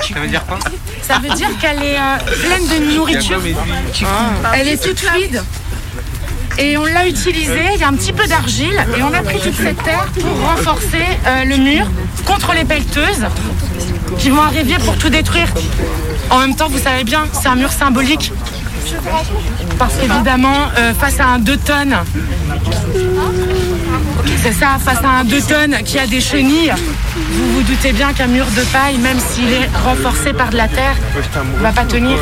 Ça 0.00 0.18
veut 0.20 0.28
dire 0.28 0.44
quoi? 0.46 0.58
Ça 1.02 1.18
veut 1.18 1.34
dire 1.34 1.50
qu'elle 1.60 1.82
est 1.82 1.98
euh, 1.98 2.16
pleine 2.42 2.66
de 2.66 2.94
nourriture. 2.94 3.40
Elle 4.54 4.68
est 4.68 4.82
toute 4.82 5.00
fluide. 5.00 5.42
Et 6.58 6.76
on 6.76 6.84
l'a 6.84 7.06
utilisée, 7.06 7.70
il 7.74 7.80
y 7.80 7.84
a 7.84 7.88
un 7.88 7.94
petit 7.94 8.12
peu 8.12 8.26
d'argile, 8.26 8.84
et 8.96 9.02
on 9.02 9.12
a 9.12 9.22
pris 9.22 9.40
toute 9.40 9.56
cette 9.56 9.82
terre 9.82 10.06
pour 10.20 10.48
renforcer 10.48 11.04
euh, 11.26 11.44
le 11.44 11.56
mur 11.56 11.86
contre 12.24 12.52
les 12.54 12.64
pelleteuses 12.64 13.26
qui 14.18 14.30
vont 14.30 14.42
arriver 14.42 14.76
pour 14.84 14.96
tout 14.96 15.08
détruire. 15.08 15.48
En 16.30 16.38
même 16.38 16.54
temps, 16.54 16.68
vous 16.68 16.78
savez 16.78 17.04
bien, 17.04 17.24
c'est 17.32 17.48
un 17.48 17.56
mur 17.56 17.72
symbolique. 17.72 18.32
Parce 19.78 19.94
qu'évidemment, 19.94 20.68
euh, 20.78 20.92
face 20.94 21.18
à 21.20 21.26
un 21.26 21.38
2 21.38 21.56
tonnes, 21.56 21.96
c'est 24.42 24.52
ça, 24.52 24.78
face 24.84 25.02
à 25.02 25.20
un 25.20 25.24
2 25.24 25.40
tonnes 25.40 25.76
qui 25.84 25.98
a 25.98 26.06
des 26.06 26.20
chenilles, 26.20 26.74
vous 27.16 27.54
vous 27.54 27.62
doutez 27.62 27.92
bien 27.92 28.12
qu'un 28.12 28.26
mur 28.26 28.46
de 28.56 28.62
paille, 28.72 28.98
même 28.98 29.18
s'il 29.18 29.50
est 29.52 29.70
renforcé 29.84 30.32
par 30.32 30.50
de 30.50 30.56
la 30.56 30.68
terre, 30.68 30.96
ne 31.56 31.62
va 31.62 31.72
pas 31.72 31.84
tenir. 31.84 32.18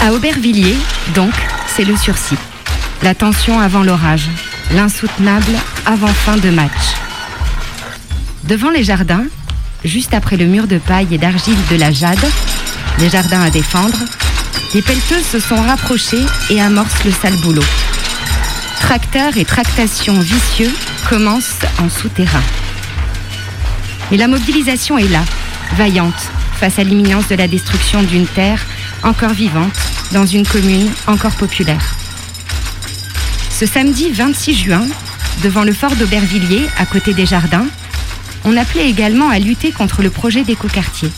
À 0.00 0.12
Aubervilliers, 0.12 0.76
donc, 1.14 1.32
c'est 1.74 1.84
le 1.84 1.96
sursis. 1.96 2.36
La 3.02 3.16
tension 3.16 3.58
avant 3.58 3.82
l'orage, 3.82 4.28
l'insoutenable 4.72 5.52
avant-fin 5.86 6.36
de 6.36 6.50
match. 6.50 6.94
Devant 8.44 8.70
les 8.70 8.84
jardins, 8.84 9.24
juste 9.84 10.14
après 10.14 10.36
le 10.36 10.46
mur 10.46 10.68
de 10.68 10.78
paille 10.78 11.08
et 11.10 11.18
d'argile 11.18 11.58
de 11.68 11.76
la 11.76 11.90
Jade, 11.90 12.24
les 13.00 13.10
jardins 13.10 13.42
à 13.42 13.50
défendre, 13.50 13.98
les 14.72 14.82
pelleteuses 14.82 15.26
se 15.26 15.40
sont 15.40 15.60
rapprochées 15.60 16.24
et 16.48 16.60
amorcent 16.60 17.04
le 17.04 17.10
sale 17.10 17.36
boulot. 17.42 17.64
Tracteurs 18.80 19.36
et 19.36 19.44
tractations 19.44 20.20
vicieux 20.20 20.72
commencent 21.08 21.64
en 21.82 21.88
souterrain. 21.88 22.42
Mais 24.12 24.16
la 24.16 24.28
mobilisation 24.28 24.96
est 24.96 25.08
là, 25.08 25.24
vaillante, 25.76 26.30
face 26.60 26.78
à 26.78 26.84
l'imminence 26.84 27.26
de 27.28 27.34
la 27.34 27.48
destruction 27.48 28.02
d'une 28.04 28.26
terre 28.26 28.64
encore 29.02 29.32
vivante 29.32 29.76
dans 30.12 30.26
une 30.26 30.46
commune 30.46 30.90
encore 31.06 31.34
populaire. 31.34 31.94
Ce 33.50 33.66
samedi 33.66 34.10
26 34.10 34.54
juin, 34.54 34.86
devant 35.42 35.64
le 35.64 35.72
fort 35.72 35.94
d'Aubervilliers, 35.96 36.66
à 36.78 36.86
côté 36.86 37.14
des 37.14 37.26
jardins, 37.26 37.66
on 38.44 38.56
appelait 38.56 38.88
également 38.88 39.28
à 39.28 39.38
lutter 39.38 39.72
contre 39.72 40.02
le 40.02 40.10
projet 40.10 40.44
d'écoquartier. 40.44 41.10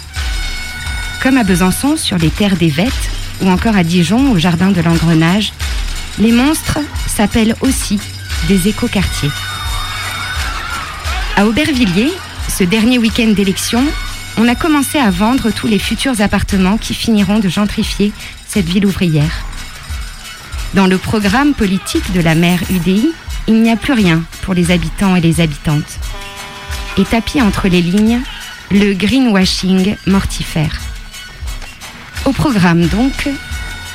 Comme 1.22 1.36
à 1.36 1.44
Besançon, 1.44 1.96
sur 1.96 2.16
les 2.16 2.30
terres 2.30 2.56
des 2.56 2.70
Vêtes, 2.70 3.10
ou 3.42 3.48
encore 3.48 3.76
à 3.76 3.84
Dijon, 3.84 4.32
au 4.32 4.38
jardin 4.38 4.70
de 4.70 4.80
l'Engrenage, 4.80 5.52
les 6.18 6.32
monstres 6.32 6.78
s'appellent 7.06 7.56
aussi 7.60 8.00
des 8.48 8.68
écoquartiers. 8.68 9.30
À 11.36 11.46
Aubervilliers, 11.46 12.12
ce 12.48 12.64
dernier 12.64 12.98
week-end 12.98 13.28
d'élection, 13.28 13.84
on 14.40 14.48
a 14.48 14.54
commencé 14.54 14.98
à 14.98 15.10
vendre 15.10 15.50
tous 15.50 15.66
les 15.66 15.78
futurs 15.78 16.22
appartements 16.22 16.78
qui 16.78 16.94
finiront 16.94 17.40
de 17.40 17.50
gentrifier 17.50 18.10
cette 18.48 18.64
ville 18.64 18.86
ouvrière. 18.86 19.44
Dans 20.72 20.86
le 20.86 20.96
programme 20.96 21.52
politique 21.52 22.10
de 22.14 22.22
la 22.22 22.34
maire 22.34 22.62
UDI, 22.70 23.10
il 23.48 23.60
n'y 23.60 23.70
a 23.70 23.76
plus 23.76 23.92
rien 23.92 24.22
pour 24.40 24.54
les 24.54 24.70
habitants 24.70 25.14
et 25.14 25.20
les 25.20 25.42
habitantes. 25.42 25.98
Et 26.96 27.04
tapis 27.04 27.42
entre 27.42 27.68
les 27.68 27.82
lignes, 27.82 28.22
le 28.70 28.94
greenwashing 28.94 29.96
mortifère. 30.06 30.80
Au 32.24 32.32
programme 32.32 32.86
donc, 32.86 33.28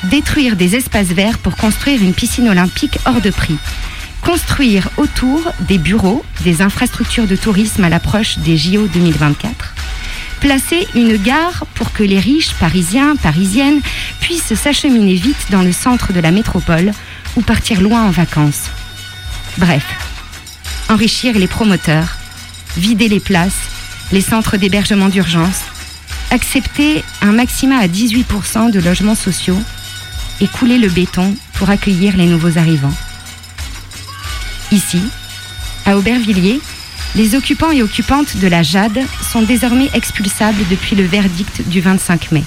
détruire 0.04 0.54
des 0.54 0.76
espaces 0.76 1.08
verts 1.08 1.38
pour 1.38 1.56
construire 1.56 2.00
une 2.00 2.14
piscine 2.14 2.48
olympique 2.48 3.00
hors 3.04 3.20
de 3.20 3.30
prix. 3.30 3.58
Construire 4.22 4.90
autour 4.96 5.40
des 5.62 5.78
bureaux, 5.78 6.24
des 6.44 6.62
infrastructures 6.62 7.26
de 7.26 7.34
tourisme 7.34 7.82
à 7.82 7.88
l'approche 7.88 8.38
des 8.38 8.56
JO 8.56 8.86
2024. 8.86 9.75
Placer 10.40 10.86
une 10.94 11.16
gare 11.16 11.66
pour 11.74 11.92
que 11.92 12.02
les 12.02 12.18
riches 12.18 12.54
parisiens, 12.54 13.16
parisiennes 13.16 13.80
puissent 14.20 14.54
s'acheminer 14.54 15.14
vite 15.14 15.46
dans 15.50 15.62
le 15.62 15.72
centre 15.72 16.12
de 16.12 16.20
la 16.20 16.30
métropole 16.30 16.92
ou 17.36 17.42
partir 17.42 17.80
loin 17.80 18.04
en 18.04 18.10
vacances. 18.10 18.70
Bref, 19.58 19.84
enrichir 20.88 21.38
les 21.38 21.46
promoteurs, 21.48 22.16
vider 22.76 23.08
les 23.08 23.20
places, 23.20 23.58
les 24.12 24.20
centres 24.20 24.56
d'hébergement 24.56 25.08
d'urgence, 25.08 25.62
accepter 26.30 27.02
un 27.22 27.32
maximum 27.32 27.78
à 27.78 27.88
18% 27.88 28.70
de 28.70 28.80
logements 28.80 29.14
sociaux 29.14 29.60
et 30.40 30.48
couler 30.48 30.78
le 30.78 30.88
béton 30.88 31.34
pour 31.54 31.70
accueillir 31.70 32.16
les 32.16 32.26
nouveaux 32.26 32.58
arrivants. 32.58 32.94
Ici, 34.70 35.02
à 35.86 35.96
Aubervilliers, 35.96 36.60
les 37.16 37.34
occupants 37.34 37.72
et 37.72 37.82
occupantes 37.82 38.36
de 38.36 38.46
la 38.46 38.62
Jade 38.62 39.00
sont 39.32 39.40
désormais 39.40 39.88
expulsables 39.94 40.62
depuis 40.70 40.94
le 40.94 41.04
verdict 41.04 41.66
du 41.66 41.80
25 41.80 42.30
mai. 42.32 42.44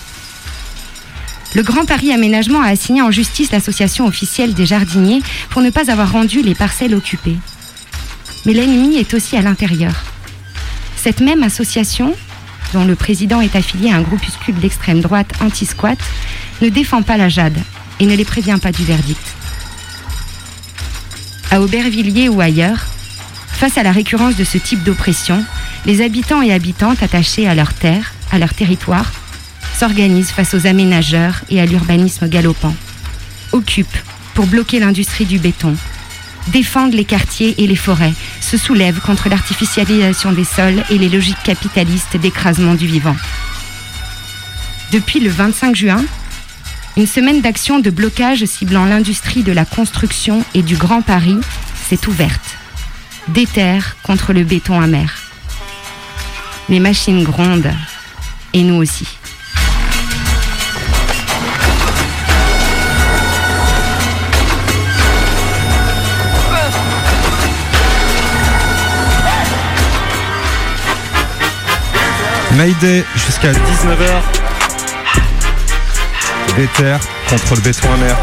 Le 1.56 1.64
Grand 1.64 1.86
Paris 1.86 2.14
Aménagement 2.14 2.62
a 2.62 2.68
assigné 2.68 3.02
en 3.02 3.10
justice 3.10 3.52
l'association 3.52 4.06
officielle 4.06 4.54
des 4.54 4.68
jardiniers 4.68 5.24
pour 5.50 5.64
ne 5.64 5.72
pas 5.72 5.90
avoir 5.90 6.12
rendu 6.12 6.44
les 6.44 6.54
parcelles 6.54 6.94
occupées. 6.94 7.38
Mais 8.46 8.54
l'ennemi 8.54 8.98
est 8.98 9.16
aussi 9.16 9.36
à 9.36 9.42
l'intérieur. 9.42 10.04
Cette 10.96 11.22
même 11.22 11.42
association, 11.42 12.14
dont 12.72 12.86
le 12.86 12.96
président 12.96 13.42
est 13.42 13.56
affilié 13.56 13.90
à 13.90 13.96
un 13.96 14.02
groupuscule 14.02 14.56
d'extrême 14.56 15.02
droite 15.02 15.34
anti-squat, 15.42 15.98
ne 16.62 16.70
défend 16.70 17.02
pas 17.02 17.18
la 17.18 17.30
Jade 17.30 17.58
et 18.00 18.06
ne 18.06 18.16
les 18.16 18.26
prévient 18.26 18.60
pas 18.62 18.72
du 18.72 18.84
verdict. 18.84 19.36
À 21.50 21.60
Aubervilliers 21.60 22.30
ou 22.30 22.40
ailleurs, 22.40 22.86
face 23.60 23.78
à 23.78 23.84
la 23.84 23.92
récurrence 23.92 24.38
de 24.38 24.46
ce 24.46 24.58
type 24.58 24.84
d'oppression, 24.84 25.44
les 25.86 26.02
habitants 26.02 26.42
et 26.42 26.54
habitantes 26.54 27.04
attachés 27.04 27.46
à 27.46 27.56
leur 27.56 27.74
terre, 27.74 28.14
à 28.32 28.40
leur 28.40 28.54
territoire, 28.54 29.12
s'organisent 29.78 30.32
face 30.32 30.54
aux 30.54 30.66
aménageurs 30.66 31.42
et 31.50 31.60
à 31.60 31.66
l'urbanisme 31.66 32.30
galopant, 32.30 32.74
occupent 33.52 33.98
pour 34.34 34.46
bloquer 34.48 34.80
l'industrie 34.80 35.26
du 35.26 35.40
béton, 35.40 35.76
défendent 36.48 36.94
les 36.94 37.04
quartiers 37.04 37.62
et 37.62 37.68
les 37.68 37.76
forêts, 37.76 38.14
se 38.40 38.56
soulèvent 38.56 39.02
contre 39.02 39.28
l'artificialisation 39.28 40.32
des 40.32 40.46
sols 40.46 40.82
et 40.90 40.98
les 40.98 41.10
logiques 41.10 41.44
capitalistes 41.44 42.16
d'écrasement 42.16 42.76
du 42.76 42.88
vivant. 42.88 43.18
Depuis 44.94 45.20
le 45.20 45.30
25 45.30 45.76
juin, 45.76 46.06
une 46.96 47.08
semaine 47.08 47.42
d'action 47.42 47.80
de 47.80 47.90
blocage 47.90 48.46
ciblant 48.46 48.86
l'industrie 48.86 49.44
de 49.44 49.52
la 49.52 49.66
construction 49.66 50.46
et 50.54 50.62
du 50.62 50.78
Grand 50.78 51.02
Paris 51.02 51.40
s'est 51.90 52.08
ouverte. 52.08 52.56
Déterre 53.34 53.96
contre 54.02 54.34
le 54.34 54.44
béton 54.44 54.82
amer. 54.82 55.14
Les 56.68 56.80
machines 56.80 57.24
grondent, 57.24 57.72
et 58.54 58.64
nous 58.64 58.76
aussi. 58.76 59.08
Mayday 72.56 73.06
jusqu'à 73.16 73.52
19h. 73.52 74.22
Déter 76.58 76.98
contre 77.30 77.56
le 77.56 77.62
béton 77.62 77.94
amer. 77.94 78.18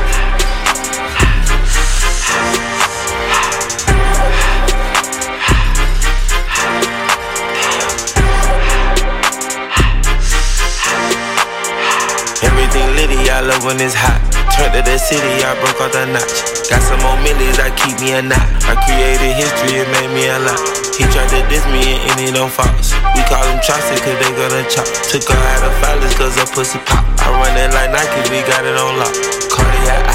When 13.67 13.83
it's 13.83 13.99
hot. 13.99 14.23
Turned 14.55 14.79
to 14.79 14.81
the 14.87 14.95
city, 14.95 15.43
I 15.43 15.59
broke 15.59 15.83
out 15.83 15.91
the 15.91 16.07
notch. 16.07 16.71
Got 16.71 16.81
some 16.87 17.03
more 17.03 17.19
millies, 17.19 17.59
I 17.59 17.75
keep 17.75 17.99
me 17.99 18.15
a 18.15 18.23
knot. 18.23 18.47
I 18.63 18.79
created 18.87 19.35
history, 19.35 19.83
it 19.83 19.91
made 19.91 20.11
me 20.15 20.31
a 20.31 20.39
lot. 20.39 20.63
He 20.95 21.03
tried 21.11 21.27
to 21.35 21.43
diss 21.51 21.67
me 21.75 21.99
and 21.99 22.17
it 22.23 22.39
don't 22.39 22.49
false. 22.49 22.95
We 23.19 23.27
call 23.27 23.43
them 23.43 23.59
chopsticks 23.59 24.07
cause 24.07 24.17
they 24.23 24.31
gonna 24.39 24.63
chop. 24.71 24.87
Took 25.11 25.27
her 25.27 25.43
out 25.53 25.67
of 25.67 25.75
filers 25.83 26.15
cause 26.15 26.39
her 26.39 26.47
pussy 26.55 26.79
pop. 26.87 27.03
I 27.19 27.27
run 27.35 27.59
it 27.59 27.75
like 27.75 27.91
Nike, 27.91 28.23
we 28.31 28.47
got 28.47 28.63
it 28.63 28.79
on 28.79 29.03
lock. 29.03 29.13
Cardiac. 29.51 30.07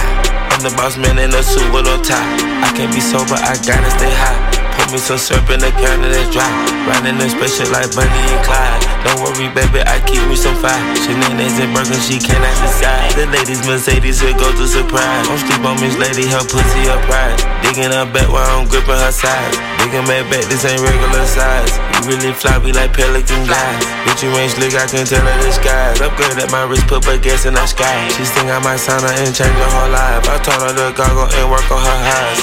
I'm 0.56 0.64
the 0.64 0.72
boss 0.80 0.96
man 0.96 1.20
in 1.20 1.36
a 1.36 1.44
suit 1.44 1.68
with 1.76 1.84
no 1.86 2.00
tie. 2.00 2.24
I 2.64 2.72
can't 2.72 2.90
be 2.96 3.04
sober, 3.04 3.36
I 3.36 3.60
gotta 3.68 3.92
stay 4.00 4.16
high. 4.16 4.40
Put 4.80 4.96
me 4.96 4.98
some 4.98 5.20
syrup 5.20 5.52
in 5.52 5.60
the 5.60 5.76
counter 5.76 6.08
that's 6.08 6.32
dry. 6.32 6.48
Riding 6.88 7.20
the 7.20 7.28
spaceship 7.28 7.68
like 7.76 7.92
Bunny 7.92 8.16
and 8.32 8.42
Clyde. 8.48 8.91
Don't 9.02 9.18
worry, 9.26 9.50
baby, 9.52 9.82
I 9.82 9.98
keep 10.06 10.22
me 10.30 10.38
some 10.38 10.54
fire. 10.62 10.78
Shenanigans 11.02 11.58
and 11.58 11.74
burger, 11.74 11.98
she 11.98 12.22
cannot 12.22 12.54
decide. 12.62 13.12
The 13.18 13.26
ladies 13.34 13.66
Mercedes, 13.66 14.22
here 14.22 14.38
goes 14.38 14.54
the 14.62 14.70
surprise. 14.70 15.26
Don't 15.26 15.42
sleep 15.42 15.62
on 15.66 15.78
Miss 15.82 15.98
Lady, 15.98 16.30
her 16.30 16.46
pussy, 16.46 16.86
her 16.86 17.02
pride. 17.10 17.38
Digging 17.66 17.90
her 17.90 18.06
back 18.06 18.30
while 18.30 18.46
I'm 18.46 18.70
gripping 18.70 18.98
her 18.98 19.14
sides. 19.14 19.58
Digging 19.82 20.06
back 20.06 20.30
back, 20.30 20.46
this 20.48 20.62
ain't 20.66 20.82
regular 20.86 21.26
size. 21.26 21.74
You 21.98 22.14
really 22.14 22.34
floppy 22.34 22.72
like 22.72 22.94
pelican 22.94 23.50
guys. 23.50 23.82
Bitch, 24.06 24.22
you 24.22 24.30
ain't 24.38 24.54
slick, 24.54 24.78
I 24.78 24.86
can 24.86 25.10
tell 25.10 25.26
her 25.26 25.52
skies. 25.52 25.98
Upgrade 26.02 26.38
at 26.38 26.54
my 26.54 26.70
wrist, 26.70 26.86
put 26.86 27.02
back 27.02 27.26
gas 27.26 27.50
in 27.50 27.58
the 27.58 27.66
sky. 27.66 28.10
She 28.14 28.26
think 28.26 28.54
I 28.54 28.62
might 28.62 28.78
sign 28.78 29.02
her 29.02 29.14
and 29.14 29.34
change 29.34 29.58
her 29.58 29.72
whole 29.74 29.90
life. 29.90 30.30
I 30.30 30.38
told 30.46 30.62
her 30.62 30.74
to 30.78 30.94
goggle 30.94 31.26
and 31.26 31.48
work 31.50 31.66
on 31.74 31.82
her 31.82 32.00
highs. 32.06 32.42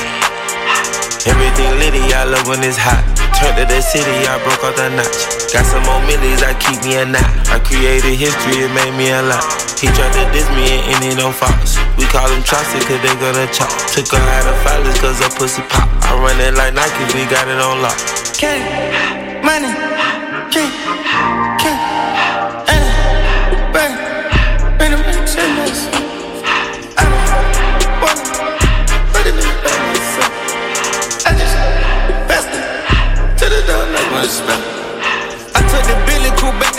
Everything 1.26 1.70
litty, 1.78 2.02
I 2.14 2.24
love 2.24 2.46
when 2.46 2.62
it's 2.62 2.78
hot. 2.78 3.17
Turned 3.38 3.54
to 3.54 3.64
the 3.70 3.78
city, 3.78 4.26
I 4.26 4.34
broke 4.42 4.66
out 4.66 4.74
the 4.74 4.90
notch. 4.98 5.54
Got 5.54 5.62
some 5.62 5.86
more 5.86 6.02
millies, 6.10 6.42
I 6.42 6.58
keep 6.58 6.82
me 6.82 6.98
a 6.98 7.06
knot. 7.06 7.22
I 7.54 7.62
created 7.62 8.18
history, 8.18 8.66
it 8.66 8.72
made 8.74 8.90
me 8.98 9.14
a 9.14 9.22
lot. 9.22 9.46
He 9.78 9.86
tried 9.94 10.10
to 10.18 10.26
diss 10.34 10.50
me 10.58 10.82
and 10.90 10.98
it 11.06 11.22
on 11.22 11.30
Fox. 11.30 11.78
We 11.94 12.02
call 12.10 12.26
them 12.26 12.42
chopsticks 12.42 12.82
cause 12.90 12.98
they 12.98 13.14
gonna 13.22 13.46
chop. 13.54 13.70
Took 13.94 14.10
her 14.10 14.18
out 14.18 14.42
of 14.50 14.58
filers 14.66 14.98
cause 14.98 15.22
her 15.22 15.30
pussy 15.38 15.62
pop. 15.70 15.86
I 16.02 16.18
run 16.18 16.34
it 16.42 16.58
like 16.58 16.74
Nike, 16.74 17.06
we 17.14 17.30
got 17.30 17.46
it 17.46 17.62
on 17.62 17.78
lock. 17.78 17.94
K, 18.34 18.58
money, 19.46 19.70
K, 20.50 20.66
K, 21.62 21.67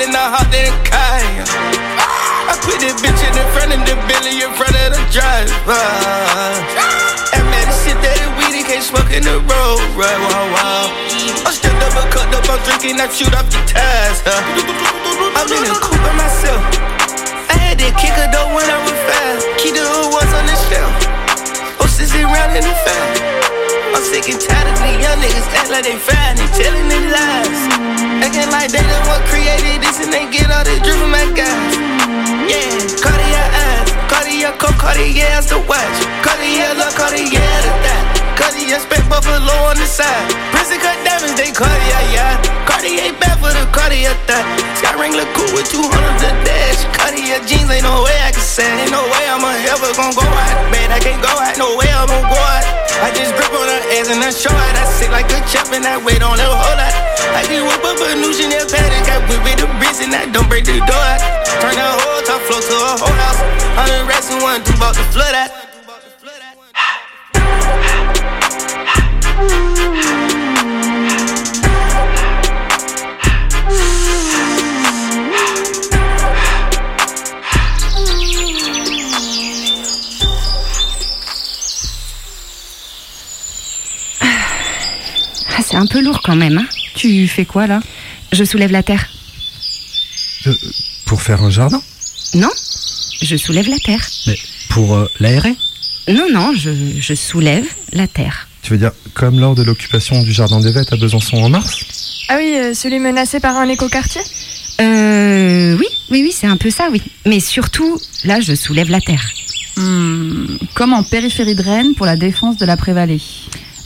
then 0.09 0.17
I 0.17 0.33
hopped 0.33 0.53
in 0.57 0.65
the. 0.65 0.73
I 2.49 2.57
put 2.65 2.81
this 2.81 2.97
bitch 2.97 3.21
in 3.21 3.33
the 3.37 3.45
front 3.53 3.69
of 3.77 3.81
the 3.85 3.93
Billy 4.09 4.41
in 4.41 4.49
front 4.57 4.73
of 4.73 4.97
the 4.97 5.01
driver. 5.13 5.85
And 7.37 7.45
man, 7.53 7.65
the 7.69 7.75
shit 7.85 7.97
that 8.01 8.17
is 8.17 8.29
weed, 8.41 8.57
he 8.57 8.63
can't 8.65 8.81
smoke 8.81 9.13
in 9.13 9.21
the 9.21 9.37
road, 9.45 9.81
right? 9.93 10.17
Wow, 10.17 10.45
wow. 10.57 10.85
I'm 11.45 11.53
still 11.53 11.73
double 11.77 12.09
cut 12.09 12.25
up, 12.33 12.41
I'm 12.49 12.57
drinking, 12.65 12.97
I 12.97 13.05
shoot 13.13 13.29
off 13.37 13.53
the 13.53 13.61
tires. 13.69 14.25
Huh? 14.25 14.41
I'm 15.37 15.45
in 15.45 15.61
the 15.61 15.77
coupe 15.77 16.01
by 16.01 16.13
myself. 16.17 16.61
I 17.45 17.55
had 17.69 17.77
to 17.77 17.89
kick 18.01 18.13
her 18.17 18.29
though 18.33 18.49
when 18.49 18.65
I 18.65 18.79
was 18.81 18.97
fast. 19.05 19.45
Keep 19.61 19.77
the 19.77 19.85
hood 19.85 20.09
was 20.09 20.31
on 20.33 20.45
the 20.49 20.57
shelf. 20.73 20.93
Oh, 21.85 21.89
sissy 21.89 22.25
round 22.25 22.57
in 22.57 22.65
the 22.65 22.75
fast. 22.81 23.21
I'm 23.93 24.01
sick 24.01 24.25
and 24.25 24.41
tired 24.41 24.73
of 24.73 24.75
these 24.81 25.05
young 25.05 25.21
niggas 25.21 25.49
act 25.53 25.69
like 25.69 25.85
they 25.85 25.97
fine 26.01 26.33
and 26.33 26.51
telling 26.57 26.87
their 26.89 27.05
lies. 27.13 27.98
Acting 28.19 28.51
like 28.51 28.69
they 28.69 28.83
the 28.83 28.99
one 29.07 29.23
created 29.31 29.79
this 29.79 30.03
and 30.03 30.11
they 30.11 30.27
get 30.27 30.51
all 30.51 30.63
this 30.67 30.79
drip 30.83 30.99
from 30.99 31.11
my 31.11 31.23
guys. 31.31 31.73
Yeah, 32.51 32.67
Cartier 32.99 33.47
eyes, 33.47 33.89
Cartier 34.11 34.51
coat, 34.59 34.75
Cartier 34.75 35.23
ass 35.33 35.47
the 35.47 35.59
watch, 35.63 35.97
Cartier 36.19 36.75
look, 36.75 36.93
Cartier 36.99 37.25
the 37.27 37.73
that. 37.87 38.03
Cartier 38.35 38.79
spent 38.79 39.07
Buffalo 39.07 39.55
on 39.67 39.75
the 39.75 39.87
side. 39.87 40.31
Prison 40.51 40.79
cut 40.79 40.99
diamonds, 41.07 41.35
they 41.39 41.51
Cartier, 41.51 42.03
yeah. 42.11 42.39
Cartier 42.67 43.11
bad 43.19 43.39
for 43.39 43.51
the 43.51 43.67
Cartier 43.75 44.15
thigh. 44.27 44.45
Sky 44.75 44.95
ring 44.99 45.15
look 45.15 45.27
cool 45.35 45.51
with 45.51 45.67
200 45.67 45.87
the 46.23 46.31
dash. 46.47 46.79
Cartier 46.95 47.39
jeans, 47.47 47.71
ain't 47.71 47.83
no 47.83 48.03
way 48.03 48.15
I 48.23 48.31
can 48.31 48.43
say. 48.43 48.67
Ain't 48.67 48.91
no 48.91 49.03
way 49.03 49.23
I'ma 49.27 49.51
ever 49.73 49.91
gon' 49.95 50.15
go 50.15 50.28
and 54.09 54.25
I 54.25 54.31
show 54.33 54.49
out. 54.49 54.75
I 54.75 54.85
sit 54.89 55.11
like 55.11 55.29
a 55.29 55.39
chop 55.45 55.69
and 55.69 55.85
I 55.85 56.01
wait 56.01 56.21
on 56.21 56.37
her 56.37 56.53
whole 56.53 56.77
lot. 56.77 56.93
I 57.37 57.45
just 57.45 57.61
whip 57.61 57.85
up 57.85 58.01
a 58.01 58.17
new 58.17 58.33
Chanel 58.33 58.65
pattern. 58.65 59.05
Got 59.05 59.21
whip 59.29 59.41
with 59.45 59.57
the 59.61 59.67
bricks 59.77 60.01
and 60.01 60.13
I 60.13 60.25
don't 60.33 60.49
break 60.49 60.65
the 60.65 60.81
door 60.81 61.05
out. 61.13 61.21
Turn 61.61 61.77
that 61.77 61.93
whole 61.93 62.21
top 62.25 62.41
floor 62.49 62.61
to 62.61 62.75
a 62.75 62.93
whole 62.97 63.17
house. 63.21 63.39
Hundred 63.77 64.09
racks 64.09 64.33
and 64.33 64.41
one, 64.41 64.63
two 64.65 64.73
about 64.73 64.95
the 64.97 65.05
flood 65.13 65.35
out. 65.35 65.68
C'est 85.69 85.77
un 85.77 85.85
peu 85.85 86.01
lourd 86.01 86.21
quand 86.23 86.35
même. 86.35 86.57
Hein 86.57 86.65
Tu 86.95 87.27
fais 87.27 87.45
quoi 87.45 87.67
là? 87.67 87.79
Je 88.31 88.43
soulève 88.43 88.71
la 88.71 88.83
terre. 88.83 89.07
Euh, 90.47 90.53
pour 91.05 91.21
faire 91.21 91.43
un 91.43 91.49
jardin? 91.49 91.81
Non, 92.35 92.49
je 93.21 93.35
soulève 93.35 93.67
la 93.69 93.77
terre. 93.79 94.05
Mais 94.27 94.37
pour 94.69 94.95
euh, 94.95 95.09
l'aérer? 95.19 95.55
Non, 96.07 96.27
non, 96.31 96.53
je, 96.55 96.69
je 96.99 97.13
soulève 97.13 97.65
la 97.93 98.07
terre. 98.07 98.47
Tu 98.61 98.71
veux 98.71 98.77
dire 98.79 98.91
comme 99.13 99.39
lors 99.39 99.55
de 99.55 99.63
l'occupation 99.63 100.21
du 100.23 100.31
jardin 100.31 100.59
des 100.59 100.71
Vêtes 100.71 100.91
à 100.93 100.97
Besançon 100.97 101.37
en 101.37 101.49
mars? 101.49 101.79
Ah 102.29 102.35
oui, 102.37 102.53
euh, 102.55 102.73
celui 102.73 102.99
menacé 102.99 103.39
par 103.39 103.57
un 103.57 103.67
écoquartier? 103.69 104.21
Euh. 104.81 105.75
Oui, 105.77 105.85
oui, 106.11 106.21
oui, 106.23 106.33
c'est 106.37 106.47
un 106.47 106.57
peu 106.57 106.69
ça, 106.69 106.89
oui. 106.91 107.01
Mais 107.25 107.39
surtout, 107.39 107.99
là, 108.23 108.39
je 108.39 108.53
soulève 108.55 108.89
la 108.89 109.01
terre. 109.01 109.25
Hmm, 109.77 110.45
Comme 110.73 110.93
en 110.93 111.03
périphérie 111.03 111.55
de 111.55 111.61
Rennes 111.63 111.93
pour 111.95 112.05
la 112.05 112.15
défense 112.15 112.57
de 112.57 112.65
la 112.65 112.77
Prévallée. 112.77 113.21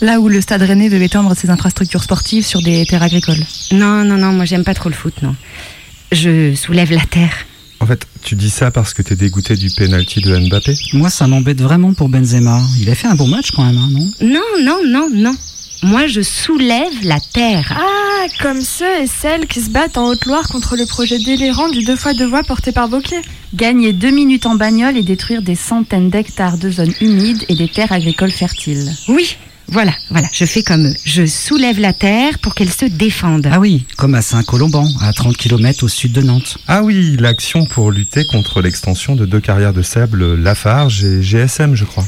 Là 0.03 0.19
où 0.19 0.27
le 0.27 0.41
stade 0.41 0.61
rennais 0.63 0.89
veut 0.89 1.01
étendre 1.01 1.33
ses 1.33 1.49
infrastructures 1.49 2.03
sportives 2.03 2.45
sur 2.45 2.61
des 2.61 2.85
terres 2.85 3.03
agricoles. 3.03 3.39
Non, 3.71 4.03
non, 4.03 4.17
non, 4.17 4.33
moi 4.33 4.43
j'aime 4.43 4.65
pas 4.65 4.73
trop 4.73 4.89
le 4.89 4.95
foot, 4.95 5.13
non. 5.21 5.33
Je 6.11 6.53
soulève 6.55 6.91
la 6.91 7.05
terre. 7.05 7.33
En 7.79 7.85
fait, 7.85 8.05
tu 8.21 8.35
dis 8.35 8.49
ça 8.49 8.69
parce 8.69 8.93
que 8.93 9.01
t'es 9.01 9.15
dégoûté 9.15 9.55
du 9.55 9.69
penalty 9.69 10.19
de 10.19 10.37
Mbappé? 10.37 10.75
Moi, 10.91 11.09
ça 11.09 11.25
m'embête 11.25 11.61
vraiment 11.61 11.93
pour 11.93 12.09
Benzema. 12.09 12.59
Il 12.81 12.89
a 12.89 12.95
fait 12.95 13.07
un 13.07 13.15
bon 13.15 13.27
match 13.27 13.51
quand 13.51 13.63
même, 13.63 13.77
hein, 13.77 13.87
non? 13.91 14.11
Non, 14.21 14.41
non, 14.61 14.79
non, 14.85 15.09
non. 15.09 15.35
Moi, 15.83 16.07
je 16.07 16.19
soulève 16.19 16.91
la 17.03 17.21
terre. 17.21 17.73
Ah, 17.77 18.27
comme 18.41 18.61
ceux 18.61 19.03
et 19.03 19.07
celles 19.07 19.47
qui 19.47 19.61
se 19.61 19.69
battent 19.69 19.97
en 19.97 20.07
Haute-Loire 20.07 20.49
contre 20.49 20.75
le 20.75 20.85
projet 20.85 21.17
délirant 21.17 21.69
du 21.69 21.85
deux 21.85 21.95
fois 21.95 22.13
deux 22.13 22.27
voies 22.27 22.43
porté 22.43 22.73
par 22.73 22.89
Vauquier. 22.89 23.21
Gagner 23.53 23.93
deux 23.93 24.11
minutes 24.11 24.47
en 24.47 24.55
bagnole 24.55 24.97
et 24.97 25.03
détruire 25.03 25.41
des 25.41 25.55
centaines 25.55 26.09
d'hectares 26.09 26.57
de 26.57 26.69
zones 26.69 26.93
humides 26.99 27.45
et 27.47 27.55
des 27.55 27.69
terres 27.69 27.93
agricoles 27.93 28.31
fertiles. 28.31 28.91
Oui, 29.07 29.37
voilà, 29.67 29.93
voilà, 30.09 30.27
je 30.31 30.45
fais 30.45 30.61
comme 30.61 30.87
eux. 30.87 30.95
Je 31.05 31.25
soulève 31.25 31.79
la 31.79 31.93
terre 31.93 32.39
pour 32.39 32.53
qu'elle 32.53 32.71
se 32.71 32.85
défende. 32.85 33.47
Ah 33.51 33.59
oui, 33.59 33.85
comme 33.97 34.13
à 34.15 34.21
Saint-Colomban, 34.21 34.87
à 35.01 35.13
30 35.13 35.35
km 35.37 35.83
au 35.83 35.87
sud 35.87 36.11
de 36.11 36.21
Nantes. 36.21 36.57
Ah 36.67 36.83
oui, 36.83 37.17
l'action 37.19 37.65
pour 37.65 37.91
lutter 37.91 38.25
contre 38.25 38.61
l'extension 38.61 39.15
de 39.15 39.25
deux 39.25 39.39
carrières 39.39 39.73
de 39.73 39.81
sable 39.81 40.35
Lafarge 40.35 41.03
et 41.03 41.21
GSM, 41.21 41.75
je 41.75 41.85
crois. 41.85 42.05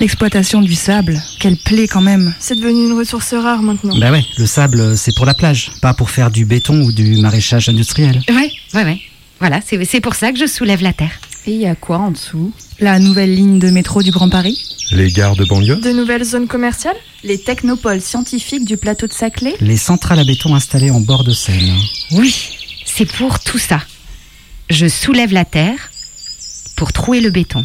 L'exploitation 0.00 0.62
du 0.62 0.74
sable, 0.74 1.20
quelle 1.38 1.56
plaie 1.56 1.86
quand 1.86 2.00
même. 2.00 2.34
C'est 2.38 2.56
devenu 2.56 2.86
une 2.86 2.98
ressource 2.98 3.34
rare 3.34 3.62
maintenant. 3.62 3.96
Bah 3.98 4.10
ouais, 4.10 4.24
le 4.38 4.46
sable, 4.46 4.96
c'est 4.96 5.14
pour 5.14 5.26
la 5.26 5.34
plage, 5.34 5.70
pas 5.80 5.94
pour 5.94 6.10
faire 6.10 6.30
du 6.30 6.44
béton 6.44 6.82
ou 6.82 6.92
du 6.92 7.16
maraîchage 7.16 7.68
industriel. 7.68 8.20
Ouais, 8.28 8.50
ouais, 8.74 8.84
ouais. 8.84 9.00
Voilà, 9.38 9.60
c'est 9.64 9.84
c'est 9.84 10.00
pour 10.00 10.14
ça 10.14 10.32
que 10.32 10.38
je 10.38 10.46
soulève 10.46 10.82
la 10.82 10.92
terre. 10.92 11.20
Et 11.44 11.54
il 11.54 11.60
y 11.60 11.66
a 11.66 11.74
quoi 11.74 11.98
en 11.98 12.12
dessous? 12.12 12.52
La 12.78 13.00
nouvelle 13.00 13.34
ligne 13.34 13.58
de 13.58 13.70
métro 13.70 14.02
du 14.02 14.12
Grand 14.12 14.28
Paris? 14.28 14.56
Les 14.92 15.10
gares 15.10 15.34
de 15.34 15.44
banlieue? 15.44 15.76
De 15.76 15.90
nouvelles 15.90 16.24
zones 16.24 16.46
commerciales? 16.46 16.96
Les 17.24 17.38
technopoles 17.38 18.00
scientifiques 18.00 18.64
du 18.64 18.76
plateau 18.76 19.08
de 19.08 19.12
Saclay? 19.12 19.56
Les 19.60 19.76
centrales 19.76 20.20
à 20.20 20.24
béton 20.24 20.54
installées 20.54 20.90
en 20.90 21.00
bord 21.00 21.24
de 21.24 21.32
Seine. 21.32 21.76
Oui, 22.12 22.50
c'est 22.84 23.10
pour 23.10 23.40
tout 23.40 23.58
ça. 23.58 23.80
Je 24.70 24.86
soulève 24.86 25.32
la 25.32 25.44
terre 25.44 25.90
pour 26.76 26.92
trouer 26.92 27.20
le 27.20 27.30
béton. 27.30 27.64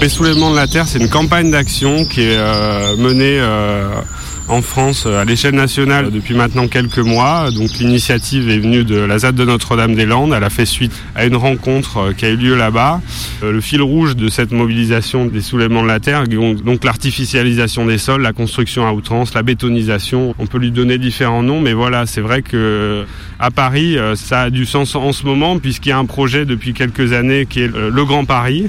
Les 0.00 0.08
soulèvements 0.08 0.50
de 0.50 0.56
la 0.56 0.66
Terre, 0.66 0.88
c'est 0.88 0.98
une 0.98 1.10
campagne 1.10 1.50
d'action 1.50 2.06
qui 2.06 2.22
est 2.22 2.36
euh, 2.36 2.96
menée 2.96 3.38
euh, 3.38 4.00
en 4.50 4.62
France 4.62 5.04
euh, 5.06 5.20
à 5.20 5.24
l'échelle 5.24 5.54
nationale 5.54 6.10
depuis 6.10 6.34
maintenant 6.34 6.66
quelques 6.66 6.98
mois. 6.98 7.50
Donc 7.50 7.70
l'initiative 7.78 8.50
est 8.50 8.58
venue 8.58 8.84
de 8.84 8.96
la 8.96 9.18
ZAD 9.18 9.34
de 9.34 9.44
Notre-Dame-des-Landes. 9.44 10.32
Elle 10.36 10.44
a 10.44 10.50
fait 10.50 10.66
suite 10.66 10.92
à 11.14 11.24
une 11.24 11.36
rencontre 11.36 11.98
euh, 11.98 12.12
qui 12.12 12.24
a 12.24 12.30
eu 12.30 12.36
lieu 12.36 12.56
là-bas. 12.56 13.00
Euh, 13.42 13.52
le 13.52 13.60
fil 13.60 13.80
rouge 13.80 14.16
de 14.16 14.28
cette 14.28 14.50
mobilisation 14.50 15.26
des 15.26 15.40
soulèvements 15.40 15.82
de 15.82 15.88
la 15.88 16.00
Terre, 16.00 16.24
donc, 16.26 16.84
l'artificialisation 16.84 17.86
des 17.86 17.98
sols, 17.98 18.22
la 18.22 18.32
construction 18.32 18.86
à 18.86 18.92
outrance, 18.92 19.34
la 19.34 19.42
bétonisation. 19.42 20.34
On 20.38 20.46
peut 20.46 20.58
lui 20.58 20.70
donner 20.70 20.98
différents 20.98 21.42
noms, 21.42 21.60
mais 21.60 21.72
voilà, 21.72 22.06
c'est 22.06 22.20
vrai 22.20 22.42
que 22.42 23.04
à 23.38 23.50
Paris, 23.50 23.96
ça 24.16 24.42
a 24.42 24.50
du 24.50 24.66
sens 24.66 24.94
en 24.94 25.12
ce 25.12 25.24
moment 25.24 25.58
puisqu'il 25.58 25.90
y 25.90 25.92
a 25.92 25.98
un 25.98 26.04
projet 26.04 26.44
depuis 26.44 26.74
quelques 26.74 27.12
années 27.12 27.46
qui 27.46 27.60
est 27.60 27.68
le 27.72 28.04
Grand 28.04 28.24
Paris 28.24 28.68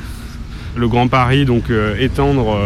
le 0.78 0.88
Grand 0.88 1.10
Paris, 1.10 1.44
donc 1.44 1.65
étendre 2.00 2.58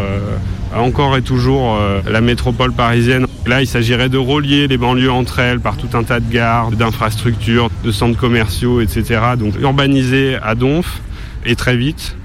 encore 0.80 1.16
et 1.16 1.22
toujours 1.22 1.76
euh, 1.76 2.00
la 2.08 2.20
métropole 2.20 2.72
parisienne. 2.72 3.26
Là, 3.46 3.62
il 3.62 3.66
s'agirait 3.66 4.08
de 4.08 4.18
relier 4.18 4.68
les 4.68 4.76
banlieues 4.76 5.10
entre 5.10 5.38
elles 5.38 5.60
par 5.60 5.76
tout 5.76 5.96
un 5.96 6.02
tas 6.02 6.20
de 6.20 6.30
gares, 6.30 6.70
d'infrastructures, 6.70 7.70
de 7.84 7.90
centres 7.90 8.18
commerciaux, 8.18 8.80
etc. 8.80 9.20
Donc 9.38 9.54
urbaniser 9.60 10.36
à 10.42 10.54
Donf 10.54 11.00
et 11.44 11.56
très 11.56 11.76
vite. 11.76 12.16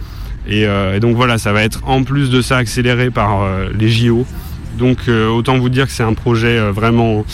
Et, 0.48 0.66
euh, 0.66 0.96
et 0.96 1.00
donc 1.00 1.16
voilà, 1.16 1.38
ça 1.38 1.54
va 1.54 1.64
être 1.64 1.82
en 1.86 2.04
plus 2.04 2.30
de 2.30 2.42
ça 2.42 2.58
accéléré 2.58 3.12
par 3.12 3.42
euh, 3.42 3.70
les 3.78 3.90
JO. 3.90 4.26
Donc 4.78 5.10
autant 5.10 5.60
vous 5.60 5.70
dire 5.70 5.86
que 5.86 5.92
c'est 5.92 6.02
un 6.02 6.14
projet 6.14 6.58
vraiment 6.72 7.26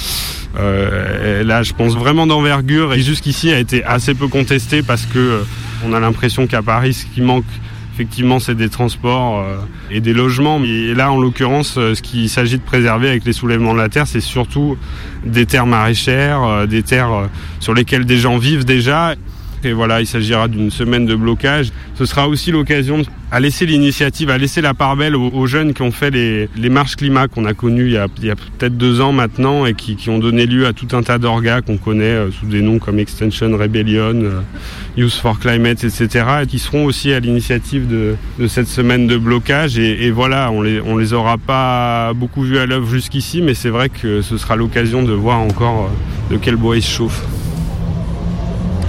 là, 0.55 1.61
je 1.61 1.71
pense 1.71 1.95
vraiment 1.95 2.25
d'envergure 2.25 2.93
et 2.93 2.99
jusqu'ici 2.99 3.53
a 3.53 3.59
été 3.59 3.85
assez 3.85 4.15
peu 4.15 4.27
contesté 4.27 4.81
parce 4.81 5.05
que 5.05 5.43
on 5.85 5.93
a 5.93 5.99
l'impression 5.99 6.47
qu'à 6.47 6.63
Paris, 6.63 6.93
ce 6.93 7.05
qui 7.05 7.21
manque 7.21 7.45
effectivement, 7.97 8.39
c'est 8.39 8.53
des 8.53 8.69
transports 8.69 9.39
euh, 9.39 9.57
et 9.89 10.01
des 10.01 10.13
logements. 10.13 10.61
Et 10.63 10.93
là, 10.93 11.11
en 11.11 11.19
l'occurrence, 11.19 11.77
euh, 11.79 11.95
ce 11.95 12.03
qu'il 12.03 12.29
s'agit 12.29 12.59
de 12.59 12.63
préserver 12.63 13.09
avec 13.09 13.25
les 13.25 13.33
soulèvements 13.33 13.73
de 13.73 13.79
la 13.79 13.89
terre, 13.89 14.05
c'est 14.05 14.21
surtout 14.21 14.77
des 15.25 15.47
terres 15.47 15.65
maraîchères, 15.65 16.43
euh, 16.43 16.65
des 16.67 16.83
terres 16.83 17.27
sur 17.59 17.73
lesquelles 17.73 18.05
des 18.05 18.17
gens 18.17 18.37
vivent 18.37 18.65
déjà. 18.65 19.15
Et 19.63 19.73
voilà, 19.73 20.01
il 20.01 20.07
s'agira 20.07 20.47
d'une 20.47 20.71
semaine 20.71 21.05
de 21.05 21.15
blocage. 21.15 21.71
Ce 21.95 22.05
sera 22.05 22.27
aussi 22.27 22.51
l'occasion 22.51 23.03
à 23.31 23.39
laisser 23.39 23.65
l'initiative, 23.65 24.29
à 24.29 24.37
laisser 24.37 24.61
la 24.61 24.73
part 24.73 24.95
belle 24.95 25.15
aux, 25.15 25.47
jeunes 25.47 25.73
qui 25.73 25.81
ont 25.81 25.91
fait 25.91 26.11
les, 26.11 26.69
marches 26.69 26.95
climat 26.95 27.27
qu'on 27.27 27.45
a 27.45 27.53
connues 27.53 27.87
il 27.87 27.93
y 27.93 27.97
a, 27.97 28.07
peut-être 28.07 28.77
deux 28.77 29.01
ans 29.01 29.11
maintenant 29.11 29.65
et 29.65 29.73
qui, 29.73 30.09
ont 30.09 30.19
donné 30.19 30.45
lieu 30.45 30.65
à 30.65 30.73
tout 30.73 30.87
un 30.95 31.03
tas 31.03 31.17
d'orgas 31.17 31.61
qu'on 31.61 31.77
connaît 31.77 32.05
euh, 32.05 32.31
sous 32.31 32.45
des 32.45 32.61
noms 32.61 32.79
comme 32.79 32.99
Extension 32.99 33.49
Rebellion, 33.57 34.13
euh, 34.15 34.39
Youth 34.95 35.13
for 35.13 35.39
Climate, 35.39 35.83
etc. 35.83 36.25
et 36.43 36.47
qui 36.47 36.59
seront 36.59 36.85
aussi 36.85 37.11
à 37.11 37.19
l'initiative 37.19 37.87
de, 37.87 38.15
cette 38.47 38.67
semaine 38.67 39.07
de 39.07 39.17
blocage. 39.17 39.77
Et, 39.77 40.05
et 40.05 40.11
voilà, 40.11 40.51
on 40.51 40.61
les, 40.61 40.79
on 40.79 40.95
les 40.95 41.13
aura 41.13 41.37
pas 41.37 42.13
beaucoup 42.13 42.43
vus 42.43 42.59
à 42.59 42.65
l'œuvre 42.65 42.89
jusqu'ici, 42.89 43.41
mais 43.41 43.53
c'est 43.53 43.69
vrai 43.69 43.89
que 43.89 44.21
ce 44.21 44.37
sera 44.37 44.55
l'occasion 44.55 45.03
de 45.03 45.13
voir 45.13 45.39
encore 45.39 45.89
euh, 46.31 46.33
de 46.33 46.39
quel 46.39 46.55
bois 46.55 46.77
ils 46.77 46.83
se 46.83 46.91
chauffent. 46.91 47.25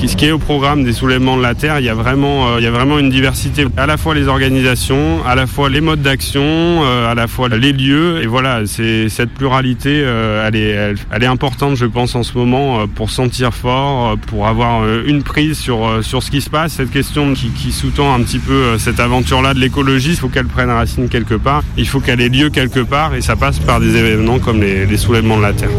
Ce 0.07 0.17
qui 0.17 0.27
est 0.27 0.31
au 0.31 0.39
programme 0.39 0.85
des 0.85 0.93
soulèvements 0.93 1.37
de 1.37 1.43
la 1.43 1.55
Terre, 1.55 1.81
il 1.81 1.85
y 1.85 1.89
a 1.89 1.95
vraiment, 1.95 2.49
euh, 2.49 2.59
il 2.59 2.65
y 2.65 2.67
a 2.67 2.71
vraiment 2.71 2.99
une 2.99 3.11
diversité. 3.11 3.67
À 3.77 3.87
la 3.87 3.97
fois 3.97 4.15
les 4.15 4.27
organisations, 4.27 5.25
à 5.27 5.35
la 5.35 5.47
fois 5.47 5.69
les 5.69 5.81
modes 5.81 6.01
d'action, 6.01 6.43
euh, 6.43 7.11
à 7.11 7.15
la 7.15 7.27
fois 7.27 7.49
les 7.51 7.73
lieux. 7.73 8.23
Et 8.23 8.27
voilà, 8.27 8.63
c'est 8.65 9.09
cette 9.11 9.31
pluralité, 9.31 10.01
euh, 10.03 10.49
elle, 10.49 10.57
est, 10.57 10.95
elle, 11.13 11.23
est 11.23 11.27
importante, 11.27 11.77
je 11.77 11.85
pense, 11.85 12.15
en 12.15 12.23
ce 12.23 12.39
moment, 12.39 12.87
pour 12.95 13.11
sentir 13.11 13.53
fort, 13.53 14.17
pour 14.19 14.47
avoir 14.47 14.83
une 15.05 15.23
prise 15.23 15.59
sur, 15.59 16.03
sur 16.03 16.23
ce 16.23 16.31
qui 16.31 16.41
se 16.41 16.49
passe. 16.49 16.73
Cette 16.73 16.91
question 16.91 17.35
qui, 17.35 17.51
qui 17.51 17.71
sous-tend 17.71 18.15
un 18.15 18.23
petit 18.23 18.39
peu 18.39 18.79
cette 18.79 19.01
aventure-là 19.01 19.53
de 19.53 19.61
l'écologie, 19.61 20.11
il 20.11 20.17
faut 20.17 20.29
qu'elle 20.29 20.47
prenne 20.47 20.71
racine 20.71 21.09
quelque 21.09 21.35
part. 21.35 21.63
Il 21.77 21.87
faut 21.87 22.01
qu'elle 22.01 22.21
ait 22.21 22.31
lieu 22.31 22.49
quelque 22.51 22.81
part, 22.81 23.15
et 23.15 23.21
ça 23.21 23.37
passe 23.37 23.59
par 23.59 23.79
des 23.79 23.95
événements 23.95 24.39
comme 24.39 24.61
les, 24.63 24.87
les 24.87 24.97
soulèvements 24.97 25.37
de 25.37 25.43
la 25.43 25.53
Terre. 25.53 25.71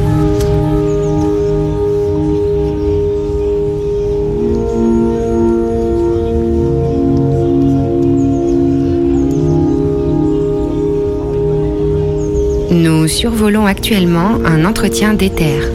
Nous 12.72 13.08
survolons 13.08 13.66
actuellement 13.66 14.38
un 14.46 14.64
entretien 14.64 15.16
des 15.16 15.32
terres. 15.32 15.70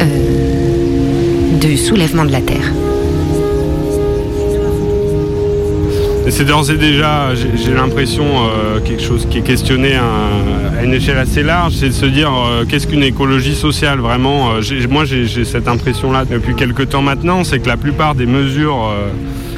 Euh, 0.00 1.58
de 1.60 1.74
soulèvement 1.74 2.24
de 2.24 2.30
la 2.30 2.40
terre. 2.40 2.70
C'est 6.28 6.44
d'ores 6.44 6.70
et 6.70 6.76
déjà, 6.76 7.34
j'ai 7.34 7.72
l'impression, 7.72 8.24
euh, 8.24 8.80
quelque 8.80 9.02
chose 9.02 9.26
qui 9.28 9.38
est 9.38 9.42
questionné 9.42 9.94
à, 9.94 10.84
une 10.84 10.92
échelle 10.92 11.18
assez 11.18 11.42
large, 11.42 11.72
c'est 11.74 11.88
de 11.88 11.94
se 11.94 12.06
dire 12.06 12.30
euh, 12.30 12.64
qu'est-ce 12.68 12.86
qu'une 12.86 13.02
écologie 13.02 13.54
sociale 13.54 13.98
vraiment. 13.98 14.50
moi 14.90 15.04
j'ai 15.04 15.44
cette 15.44 15.66
impression-là 15.66 16.24
depuis 16.26 16.54
quelques 16.54 16.90
temps 16.90 17.02
maintenant, 17.02 17.42
c'est 17.42 17.58
que 17.58 17.68
la 17.68 17.76
plupart 17.76 18.14
des 18.14 18.26
mesures 18.26 18.92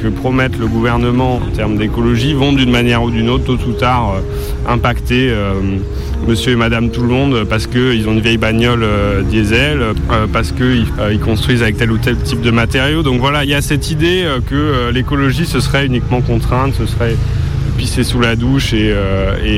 que 0.01 0.07
promettent 0.07 0.57
le 0.57 0.67
gouvernement 0.67 1.35
en 1.35 1.55
termes 1.55 1.77
d'écologie 1.77 2.33
vont 2.33 2.53
d'une 2.53 2.71
manière 2.71 3.03
ou 3.03 3.11
d'une 3.11 3.29
autre, 3.29 3.43
tôt 3.43 3.59
ou 3.67 3.73
tard, 3.73 4.15
impacter 4.67 5.31
monsieur 6.27 6.51
et 6.53 6.55
madame 6.55 6.89
tout 6.91 7.01
le 7.01 7.07
monde 7.07 7.43
parce 7.49 7.67
qu'ils 7.67 8.07
ont 8.07 8.13
une 8.13 8.19
vieille 8.21 8.37
bagnole 8.37 8.83
euh, 8.83 9.21
diesel, 9.23 9.81
euh, 9.81 10.27
parce 10.31 10.51
qu'ils 10.51 10.85
euh, 10.99 11.17
construisent 11.17 11.63
avec 11.63 11.77
tel 11.77 11.91
ou 11.91 11.97
tel 11.97 12.17
type 12.17 12.41
de 12.41 12.51
matériaux. 12.51 13.03
Donc 13.03 13.19
voilà, 13.19 13.43
il 13.43 13.49
y 13.49 13.53
a 13.55 13.61
cette 13.61 13.89
idée 13.91 14.25
que 14.49 14.89
l'écologie, 14.91 15.45
ce 15.45 15.59
serait 15.59 15.85
uniquement 15.85 16.21
contrainte, 16.21 16.73
ce 16.77 16.85
serait 16.85 17.15
pisser 17.77 18.03
sous 18.03 18.19
la 18.19 18.35
douche 18.35 18.73
et, 18.73 18.91
euh, 18.91 19.35
et- 19.43 19.55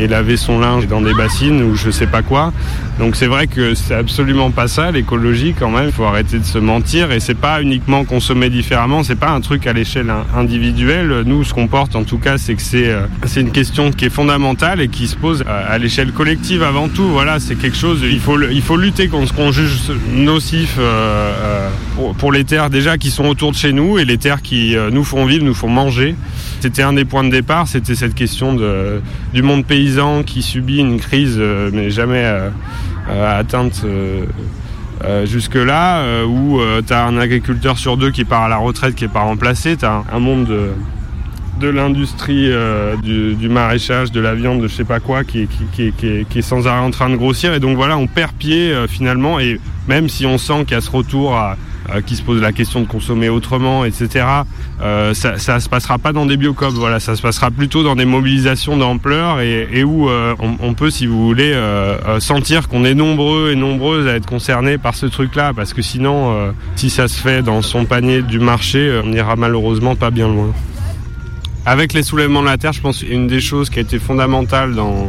et- 0.00 0.04
et 0.04 0.08
laver 0.08 0.38
son 0.38 0.58
linge 0.58 0.86
dans 0.86 1.02
des 1.02 1.12
bassines 1.12 1.62
ou 1.62 1.76
je 1.76 1.90
sais 1.90 2.06
pas 2.06 2.22
quoi. 2.22 2.50
Donc 2.98 3.14
c'est 3.14 3.26
vrai 3.26 3.46
que 3.46 3.74
c'est 3.74 3.94
absolument 3.94 4.50
pas 4.50 4.68
ça 4.68 4.90
l'écologie 4.90 5.54
quand 5.58 5.70
même. 5.70 5.86
Il 5.86 5.92
faut 5.92 6.04
arrêter 6.04 6.38
de 6.38 6.44
se 6.44 6.58
mentir 6.58 7.12
et 7.12 7.20
c'est 7.20 7.34
pas 7.34 7.60
uniquement 7.60 8.04
consommer 8.04 8.48
différemment. 8.48 9.02
C'est 9.02 9.16
pas 9.18 9.30
un 9.30 9.40
truc 9.42 9.66
à 9.66 9.74
l'échelle 9.74 10.08
in- 10.08 10.24
individuelle. 10.38 11.22
Nous, 11.26 11.44
ce 11.44 11.52
qu'on 11.52 11.68
porte 11.68 11.94
en 11.94 12.04
tout 12.04 12.16
cas, 12.18 12.38
c'est 12.38 12.54
que 12.54 12.62
c'est 12.62 12.88
euh, 12.88 13.06
c'est 13.26 13.42
une 13.42 13.52
question 13.52 13.90
qui 13.90 14.06
est 14.06 14.10
fondamentale 14.10 14.80
et 14.80 14.88
qui 14.88 15.08
se 15.08 15.16
pose 15.16 15.44
à, 15.46 15.72
à 15.72 15.78
l'échelle 15.78 16.12
collective 16.12 16.62
avant 16.62 16.88
tout. 16.88 17.06
Voilà, 17.08 17.38
c'est 17.38 17.56
quelque 17.56 17.76
chose. 17.76 18.00
Il 18.02 18.18
faut 18.20 18.40
il 18.40 18.62
faut 18.62 18.78
lutter 18.78 19.08
contre 19.08 19.28
ce 19.28 19.32
qu'on 19.34 19.52
juge 19.52 19.76
nocif 20.14 20.76
euh, 20.78 20.82
euh, 20.82 21.68
pour, 22.18 22.32
les 22.32 22.44
terres 22.44 22.70
déjà 22.70 22.96
qui 22.96 23.10
sont 23.10 23.26
autour 23.26 23.52
de 23.52 23.56
chez 23.56 23.72
nous 23.74 23.98
et 23.98 24.04
les 24.06 24.16
terres 24.18 24.40
qui 24.42 24.74
euh, 24.74 24.90
nous 24.90 25.04
font 25.04 25.26
vivre, 25.26 25.44
nous 25.44 25.54
font 25.54 25.68
manger. 25.68 26.14
C'était 26.60 26.82
un 26.82 26.94
des 26.94 27.04
points 27.04 27.24
de 27.24 27.30
départ, 27.30 27.68
c'était 27.68 27.94
cette 27.94 28.14
question 28.14 28.54
de, 28.54 29.00
du 29.34 29.42
monde 29.42 29.64
paysan 29.66 30.22
qui 30.22 30.42
subit 30.42 30.78
une 30.78 30.98
crise 30.98 31.36
euh, 31.38 31.70
mais 31.72 31.90
jamais 31.90 32.24
euh, 32.24 32.48
euh, 32.48 32.50
atteinte 33.08 33.82
euh, 33.84 34.24
euh, 35.04 35.26
jusque-là, 35.26 35.98
euh, 35.98 36.24
où 36.24 36.58
tu 36.86 36.92
as 36.92 37.04
un 37.04 37.18
agriculteur 37.18 37.78
sur 37.78 37.96
deux 37.96 38.10
qui 38.10 38.24
part 38.24 38.42
à 38.44 38.48
la 38.48 38.56
retraite, 38.56 38.94
qui 38.94 39.04
n'est 39.04 39.10
pas 39.12 39.20
remplacé, 39.20 39.76
tu 39.76 39.84
as 39.84 40.02
un, 40.12 40.18
monde 40.18 40.46
de, 40.46 40.70
de 41.60 41.68
l'industrie 41.68 42.50
euh, 42.50 42.96
du, 42.96 43.34
du 43.34 43.48
maraîchage, 43.48 44.10
de 44.12 44.20
la 44.20 44.34
viande, 44.34 44.60
de 44.62 44.68
je 44.68 44.74
sais 44.74 44.84
pas 44.84 45.00
quoi, 45.00 45.22
qui, 45.24 45.46
qui, 45.46 45.64
qui 45.72 45.92
qui 45.92 46.06
est- 46.08 46.28
qui 46.28 46.38
est 46.38 46.42
sans 46.42 46.66
arrêt 46.66 46.80
en 46.80 46.90
train 46.90 47.10
de 47.10 47.16
grossir. 47.16 47.52
Et 47.54 47.60
donc 47.60 47.76
voilà, 47.76 47.96
on 47.98 48.06
perd 48.06 48.32
pied 48.32 48.72
euh, 48.72 48.86
finalement. 48.86 49.38
Et 49.38 49.60
même 49.88 50.08
si 50.08 50.26
on 50.26 50.38
sent 50.38 50.64
qu'il 50.64 50.72
y 50.72 50.78
a 50.78 50.80
ce 50.80 50.90
retour 50.90 51.36
à- 51.36 51.56
qui 52.06 52.16
se 52.16 52.22
pose 52.22 52.40
la 52.40 52.52
question 52.52 52.80
de 52.80 52.86
consommer 52.86 53.28
autrement, 53.28 53.84
etc., 53.84 54.24
euh, 54.82 55.14
ça, 55.14 55.38
ça 55.38 55.60
se 55.60 55.68
passera 55.68 55.98
pas 55.98 56.12
dans 56.12 56.26
des 56.26 56.36
biocopes. 56.36 56.74
Voilà, 56.74 57.00
ça 57.00 57.16
se 57.16 57.22
passera 57.22 57.50
plutôt 57.50 57.82
dans 57.82 57.96
des 57.96 58.04
mobilisations 58.04 58.76
d'ampleur 58.76 59.40
et, 59.40 59.84
où 59.84 60.08
euh, 60.08 60.34
on, 60.38 60.56
on 60.60 60.74
peut, 60.74 60.90
si 60.90 61.06
vous 61.06 61.24
voulez, 61.26 61.52
euh, 61.54 61.96
euh, 62.06 62.20
sentir 62.20 62.68
qu'on 62.68 62.84
est 62.84 62.94
nombreux 62.94 63.50
et 63.52 63.56
nombreuses 63.56 64.06
à 64.06 64.14
être 64.16 64.26
concernés 64.26 64.78
par 64.78 64.94
ce 64.94 65.06
truc-là. 65.06 65.52
Parce 65.54 65.72
que 65.72 65.82
sinon, 65.82 66.34
euh, 66.34 66.52
si 66.76 66.90
ça 66.90 67.08
se 67.08 67.20
fait 67.20 67.42
dans 67.42 67.62
son 67.62 67.84
panier 67.84 68.22
du 68.22 68.38
marché, 68.38 68.78
euh, 68.78 69.02
on 69.04 69.08
n'ira 69.08 69.36
malheureusement 69.36 69.96
pas 69.96 70.10
bien 70.10 70.28
loin. 70.28 70.52
Avec 71.64 71.92
les 71.94 72.02
soulèvements 72.02 72.42
de 72.42 72.46
la 72.46 72.58
Terre, 72.58 72.72
je 72.72 72.80
pense 72.80 73.02
une 73.02 73.26
des 73.26 73.40
choses 73.40 73.70
qui 73.70 73.78
a 73.78 73.82
été 73.82 73.98
fondamentale 73.98 74.74
dans 74.74 75.08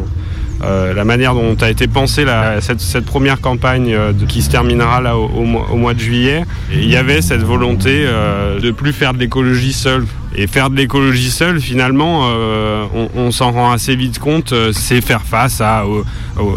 euh, 0.63 0.93
la 0.93 1.05
manière 1.05 1.33
dont 1.33 1.55
a 1.61 1.69
été 1.69 1.87
pensée 1.87 2.25
cette, 2.61 3.05
première 3.05 3.41
campagne 3.41 3.93
euh, 3.93 4.13
qui 4.27 4.41
se 4.41 4.49
terminera 4.49 5.01
là 5.01 5.17
au, 5.17 5.43
mois, 5.43 5.93
de 5.93 5.99
juillet, 5.99 6.43
et 6.71 6.79
il 6.79 6.89
y 6.89 6.95
avait 6.95 7.21
cette 7.21 7.43
volonté 7.43 8.05
euh, 8.05 8.59
de 8.59 8.71
plus 8.71 8.93
faire 8.93 9.13
de 9.13 9.19
l'écologie 9.19 9.73
seule. 9.73 10.05
Et 10.35 10.45
faire 10.47 10.69
de 10.69 10.75
l'écologie 10.75 11.31
seule, 11.31 11.59
finalement, 11.59 12.27
euh, 12.29 12.85
on, 13.15 13.31
s'en 13.31 13.51
rend 13.51 13.71
assez 13.71 13.95
vite 13.95 14.19
compte, 14.19 14.51
euh, 14.51 14.71
c'est 14.73 15.01
faire 15.01 15.23
face 15.23 15.61
à 15.61 15.83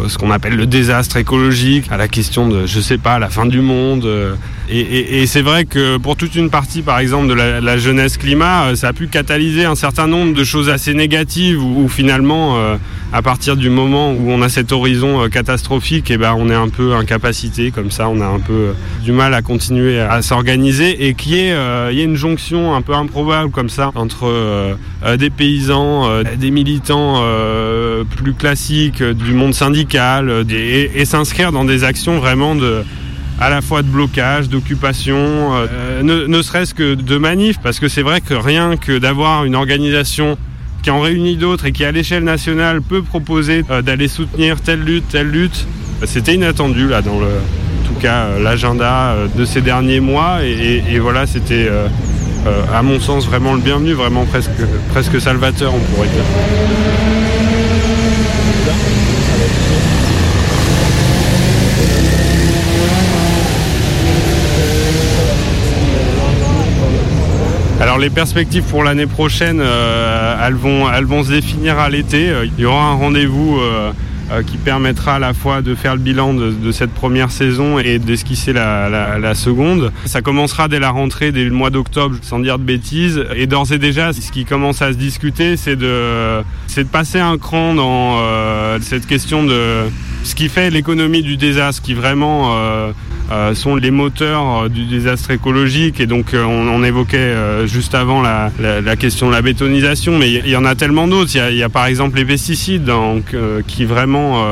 ce 0.07 0.17
qu'on 0.17 0.29
appelle 0.29 0.55
le 0.55 0.65
désastre 0.65 1.17
écologique, 1.17 1.85
à 1.89 1.97
la 1.97 2.07
question 2.07 2.47
de, 2.47 2.65
je 2.65 2.79
sais 2.79 2.97
pas, 2.97 3.17
la 3.17 3.29
fin 3.29 3.45
du 3.45 3.61
monde. 3.61 4.05
euh, 4.05 4.35
et 4.73 5.25
c'est 5.25 5.41
vrai 5.41 5.65
que 5.65 5.97
pour 5.97 6.15
toute 6.15 6.33
une 6.35 6.49
partie, 6.49 6.81
par 6.81 6.99
exemple, 6.99 7.27
de 7.27 7.33
la, 7.33 7.77
jeunesse 7.77 8.15
climat, 8.15 8.73
ça 8.75 8.89
a 8.89 8.93
pu 8.93 9.07
catalyser 9.07 9.65
un 9.65 9.75
certain 9.75 10.07
nombre 10.07 10.33
de 10.33 10.43
choses 10.45 10.69
assez 10.69 10.93
négatives 10.93 11.61
où, 11.61 11.89
finalement, 11.89 12.57
à 13.11 13.21
partir 13.21 13.57
du 13.57 13.69
moment 13.69 14.13
où 14.13 14.31
on 14.31 14.41
a 14.41 14.47
cet 14.47 14.71
horizon 14.71 15.27
catastrophique, 15.27 16.09
et 16.09 16.15
ben, 16.15 16.35
on 16.37 16.49
est 16.49 16.55
un 16.55 16.69
peu 16.69 16.93
incapacité, 16.93 17.71
comme 17.71 17.91
ça, 17.91 18.07
on 18.07 18.21
a 18.21 18.25
un 18.25 18.39
peu 18.39 18.69
du 19.03 19.11
mal 19.11 19.33
à 19.33 19.41
continuer 19.41 19.99
à 19.99 20.21
s'organiser 20.21 21.05
et 21.05 21.15
qu'il 21.15 21.33
y, 21.33 21.35
y 21.35 21.49
ait 21.49 22.03
une 22.05 22.15
jonction 22.15 22.73
un 22.73 22.81
peu 22.81 22.93
improbable 22.93 23.51
comme 23.61 23.69
ça 23.69 23.91
entre 23.93 24.25
euh, 24.25 24.73
euh, 25.05 25.17
des 25.17 25.29
paysans, 25.29 26.09
euh, 26.09 26.23
des 26.35 26.49
militants 26.49 27.21
plus 28.17 28.33
classiques 28.33 29.03
du 29.03 29.33
monde 29.33 29.53
syndical 29.53 30.43
et, 30.49 31.05
s'inscrire 31.05 31.51
dans 31.51 31.63
des 31.63 31.83
actions 31.83 32.17
vraiment 32.17 32.55
de 32.55 32.83
à 33.39 33.51
la 33.51 33.61
fois 33.61 33.83
de 33.83 33.87
blocage, 33.87 34.49
d'occupation, 34.49 35.51
ne, 36.03 36.41
serait-ce 36.41 36.73
que 36.73 36.95
de 36.95 37.17
manif, 37.17 37.59
parce 37.61 37.79
que 37.79 37.87
c'est 37.87 38.01
vrai 38.01 38.19
que 38.21 38.33
rien 38.33 38.77
que 38.77 38.97
d'avoir 38.97 39.45
une 39.45 39.55
organisation 39.55 40.37
qui 40.81 40.89
en 40.89 41.01
réunit 41.01 41.37
d'autres 41.37 41.65
et 41.67 41.71
qui 41.71 41.85
à 41.85 41.91
l'échelle 41.91 42.23
nationale 42.23 42.81
peut 42.81 43.03
proposer 43.03 43.63
d'aller 43.83 44.07
soutenir 44.07 44.59
telle 44.61 44.81
lutte, 44.81 45.07
telle 45.09 45.29
lutte, 45.29 45.67
c'était 46.05 46.33
inattendu 46.33 46.87
là 46.87 47.03
dans 47.03 47.19
le, 47.19 47.27
tout 47.87 47.99
cas 47.99 48.39
l'agenda 48.39 49.15
de 49.35 49.45
ces 49.45 49.61
derniers 49.61 49.99
mois. 49.99 50.39
Et, 50.43 50.97
voilà 50.99 51.27
c'était 51.27 51.69
euh, 52.47 52.63
à 52.73 52.81
mon 52.81 52.99
sens 52.99 53.25
vraiment 53.27 53.53
le 53.53 53.59
bienvenu, 53.59 53.93
vraiment 53.93 54.25
presque, 54.25 54.49
presque 54.89 55.21
salvateur 55.21 55.73
on 55.73 55.79
pourrait 55.79 56.07
dire. 56.07 56.23
Alors 67.79 67.97
les 67.97 68.11
perspectives 68.11 68.63
pour 68.63 68.83
l'année 68.83 69.07
prochaine, 69.07 69.59
euh, 69.59 70.35
elles, 70.45 70.53
vont, 70.53 70.91
elles 70.91 71.05
vont 71.05 71.23
se 71.23 71.31
définir 71.31 71.79
à 71.79 71.89
l'été. 71.89 72.29
Euh, 72.29 72.45
Il 72.45 72.61
y 72.61 72.65
aura 72.65 72.85
un 72.85 72.93
rendez-vous 72.93 73.59
qui 74.45 74.57
permettra 74.57 75.15
à 75.15 75.19
la 75.19 75.33
fois 75.33 75.61
de 75.61 75.75
faire 75.75 75.95
le 75.95 76.01
bilan 76.01 76.33
de, 76.33 76.71
cette 76.71 76.91
première 76.91 77.31
saison 77.31 77.79
et 77.79 77.99
d'esquisser 77.99 78.53
la, 78.53 78.89
la- 78.89 79.35
seconde. 79.35 79.91
Ça 80.05 80.21
commencera 80.21 80.67
dès 80.67 80.79
la 80.79 80.89
rentrée, 80.89 81.31
dès 81.31 81.43
le 81.43 81.51
mois 81.51 81.69
d'octobre, 81.69 82.15
sans 82.21 82.39
dire 82.39 82.59
de 82.59 82.63
bêtises. 82.63 83.23
Et 83.35 83.47
d'ores 83.47 83.71
et 83.71 83.77
déjà, 83.77 84.13
ce 84.13 84.31
qui 84.31 84.45
commence 84.45 84.81
à 84.81 84.93
se 84.93 84.97
discuter, 84.97 85.57
c'est 85.57 85.75
de, 85.75 86.41
de 86.75 86.83
passer 86.83 87.19
un 87.19 87.37
cran 87.37 87.73
dans 87.73 88.19
euh, 88.21 88.77
cette 88.81 89.07
question 89.07 89.43
de 89.43 89.83
ce 90.23 90.35
qui 90.35 90.49
fait 90.49 90.69
l'économie 90.69 91.23
du 91.23 91.37
désastre, 91.37 91.81
qui 91.81 91.93
vraiment 91.93 92.51
euh, 92.55 92.91
euh, 93.31 93.55
sont 93.55 93.75
les 93.77 93.91
moteurs 93.91 94.63
euh, 94.63 94.69
du 94.69 94.85
désastre 94.85 95.31
écologique. 95.31 95.99
Et 95.99 96.05
donc, 96.05 96.33
euh, 96.33 96.43
on, 96.43 96.83
évoquait 96.83 97.33
juste 97.67 97.93
avant 97.95 98.21
la, 98.21 98.51
la- 98.59 98.95
question 98.95 99.27
de 99.27 99.33
la 99.33 99.41
bétonisation, 99.41 100.17
mais 100.17 100.31
il 100.31 100.47
y, 100.47 100.55
en 100.55 100.65
a 100.65 100.75
tellement 100.75 101.07
d'autres. 101.07 101.31
Il 101.35 101.55
y 101.55 101.63
a- 101.63 101.69
par 101.69 101.85
exemple 101.85 102.17
les 102.17 102.25
pesticides, 102.25 102.91
qui 103.67 103.85
vraiment 103.85 104.43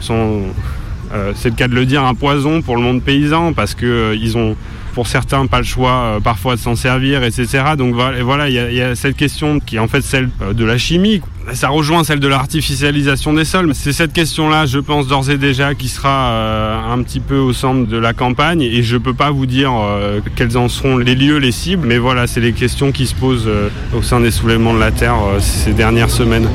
sont, 0.00 0.42
c'est 1.34 1.50
le 1.50 1.54
cas 1.54 1.68
de 1.68 1.74
le 1.74 1.84
dire, 1.84 2.02
un 2.02 2.14
poison 2.14 2.62
pour 2.62 2.76
le 2.76 2.82
monde 2.82 3.02
paysan, 3.02 3.52
parce 3.52 3.74
euh, 3.82 4.16
ils 4.20 4.36
ont 4.38 4.56
pour 4.94 5.06
certains 5.06 5.46
pas 5.46 5.58
le 5.58 5.64
choix 5.64 6.18
parfois 6.24 6.56
de 6.56 6.60
s'en 6.60 6.74
servir, 6.76 7.22
etc. 7.22 7.46
Donc 7.76 7.94
voilà, 7.94 8.48
il 8.48 8.54
y, 8.54 8.76
y 8.76 8.80
a 8.80 8.94
cette 8.94 9.16
question 9.16 9.60
qui 9.60 9.76
est 9.76 9.78
en 9.78 9.88
fait 9.88 10.00
celle 10.00 10.30
de 10.54 10.64
la 10.64 10.78
chimie. 10.78 11.20
Ça 11.54 11.68
rejoint 11.68 12.02
celle 12.02 12.20
de 12.20 12.28
l'artificialisation 12.28 13.32
des 13.32 13.44
sols. 13.44 13.72
C'est 13.74 13.92
cette 13.92 14.12
question-là, 14.12 14.66
je 14.66 14.78
pense 14.78 15.06
d'ores 15.06 15.30
et 15.30 15.38
déjà, 15.38 15.74
qui 15.74 15.88
sera 15.88 16.30
euh, 16.30 16.92
un 16.92 17.02
petit 17.02 17.20
peu 17.20 17.38
au 17.38 17.52
centre 17.52 17.88
de 17.88 17.96
la 17.96 18.12
campagne. 18.12 18.62
Et 18.62 18.82
je 18.82 18.96
peux 18.96 19.14
pas 19.14 19.30
vous 19.30 19.46
dire 19.46 19.72
euh, 19.72 20.20
quels 20.34 20.58
en 20.58 20.68
seront 20.68 20.98
les 20.98 21.14
lieux, 21.14 21.38
les 21.38 21.52
cibles, 21.52 21.86
mais 21.86 21.98
voilà, 21.98 22.26
c'est 22.26 22.40
les 22.40 22.52
questions 22.52 22.90
qui 22.90 23.06
se 23.06 23.14
posent 23.14 23.46
euh, 23.46 23.68
au 23.96 24.02
sein 24.02 24.20
des 24.20 24.30
soulèvements 24.30 24.74
de 24.74 24.80
la 24.80 24.90
Terre 24.90 25.14
euh, 25.14 25.40
ces 25.40 25.72
dernières 25.72 26.10
semaines. 26.10 26.48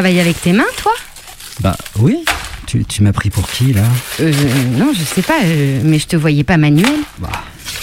Travailles 0.00 0.20
avec 0.20 0.40
tes 0.40 0.54
mains, 0.54 0.64
toi 0.78 0.92
Bah 1.60 1.76
oui. 1.98 2.24
Tu, 2.66 2.86
tu 2.86 3.02
m'as 3.02 3.12
pris 3.12 3.28
pour 3.28 3.46
qui 3.50 3.74
là 3.74 3.82
Euh, 4.20 4.32
non, 4.78 4.92
je 4.94 5.02
sais 5.04 5.20
pas, 5.20 5.40
euh, 5.44 5.82
mais 5.84 5.98
je 5.98 6.06
te 6.06 6.16
voyais 6.16 6.42
pas 6.42 6.56
manuel. 6.56 6.88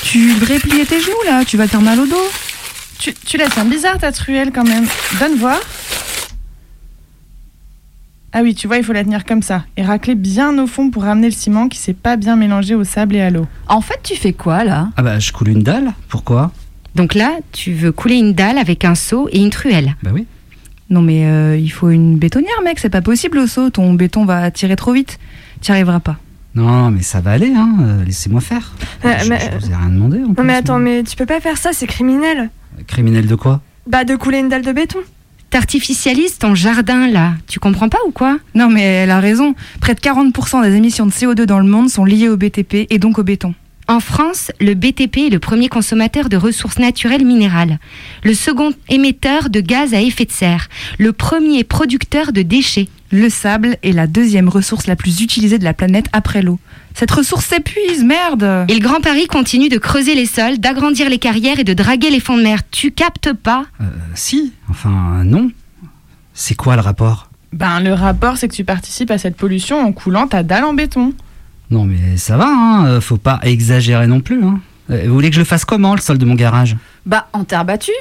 Tu 0.02 0.34
devrais 0.34 0.58
plier 0.58 0.84
tes 0.88 1.00
genoux 1.00 1.14
là, 1.28 1.46
tu 1.46 1.58
vas 1.58 1.66
te 1.66 1.72
faire 1.72 1.82
mal 1.82 2.00
au 2.00 2.08
dos. 2.08 2.16
Tu, 2.98 3.14
tu 3.14 3.38
la 3.38 3.48
sens 3.52 3.68
bizarre 3.68 4.00
ta 4.00 4.12
truelle 4.12 4.50
quand 4.52 4.64
même. 4.64 4.88
Donne 5.20 5.36
voir. 5.36 5.60
Ah 8.34 8.40
oui, 8.42 8.56
tu 8.56 8.66
vois, 8.66 8.78
il 8.78 8.84
faut 8.84 8.94
la 8.94 9.04
tenir 9.04 9.24
comme 9.24 9.44
ça 9.44 9.66
et 9.78 9.84
racler 9.84 10.16
bien 10.16 10.58
au 10.58 10.66
fond 10.66 10.90
pour 10.90 11.04
ramener 11.04 11.28
le 11.28 11.36
ciment 11.36 11.68
qui 11.68 11.78
s'est 11.78 11.94
pas 11.94 12.16
bien 12.16 12.36
mélangé 12.36 12.74
au 12.74 12.84
sable 12.84 13.16
et 13.16 13.22
à 13.22 13.30
l'eau. 13.30 13.46
En 13.68 13.82
fait, 13.82 14.00
tu 14.02 14.16
fais 14.16 14.34
quoi 14.34 14.64
là 14.64 14.90
Ah 14.98 15.04
bah 15.04 15.20
je 15.20 15.32
coule 15.32 15.50
une 15.50 15.62
dalle. 15.62 15.94
Pourquoi? 16.10 16.52
Donc 16.96 17.14
là, 17.14 17.38
tu 17.52 17.74
veux 17.74 17.92
couler 17.92 18.16
une 18.16 18.34
dalle 18.34 18.58
avec 18.58 18.86
un 18.86 18.96
seau 18.96 19.30
et 19.32 19.38
une 19.38 19.52
truelle. 19.52 19.96
Bah 20.02 20.10
oui. 20.14 20.26
Non 20.90 21.02
mais 21.02 21.26
euh, 21.26 21.58
il 21.58 21.70
faut 21.70 21.90
une 21.90 22.18
bétonnière 22.18 22.62
mec, 22.64 22.80
c'est 22.80 22.90
pas 22.90 23.02
possible 23.02 23.38
au 23.40 23.48
saut, 23.48 23.70
ton 23.70 23.94
béton 23.94 24.26
va 24.26 24.50
tirer 24.52 24.76
trop 24.76 24.94
vite. 24.94 25.20
T'y 25.62 25.72
arriveras 25.72 26.00
pas. 26.00 26.18
Non, 26.56 26.90
mais 26.92 27.02
ça 27.04 27.20
va 27.22 27.32
aller, 27.32 27.54
hein. 27.56 27.76
euh, 27.82 28.04
Laissez-moi 28.06 28.42
faire. 28.42 28.74
Euh, 29.06 29.14
je, 29.24 29.30
mais- 29.30 29.40
je 29.60 29.66
vous 29.66 29.72
ai 29.72 29.76
rien 29.76 29.90
demandé. 29.90 30.18
en 30.20 30.28
Non 30.30 30.34
plus. 30.34 30.44
mais 30.46 30.54
attends, 30.56 30.80
mais 30.80 31.04
tu 31.04 31.16
peux 31.16 31.26
pas 31.26 31.40
faire 31.40 31.58
ça, 31.58 31.70
c'est 31.74 31.88
criminel. 31.88 32.50
Criminel 32.88 33.28
de 33.28 33.36
quoi? 33.36 33.62
Bah 33.86 34.04
de 34.06 34.16
couler 34.16 34.40
une 34.40 34.50
dalle 34.50 34.64
de 34.64 34.72
béton. 34.72 35.00
T'artificialises 35.50 36.38
ton 36.40 36.56
jardin, 36.56 37.08
là. 37.08 37.34
Tu 37.48 37.60
comprends 37.60 37.90
pas 37.90 38.00
ou 38.08 38.12
quoi? 38.12 38.38
Non 38.54 38.70
mais 38.70 38.82
elle 38.84 39.12
a 39.12 39.20
raison, 39.20 39.56
près 39.80 39.96
de 39.96 40.00
40% 40.00 40.62
des 40.64 40.76
émissions 40.76 41.06
de 41.06 41.12
CO2 41.12 41.44
dans 41.46 41.60
le 41.60 41.68
monde 41.68 41.90
sont 41.90 42.04
liées 42.06 42.28
au 42.30 42.36
BTP 42.38 42.86
et 42.90 43.00
donc 43.00 43.18
au 43.18 43.24
béton. 43.24 43.54
En 43.90 44.02
France, 44.02 44.52
le 44.60 44.74
BTP 44.74 45.18
est 45.28 45.30
le 45.30 45.40
premier 45.40 45.70
consommateur 45.70 46.28
de 46.28 46.36
ressources 46.36 46.78
naturelles 46.78 47.24
minérales, 47.26 47.80
le 48.24 48.34
second 48.34 48.74
émetteur 48.90 49.50
de 49.50 49.62
gaz 49.62 49.94
à 49.94 50.02
effet 50.02 50.26
de 50.26 50.32
serre, 50.32 50.68
le 51.00 51.14
premier 51.14 51.64
producteur 51.64 52.34
de 52.34 52.42
déchets. 52.42 52.90
Le 53.12 53.30
sable 53.30 53.78
est 53.84 53.94
la 53.94 54.06
deuxième 54.06 54.50
ressource 54.50 54.88
la 54.88 54.98
plus 54.98 55.22
utilisée 55.22 55.58
de 55.58 55.64
la 55.64 55.74
planète 55.74 56.08
après 56.12 56.42
l'eau. 56.42 56.60
Cette 56.94 57.12
ressource 57.12 57.46
s'épuise, 57.46 58.04
merde 58.04 58.66
Et 58.68 58.74
le 58.74 58.82
Grand 58.82 59.00
Paris 59.00 59.28
continue 59.28 59.70
de 59.70 59.78
creuser 59.78 60.16
les 60.16 60.26
sols, 60.26 60.58
d'agrandir 60.58 61.10
les 61.10 61.20
carrières 61.20 61.58
et 61.60 61.64
de 61.64 61.74
draguer 61.74 62.10
les 62.10 62.20
fonds 62.20 62.36
de 62.38 62.44
mer. 62.44 62.60
Tu 62.70 62.92
captes 62.92 63.32
pas 63.32 63.66
Euh, 63.80 63.86
Si, 64.16 64.52
enfin 64.70 65.22
non. 65.24 65.50
C'est 66.34 66.56
quoi 66.56 66.76
le 66.76 66.82
rapport? 66.82 67.30
Ben 67.54 67.80
le 67.80 67.94
rapport 67.94 68.36
c'est 68.36 68.50
que 68.50 68.54
tu 68.54 68.66
participes 68.66 69.10
à 69.12 69.18
cette 69.18 69.38
pollution 69.38 69.80
en 69.80 69.94
coulant 69.94 70.28
ta 70.28 70.44
dalle 70.44 70.66
en 70.66 70.74
béton. 70.74 71.14
Non 71.70 71.86
mais 71.86 72.18
ça 72.18 72.38
va, 72.38 72.48
hein. 72.48 72.86
euh, 72.88 73.02
faut 73.02 73.18
pas 73.18 73.40
exagérer 73.44 74.08
non 74.08 74.22
plus. 74.22 74.44
Hein. 74.44 74.60
Euh, 74.90 75.04
Vous 75.08 75.14
voulez 75.14 75.30
que 75.30 75.36
je 75.36 75.42
le 75.42 75.46
fasse 75.46 75.66
comment 75.66 75.94
le 75.96 76.02
sol 76.02 76.18
de 76.18 76.26
mon 76.26 76.36
garage? 76.36 76.78
Bah 77.06 77.28
en 77.34 77.44
terre 77.44 77.66
battue 77.66 77.92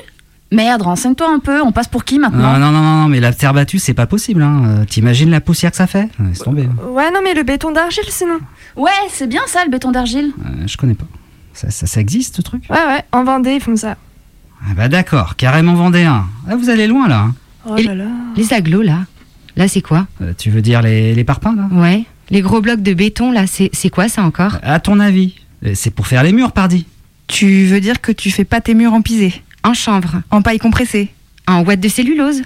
Merde, 0.53 0.83
renseigne-toi 0.83 1.27
un 1.29 1.41
peu, 1.41 1.61
on 1.61 1.73
passe 1.73 1.89
pour 1.89 2.05
qui 2.05 2.21
maintenant? 2.21 2.53
Non, 2.53 2.59
non, 2.61 2.71
non, 2.71 2.81
non, 2.81 3.01
non, 3.03 3.09
mais 3.09 3.19
la 3.19 3.33
terre 3.33 3.53
battue 3.53 3.81
c'est 3.81 3.95
pas 3.95 4.07
possible. 4.07 4.43
Hein. 4.43 4.63
Euh, 4.65 4.85
T'imagines 4.85 5.29
la 5.31 5.41
poussière 5.41 5.73
que 5.73 5.77
ça 5.77 5.89
fait? 5.89 6.09
Laisse 6.21 6.39
tomber. 6.39 6.67
hein. 6.71 6.89
Ouais, 6.91 7.11
non 7.11 7.19
mais 7.25 7.35
le 7.35 7.43
béton 7.43 7.73
d'argile 7.73 8.05
sinon. 8.09 8.39
Ouais, 8.77 8.91
c'est 9.11 9.27
bien 9.29 9.43
ça 9.47 9.65
le 9.65 9.71
béton 9.71 9.91
d'argile. 9.91 10.33
Euh, 10.45 10.67
je 10.67 10.77
connais 10.77 10.95
pas. 10.95 11.07
Ça, 11.53 11.71
ça, 11.71 11.87
ça 11.87 12.01
existe 12.01 12.37
ce 12.37 12.43
truc? 12.43 12.63
Ouais, 12.71 12.77
ouais, 12.77 13.03
en 13.11 13.25
Vendée 13.25 13.55
ils 13.55 13.61
font 13.61 13.75
ça. 13.77 13.97
Ah 14.63 14.75
bah 14.77 14.89
d'accord, 14.89 15.35
carrément 15.37 15.75
vendéen. 15.75 16.27
Ah, 16.49 16.55
vous 16.57 16.71
allez 16.71 16.87
loin 16.87 17.09
là. 17.09 17.21
hein. 17.23 17.35
Oh 17.69 17.75
là 17.77 17.95
là. 17.97 18.05
Les 18.37 18.53
agglos, 18.53 18.83
là 18.83 19.01
Là, 19.57 19.67
c'est 19.69 19.81
quoi? 19.83 20.07
Euh, 20.23 20.33
tu 20.39 20.51
veux 20.51 20.63
dire 20.63 20.83
les, 20.83 21.15
les 21.15 21.25
parpaings 21.25 21.57
là? 21.57 21.69
Ouais. 21.73 22.05
Les 22.31 22.41
gros 22.41 22.61
blocs 22.61 22.83
de 22.83 22.93
béton, 22.95 23.31
là, 23.33 23.47
c'est 23.47 23.71
c'est 23.73 23.91
quoi 23.91 24.09
ça 24.09 24.23
encore? 24.23 24.59
À 24.63 24.81
ton 24.81 24.99
avis 25.01 25.35
Euh, 25.65 25.73
C'est 25.75 25.91
pour 25.91 26.07
faire 26.07 26.23
les 26.23 26.33
murs, 26.33 26.53
pardi. 26.53 26.87
Tu 27.29 27.65
veux 27.67 27.81
dire 27.81 28.01
que 28.01 28.13
tu 28.13 28.31
fais 28.31 28.45
pas 28.45 28.61
tes 28.61 28.75
murs 28.75 28.93
en 28.95 29.03
pisé? 29.03 29.33
En 29.65 29.75
chanvre 29.75 30.23
En 30.31 30.43
paille 30.43 30.59
compressée? 30.59 31.09
En 31.49 31.65
ouate 31.65 31.81
de 31.81 31.89
cellulose? 31.89 32.43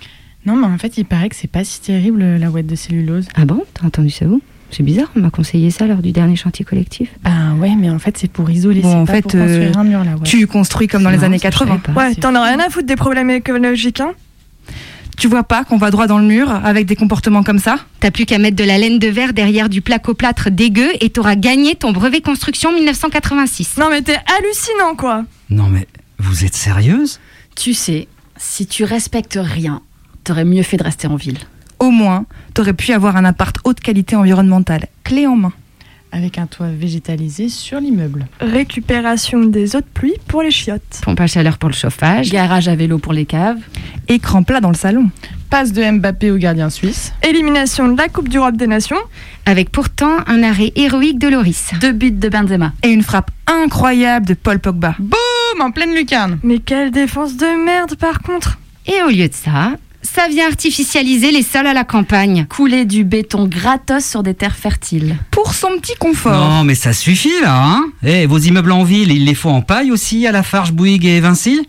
Non 0.46 0.56
mais 0.56 0.66
en 0.66 0.78
fait 0.78 0.96
il 0.96 1.04
paraît 1.04 1.28
que 1.28 1.36
c'est 1.36 1.50
pas 1.50 1.64
si 1.64 1.80
terrible 1.82 2.22
la 2.22 2.50
ouate 2.50 2.66
de 2.66 2.74
cellulose. 2.74 3.26
Ah 3.34 3.44
bon? 3.44 3.62
T'as 3.74 3.86
entendu 3.86 4.08
ça 4.10 4.24
où 4.24 4.40
C'est 4.70 4.82
bizarre, 4.82 5.10
on 5.16 5.20
m'a 5.20 5.28
conseillé 5.30 5.70
ça 5.70 5.86
lors 5.86 5.98
du 6.00 6.12
dernier 6.12 6.36
chantier 6.36 6.64
collectif. 6.64 7.10
Ah 7.24 7.52
ouais 7.58 7.74
mais 7.78 7.90
en 7.90 7.98
fait 7.98 8.16
c'est 8.16 8.30
pour 8.30 8.48
isoler, 8.50 8.80
Bon, 8.80 8.90
c'est 8.90 8.96
en 8.96 9.04
pas 9.04 9.12
fait, 9.14 9.22
pour 9.22 9.32
construire 9.32 9.76
euh, 9.76 9.80
un 9.80 9.84
mur 9.84 10.00
ouate. 10.00 10.22
Tu 10.24 10.46
construis 10.46 10.86
comme 10.88 11.02
dans 11.02 11.10
les 11.10 11.24
années 11.24 11.38
ça, 11.38 11.50
je 11.50 11.58
80. 11.58 11.66
savais 11.82 11.94
pas. 11.94 12.00
Ouais, 12.08 12.14
t'en 12.14 12.34
as 12.34 12.42
rien 12.44 12.58
à 12.58 12.70
foutre 12.70 12.86
des 12.86 12.96
problèmes 12.96 13.28
écologiques, 13.28 14.00
hein 14.00 14.12
Tu 15.16 15.28
vois 15.28 15.44
pas 15.44 15.64
qu'on 15.64 15.76
va 15.76 15.90
droit 15.90 16.06
dans 16.06 16.18
le 16.18 16.24
mur 16.24 16.50
avec 16.50 16.86
des 16.86 16.96
comportements 16.96 17.42
comme 17.42 17.58
ça 17.58 17.76
T'as 18.00 18.10
plus 18.10 18.24
qu'à 18.24 18.38
mettre 18.38 18.56
de 18.56 18.64
la 18.64 18.78
laine 18.78 18.98
de 18.98 19.08
verre 19.08 19.32
derrière 19.32 19.68
du 19.68 19.82
placoplâtre 19.82 20.50
dégueu 20.50 20.88
et 21.00 21.10
t'auras 21.10 21.36
gagné 21.36 21.74
ton 21.74 21.92
brevet 21.92 22.20
construction 22.20 22.72
1986. 22.72 23.76
Non 23.76 23.90
mais 23.90 24.02
t'es 24.02 24.16
hallucinant 24.38 24.94
quoi. 24.96 25.24
Non 25.50 25.68
mais 25.68 25.86
vous 26.18 26.44
êtes 26.44 26.54
sérieuse? 26.54 27.20
Tu 27.56 27.74
sais, 27.74 28.08
si 28.36 28.66
tu 28.66 28.84
respectes 28.84 29.38
rien, 29.40 29.82
t'aurais 30.24 30.44
mieux 30.44 30.62
fait 30.62 30.76
de 30.76 30.84
rester 30.84 31.06
en 31.06 31.16
ville. 31.16 31.38
Au 31.78 31.90
moins, 31.90 32.26
t'aurais 32.54 32.74
pu 32.74 32.92
avoir 32.92 33.16
un 33.16 33.24
appart 33.24 33.56
haute 33.64 33.80
qualité 33.80 34.16
environnementale, 34.16 34.86
clé 35.04 35.26
en 35.26 35.36
main. 35.36 35.52
Avec 36.12 36.38
un 36.38 36.46
toit 36.46 36.68
végétalisé 36.68 37.48
sur 37.48 37.80
l'immeuble. 37.80 38.26
Récupération 38.40 39.44
des 39.44 39.76
eaux 39.76 39.80
de 39.80 39.86
pluie 39.94 40.14
pour 40.26 40.42
les 40.42 40.50
chiottes. 40.50 41.00
Pompe 41.02 41.20
à 41.20 41.26
chaleur 41.26 41.56
pour 41.58 41.68
le 41.68 41.74
chauffage. 41.74 42.30
Garage 42.30 42.66
à 42.68 42.74
vélo 42.74 42.98
pour 42.98 43.12
les 43.12 43.26
caves. 43.26 43.60
Écran 44.08 44.42
plat 44.42 44.60
dans 44.60 44.70
le 44.70 44.74
salon. 44.74 45.10
Passe 45.50 45.72
de 45.72 45.88
Mbappé 45.88 46.30
au 46.30 46.36
gardien 46.36 46.68
suisse. 46.70 47.12
Élimination 47.22 47.88
de 47.88 47.96
la 47.96 48.08
Coupe 48.08 48.28
d'Europe 48.28 48.56
des 48.56 48.66
Nations. 48.66 49.00
Avec 49.46 49.70
pourtant 49.70 50.18
un 50.26 50.42
arrêt 50.42 50.72
héroïque 50.76 51.18
de 51.18 51.28
Loris. 51.28 51.70
Deux 51.80 51.92
buts 51.92 52.10
de 52.10 52.28
Benzema. 52.28 52.72
Et 52.82 52.88
une 52.88 53.02
frappe 53.02 53.30
incroyable 53.46 54.26
de 54.26 54.34
Paul 54.34 54.58
Pogba. 54.58 54.96
Boum 54.98 55.60
En 55.60 55.70
pleine 55.70 55.94
lucarne. 55.94 56.38
Mais 56.42 56.58
quelle 56.58 56.90
défense 56.90 57.36
de 57.36 57.64
merde 57.64 57.94
par 57.96 58.20
contre. 58.20 58.58
Et 58.86 59.02
au 59.06 59.10
lieu 59.10 59.28
de 59.28 59.34
ça, 59.34 59.72
ça 60.02 60.28
vient 60.28 60.46
artificialiser 60.48 61.30
les 61.30 61.42
sols 61.42 61.66
à 61.66 61.74
la 61.74 61.84
campagne. 61.84 62.46
Couler 62.48 62.84
du 62.84 63.04
béton 63.04 63.46
gratos 63.46 64.04
sur 64.04 64.22
des 64.22 64.34
terres 64.34 64.56
fertiles. 64.56 65.16
Pour 65.30 65.52
son 65.54 65.78
petit 65.80 65.94
confort. 65.98 66.32
Non 66.50 66.64
mais 66.64 66.74
ça 66.74 66.92
suffit 66.92 67.32
là, 67.42 67.62
hein 67.64 67.84
Eh, 68.02 68.26
vos 68.26 68.38
immeubles 68.38 68.72
en 68.72 68.84
ville, 68.84 69.12
il 69.12 69.24
les 69.26 69.34
faut 69.34 69.50
en 69.50 69.60
paille 69.62 69.90
aussi 69.90 70.26
à 70.26 70.32
la 70.32 70.42
Farge, 70.42 70.72
Bouygues 70.72 71.04
et 71.06 71.20
Vinci 71.20 71.60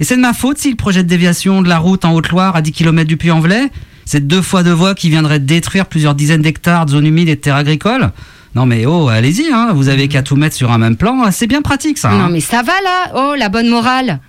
Et 0.00 0.04
c'est 0.04 0.16
de 0.16 0.20
ma 0.20 0.34
faute 0.34 0.58
si 0.58 0.70
le 0.70 0.76
projet 0.76 1.02
de 1.02 1.08
déviation 1.08 1.62
de 1.62 1.68
la 1.68 1.78
route 1.78 2.04
en 2.04 2.12
Haute-Loire 2.14 2.56
à 2.56 2.62
10 2.62 2.72
km 2.72 3.08
du 3.08 3.16
Puy-en-Velay 3.16 3.70
C'est 4.04 4.26
deux 4.26 4.42
fois 4.42 4.62
deux 4.62 4.72
voies 4.72 4.94
qui 4.94 5.08
viendraient 5.08 5.40
détruire 5.40 5.86
plusieurs 5.86 6.14
dizaines 6.14 6.42
d'hectares 6.42 6.84
de 6.86 6.90
zones 6.92 7.06
humides 7.06 7.28
et 7.28 7.36
de 7.36 7.40
terres 7.40 7.56
agricoles 7.56 8.10
non 8.54 8.64
mais 8.64 8.86
oh, 8.86 9.08
allez-y, 9.08 9.52
hein, 9.52 9.72
vous 9.74 9.88
avez 9.88 10.08
qu'à 10.08 10.22
tout 10.22 10.34
mettre 10.34 10.56
sur 10.56 10.72
un 10.72 10.78
même 10.78 10.96
plan, 10.96 11.30
c'est 11.30 11.46
bien 11.46 11.60
pratique 11.60 11.98
ça. 11.98 12.10
hein. 12.10 12.18
Non 12.18 12.28
mais 12.30 12.40
ça 12.40 12.62
va 12.62 12.72
là 12.82 13.12
Oh, 13.14 13.34
la 13.38 13.50
bonne 13.50 13.68
morale 13.68 14.20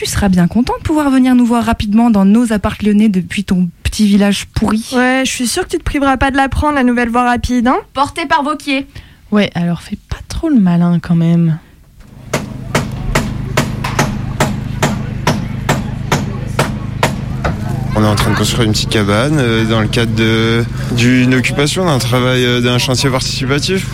Tu 0.00 0.06
seras 0.06 0.30
bien 0.30 0.48
content 0.48 0.72
de 0.78 0.82
pouvoir 0.82 1.10
venir 1.10 1.34
nous 1.34 1.44
voir 1.44 1.62
rapidement 1.62 2.08
dans 2.08 2.24
nos 2.24 2.54
apparts 2.54 2.78
lyonnais 2.82 3.10
depuis 3.10 3.44
ton 3.44 3.68
petit 3.82 4.06
village 4.06 4.46
pourri. 4.46 4.82
Ouais, 4.94 5.24
je 5.26 5.30
suis 5.30 5.46
sûre 5.46 5.64
que 5.64 5.68
tu 5.68 5.76
te 5.76 5.82
priveras 5.82 6.16
pas 6.16 6.30
de 6.30 6.38
la 6.38 6.48
prendre 6.48 6.76
la 6.76 6.84
nouvelle 6.84 7.10
voie 7.10 7.24
rapide, 7.24 7.68
hein 7.68 7.76
Porté 7.92 8.24
par 8.24 8.42
Vauquier. 8.42 8.86
Ouais, 9.30 9.50
alors 9.54 9.82
fais 9.82 9.98
pas 10.08 10.16
trop 10.26 10.48
le 10.48 10.58
malin 10.58 11.00
quand 11.02 11.16
même. 11.16 11.58
On 17.94 18.02
est 18.02 18.06
en 18.06 18.14
train 18.14 18.30
de 18.30 18.36
construire 18.36 18.62
une 18.62 18.72
petite 18.72 18.88
cabane 18.88 19.36
euh, 19.38 19.66
dans 19.66 19.82
le 19.82 19.88
cadre 19.88 20.12
d'une 20.96 21.34
occupation, 21.34 21.84
d'un 21.84 21.98
travail, 21.98 22.42
euh, 22.46 22.62
d'un 22.62 22.78
chantier 22.78 23.10
participatif. 23.10 23.86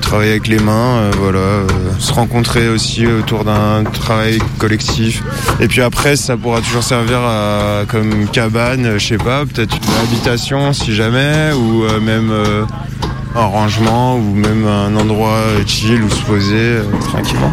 Travailler 0.00 0.32
avec 0.32 0.48
les 0.48 0.58
mains, 0.58 0.96
euh, 0.96 1.10
voilà, 1.18 1.38
euh, 1.38 1.66
se 1.98 2.12
rencontrer 2.12 2.68
aussi 2.68 3.06
autour 3.06 3.44
d'un 3.44 3.84
travail 3.84 4.38
collectif. 4.58 5.22
Et 5.60 5.68
puis 5.68 5.82
après, 5.82 6.16
ça 6.16 6.36
pourra 6.36 6.60
toujours 6.60 6.82
servir 6.82 7.18
à, 7.18 7.82
comme 7.88 8.26
cabane, 8.28 8.98
je 8.98 9.06
sais 9.06 9.18
pas, 9.18 9.44
peut-être 9.44 9.76
une 9.76 10.06
habitation 10.06 10.72
si 10.72 10.94
jamais, 10.94 11.52
ou 11.52 11.84
euh, 11.84 12.00
même 12.00 12.32
un 13.34 13.44
rangement, 13.44 14.16
ou 14.16 14.34
même 14.34 14.66
un 14.66 14.94
endroit 14.96 15.40
chill 15.66 16.02
où 16.02 16.10
se 16.10 16.22
poser 16.22 16.78
tranquillement. 17.08 17.52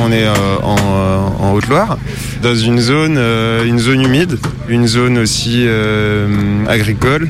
On 0.00 0.12
est 0.12 0.26
euh, 0.26 0.34
en, 0.62 0.76
euh, 0.78 1.18
en 1.40 1.52
Haute-Loire, 1.52 1.98
dans 2.42 2.54
une 2.54 2.78
zone, 2.78 3.16
euh, 3.18 3.64
une 3.64 3.78
zone 3.78 4.02
humide, 4.02 4.38
une 4.68 4.86
zone 4.86 5.18
aussi 5.18 5.66
agricole. 6.68 7.28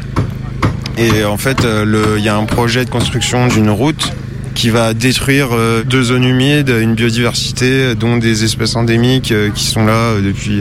Et 0.98 1.24
en 1.24 1.36
fait, 1.36 1.64
euh, 1.64 2.16
il 2.18 2.24
y 2.24 2.28
a 2.28 2.36
un 2.36 2.44
projet 2.44 2.84
de 2.84 2.90
construction 2.90 3.46
d'une 3.46 3.70
route 3.70 4.12
qui 4.56 4.68
va 4.70 4.94
détruire 4.94 5.50
euh, 5.52 5.84
deux 5.84 6.02
zones 6.02 6.24
humides, 6.24 6.70
une 6.70 6.96
biodiversité, 6.96 7.94
dont 7.94 8.16
des 8.16 8.42
espèces 8.42 8.74
endémiques 8.74 9.30
euh, 9.30 9.50
qui 9.50 9.64
sont 9.64 9.86
là 9.86 10.20
depuis 10.20 10.60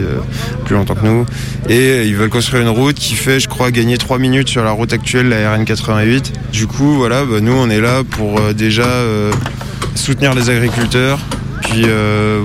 plus 0.64 0.76
longtemps 0.76 0.94
que 0.94 1.04
nous. 1.04 1.26
Et 1.68 2.04
ils 2.04 2.14
veulent 2.14 2.30
construire 2.30 2.62
une 2.62 2.68
route 2.68 2.94
qui 2.94 3.14
fait, 3.14 3.40
je 3.40 3.48
crois, 3.48 3.72
gagner 3.72 3.98
3 3.98 4.20
minutes 4.20 4.48
sur 4.48 4.62
la 4.62 4.70
route 4.70 4.92
actuelle, 4.92 5.28
la 5.28 5.52
RN 5.52 5.64
88. 5.64 6.32
Du 6.52 6.68
coup, 6.68 6.94
voilà, 6.94 7.24
bah, 7.24 7.40
nous, 7.40 7.52
on 7.54 7.68
est 7.68 7.80
là 7.80 8.04
pour 8.08 8.40
déjà 8.54 8.86
soutenir 9.96 10.34
les 10.34 10.50
agriculteurs, 10.50 11.18
puis 11.62 11.84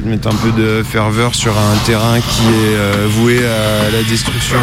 mettre 0.04 0.30
un 0.30 0.36
peu 0.36 0.52
de 0.60 0.82
ferveur 0.82 1.36
sur 1.36 1.52
un 1.52 1.78
terrain 1.86 2.20
qui 2.20 2.42
est 2.42 3.08
voué 3.08 3.38
à 3.46 3.92
la 3.92 4.02
destruction. 4.10 4.58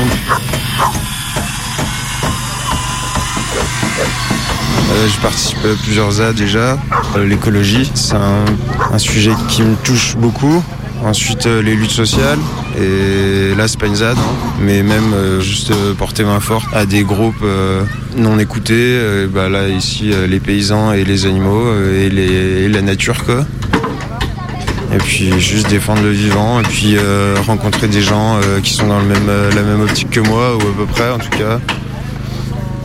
Euh, 5.01 5.09
je 5.09 5.21
participe 5.21 5.59
à 5.65 5.83
plusieurs 5.83 6.21
A 6.21 6.33
déjà. 6.33 6.79
Euh, 7.17 7.27
L'écologie, 7.27 7.91
c'est 7.95 8.15
un, 8.15 8.99
sujet 8.99 9.33
qui 9.49 9.63
me 9.63 9.75
touche 9.77 10.17
beaucoup. 10.17 10.63
Ensuite, 11.03 11.47
euh, 11.47 11.63
les 11.63 11.75
luttes 11.75 11.91
sociales. 11.91 12.39
Et 12.79 13.55
là, 13.57 13.67
c'est 13.67 13.81
pas 13.81 13.87
une 13.87 13.97
ZAD, 13.97 14.19
hein, 14.19 14.53
mais 14.61 14.83
même 14.83 15.41
juste 15.41 15.73
porter 15.97 16.25
main 16.25 16.41
forte 16.41 16.67
à 16.75 16.85
des 16.85 17.03
groupes 17.03 17.45
non 18.17 18.39
écoutés. 18.39 18.99
bah 19.33 19.49
là, 19.49 19.69
ici, 19.69 20.13
les 20.29 20.41
paysans 20.41 20.93
et 20.93 21.05
les 21.05 21.27
animaux 21.27 21.75
et, 21.83 22.69
la 22.69 22.83
nature, 22.83 23.25
quoi. 23.25 23.45
Et 24.93 24.99
puis 24.99 25.41
juste 25.41 25.69
défendre 25.69 26.03
le 26.03 26.11
vivant 26.11 26.61
et 26.61 26.65
puis 26.65 26.97
rencontrer 27.47 27.89
des 27.89 28.03
gens 28.03 28.39
qui 28.63 28.73
sont 28.73 28.87
dans 28.87 29.01
la 29.01 29.63
même 29.63 29.81
optique 29.81 30.11
que 30.11 30.21
moi, 30.21 30.57
ou 30.57 30.61
à 30.61 30.77
peu 30.77 30.87
près 30.87 31.11
en 31.11 31.19
tout 31.19 31.31
cas. 31.31 31.59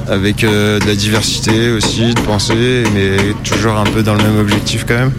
Avec 0.07 0.43
euh, 0.43 0.79
de 0.79 0.85
la 0.85 0.95
diversité 0.95 1.71
aussi, 1.71 2.13
de 2.13 2.19
pensée, 2.21 2.83
mais 2.93 3.17
toujours 3.43 3.77
un 3.77 3.85
peu 3.85 4.03
dans 4.03 4.13
le 4.13 4.23
même 4.23 4.39
objectif 4.39 4.85
quand 4.87 4.95
même. 4.95 5.11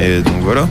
Et 0.00 0.20
donc 0.20 0.42
voilà. 0.42 0.68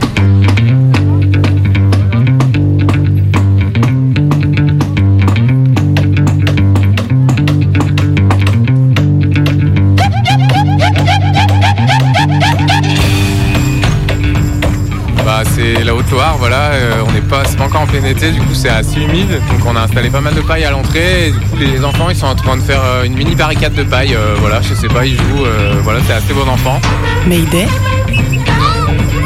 Plein 18.00 18.10
été, 18.10 18.30
du 18.30 18.40
coup 18.40 18.54
c'est 18.54 18.68
assez 18.68 19.00
humide, 19.00 19.30
donc 19.30 19.66
on 19.66 19.76
a 19.76 19.82
installé 19.82 20.10
pas 20.10 20.20
mal 20.20 20.34
de 20.34 20.40
paille 20.40 20.64
à 20.64 20.70
l'entrée, 20.70 21.28
et 21.28 21.30
du 21.30 21.38
coup 21.38 21.56
les 21.56 21.84
enfants 21.84 22.08
ils 22.10 22.16
sont 22.16 22.26
en 22.26 22.34
train 22.34 22.56
de 22.56 22.62
faire 22.62 22.82
euh, 22.84 23.04
une 23.04 23.14
mini 23.14 23.34
barricade 23.34 23.74
de 23.74 23.82
paille, 23.82 24.14
euh, 24.14 24.34
voilà, 24.38 24.60
je 24.62 24.74
sais 24.74 24.88
pas, 24.88 25.04
ils 25.06 25.16
jouent, 25.16 25.44
euh, 25.44 25.80
voilà, 25.82 26.00
c'est 26.06 26.14
assez 26.14 26.32
bon 26.32 26.48
enfant. 26.48 26.80
Mayday. 27.26 27.66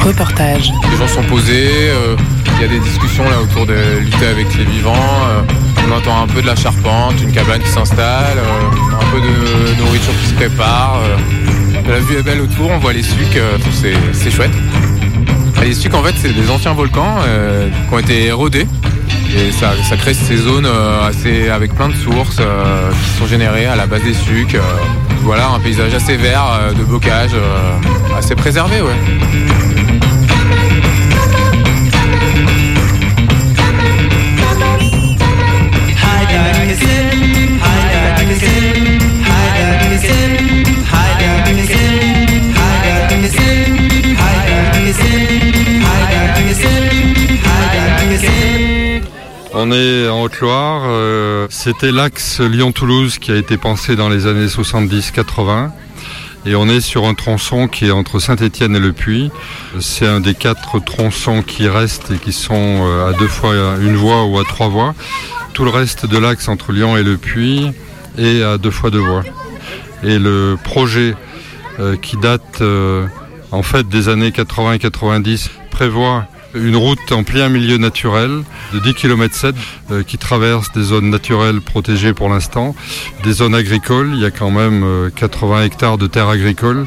Reportage. 0.04 0.70
Les 0.90 0.98
gens 0.98 1.08
sont 1.08 1.22
posés, 1.24 1.70
euh, 1.90 2.16
il 2.56 2.62
y 2.62 2.64
a 2.64 2.68
des 2.68 2.80
discussions 2.80 3.24
là 3.24 3.40
autour 3.40 3.66
de 3.66 3.74
lutter 4.00 4.26
avec 4.26 4.54
les 4.56 4.64
vivants, 4.64 5.18
on 5.86 5.92
entend 5.92 6.22
un 6.22 6.26
peu 6.26 6.42
de 6.42 6.46
la 6.46 6.56
charpente, 6.56 7.14
une 7.22 7.32
cabane 7.32 7.60
qui 7.60 7.70
s'installe, 7.70 8.38
un 8.38 9.10
peu 9.12 9.20
de 9.20 9.82
nourriture 9.82 10.12
qui 10.20 10.28
se 10.28 10.34
prépare, 10.34 11.00
la 11.88 11.98
vue 12.00 12.16
est 12.16 12.22
belle 12.22 12.40
autour, 12.40 12.70
on 12.70 12.78
voit 12.78 12.92
les 12.92 13.02
sucs, 13.02 13.38
c'est 13.72 13.94
c'est 14.12 14.30
Les 15.64 15.72
sucs 15.72 15.94
en 15.94 16.02
fait 16.02 16.14
c'est 16.20 16.34
des 16.34 16.50
anciens 16.50 16.74
volcans 16.74 17.16
euh, 17.26 17.70
qui 17.70 17.94
ont 17.94 17.98
été 17.98 18.26
érodés 18.26 18.66
et 19.34 19.50
ça, 19.50 19.72
crée 19.96 20.12
ces 20.12 20.36
zones 20.36 20.66
euh, 20.66 21.08
assez, 21.08 21.48
avec 21.48 21.74
plein 21.74 21.88
de 21.88 21.94
sources 21.94 22.36
euh, 22.38 22.90
qui 22.92 23.18
sont 23.18 23.26
générées 23.26 23.64
à 23.64 23.74
la 23.74 23.86
base 23.86 24.02
des 24.02 24.12
sucs. 24.12 24.58
voilà 25.22 25.48
un 25.48 25.60
paysage 25.60 25.94
assez 25.94 26.18
vert, 26.18 26.44
de 26.78 26.84
bocage, 26.84 27.30
assez 28.14 28.34
préservé 28.34 28.82
ouais. 28.82 29.53
On 49.66 49.72
est 49.72 50.06
en 50.10 50.20
Haute-Loire. 50.20 50.82
euh, 50.88 51.46
C'était 51.48 51.90
l'axe 51.90 52.38
Lyon-Toulouse 52.38 53.16
qui 53.16 53.32
a 53.32 53.36
été 53.36 53.56
pensé 53.56 53.96
dans 53.96 54.10
les 54.10 54.26
années 54.26 54.44
70-80. 54.46 55.70
Et 56.44 56.54
on 56.54 56.68
est 56.68 56.82
sur 56.82 57.06
un 57.06 57.14
tronçon 57.14 57.66
qui 57.66 57.86
est 57.86 57.90
entre 57.90 58.18
Saint-Étienne 58.18 58.76
et 58.76 58.78
Le 58.78 58.92
Puy. 58.92 59.30
C'est 59.80 60.06
un 60.06 60.20
des 60.20 60.34
quatre 60.34 60.84
tronçons 60.84 61.40
qui 61.40 61.66
restent 61.66 62.10
et 62.10 62.18
qui 62.18 62.34
sont 62.34 62.52
euh, 62.84 63.08
à 63.08 63.14
deux 63.14 63.26
fois 63.26 63.54
une 63.80 63.96
voie 63.96 64.26
ou 64.26 64.38
à 64.38 64.44
trois 64.44 64.68
voies. 64.68 64.94
Tout 65.54 65.64
le 65.64 65.70
reste 65.70 66.04
de 66.04 66.18
l'axe 66.18 66.48
entre 66.48 66.70
Lyon 66.70 66.98
et 66.98 67.02
Le 67.02 67.16
Puy 67.16 67.70
est 68.18 68.42
à 68.42 68.58
deux 68.58 68.70
fois 68.70 68.90
deux 68.90 68.98
voies. 69.00 69.24
Et 70.02 70.18
le 70.18 70.58
projet 70.62 71.16
euh, 71.80 71.96
qui 71.96 72.18
date 72.18 72.62
en 73.50 73.62
fait 73.62 73.88
des 73.88 74.10
années 74.10 74.30
80 74.30 74.74
et 74.74 74.78
90 74.78 75.48
prévoit 75.70 76.26
une 76.54 76.76
route 76.76 77.12
en 77.12 77.22
plein 77.24 77.48
milieu 77.48 77.78
naturel 77.78 78.42
de 78.72 78.78
10 78.78 78.94
km 78.94 79.34
7 79.34 79.54
qui 80.06 80.18
traverse 80.18 80.72
des 80.72 80.82
zones 80.82 81.10
naturelles 81.10 81.60
protégées 81.60 82.12
pour 82.12 82.28
l'instant, 82.28 82.74
des 83.22 83.32
zones 83.32 83.54
agricoles, 83.54 84.10
il 84.14 84.20
y 84.20 84.24
a 84.24 84.30
quand 84.30 84.50
même 84.50 84.82
euh, 84.84 85.10
80 85.14 85.64
hectares 85.64 85.98
de 85.98 86.06
terres 86.06 86.28
agricoles, 86.28 86.86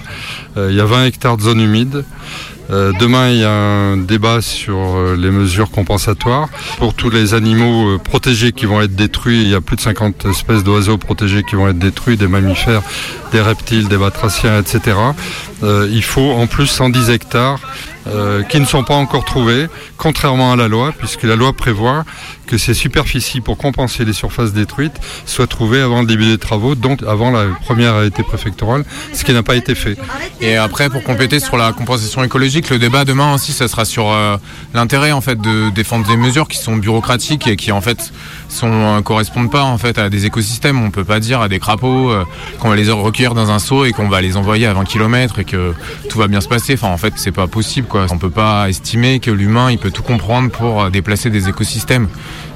Euh, 0.57 0.69
il 0.71 0.75
y 0.75 0.81
a 0.81 0.85
20 0.85 1.05
hectares 1.05 1.37
de 1.37 1.43
zones 1.43 1.61
humides. 1.61 2.03
Euh, 2.69 2.91
demain, 2.99 3.29
il 3.29 3.39
y 3.39 3.43
a 3.45 3.51
un 3.51 3.95
débat 3.97 4.41
sur 4.41 4.77
euh, 4.77 5.15
les 5.15 5.31
mesures 5.31 5.69
compensatoires 5.71 6.49
pour 6.79 6.93
tous 6.95 7.09
les 7.09 7.33
animaux 7.33 7.91
euh, 7.91 7.97
protégés 7.97 8.51
qui 8.51 8.65
vont 8.65 8.81
être 8.81 8.95
détruits. 8.95 9.41
Il 9.41 9.49
y 9.49 9.55
a 9.55 9.61
plus 9.61 9.77
de 9.77 9.81
50 9.81 10.25
espèces 10.25 10.63
d'oiseaux 10.63 10.97
protégés 10.97 11.43
qui 11.43 11.55
vont 11.55 11.69
être 11.69 11.79
détruits, 11.79 12.17
des 12.17 12.27
mammifères, 12.27 12.81
des 13.31 13.39
reptiles, 13.39 13.87
des 13.87 13.97
batraciens, 13.97 14.59
etc. 14.59 14.97
Euh, 15.63 15.87
il 15.91 16.03
faut 16.03 16.31
en 16.31 16.47
plus 16.47 16.67
110 16.67 17.09
hectares 17.09 17.59
euh, 18.07 18.43
qui 18.43 18.59
ne 18.59 18.65
sont 18.65 18.83
pas 18.83 18.95
encore 18.95 19.25
trouvés, 19.25 19.67
contrairement 19.97 20.51
à 20.51 20.55
la 20.55 20.67
loi, 20.67 20.93
puisque 20.97 21.23
la 21.23 21.35
loi 21.35 21.53
prévoit 21.53 22.05
que 22.45 22.57
ces 22.57 22.73
superficies 22.73 23.41
pour 23.41 23.57
compenser 23.57 24.05
les 24.05 24.13
surfaces 24.13 24.53
détruites 24.53 24.99
soient 25.25 25.47
trouvées 25.47 25.81
avant 25.81 26.01
le 26.01 26.07
début 26.07 26.25
des 26.25 26.37
travaux, 26.37 26.75
donc 26.75 27.03
avant 27.03 27.31
la 27.31 27.45
première 27.61 27.95
arrêté 27.95 28.23
préfectorale, 28.23 28.85
ce 29.13 29.23
qui 29.23 29.33
n'a 29.33 29.43
pas 29.43 29.55
été 29.55 29.75
fait. 29.75 29.97
Et 30.41 30.55
après, 30.55 30.89
pour 30.89 31.03
compléter 31.03 31.39
sur 31.39 31.57
la 31.57 31.73
compensation 31.73 32.23
écologique, 32.23 32.69
le 32.69 32.79
débat 32.79 33.05
demain 33.05 33.33
aussi, 33.33 33.51
ça 33.51 33.67
sera 33.67 33.85
sur 33.85 34.09
euh, 34.09 34.37
l'intérêt 34.73 35.11
en 35.11 35.21
fait 35.21 35.39
de 35.39 35.69
défendre 35.71 36.07
des 36.07 36.17
mesures 36.17 36.47
qui 36.47 36.57
sont 36.57 36.77
bureaucratiques 36.77 37.47
et 37.47 37.55
qui 37.55 37.71
en 37.71 37.81
fait 37.81 38.11
sont 38.49 38.71
euh, 38.71 39.01
correspondent 39.01 39.51
pas 39.51 39.63
en 39.63 39.77
fait 39.77 39.97
à 39.97 40.09
des 40.09 40.25
écosystèmes. 40.25 40.81
On 40.81 40.91
peut 40.91 41.03
pas 41.03 41.19
dire 41.19 41.41
à 41.41 41.49
des 41.49 41.59
crapauds 41.59 42.11
euh, 42.11 42.23
qu'on 42.59 42.69
va 42.69 42.75
les 42.75 42.89
recueillir 42.89 43.33
dans 43.33 43.51
un 43.51 43.59
seau 43.59 43.85
et 43.85 43.91
qu'on 43.91 44.09
va 44.09 44.21
les 44.21 44.37
envoyer 44.37 44.65
à 44.65 44.73
20 44.73 44.85
km 44.85 45.39
et 45.39 45.45
que 45.45 45.73
tout 46.09 46.17
va 46.17 46.27
bien 46.27 46.41
se 46.41 46.47
passer. 46.47 46.73
Enfin, 46.73 46.87
en 46.87 46.97
fait, 46.97 47.13
c'est 47.17 47.31
pas 47.31 47.47
possible 47.47 47.87
quoi. 47.87 48.05
On 48.09 48.17
peut 48.17 48.29
pas 48.29 48.69
estimer 48.69 49.19
que 49.19 49.31
l'humain 49.31 49.71
il 49.71 49.77
peut 49.77 49.91
tout 49.91 50.03
comprendre 50.03 50.49
pour 50.51 50.83
euh, 50.83 50.89
déplacer 50.89 51.29
des 51.29 51.49
écosystèmes. 51.49 52.07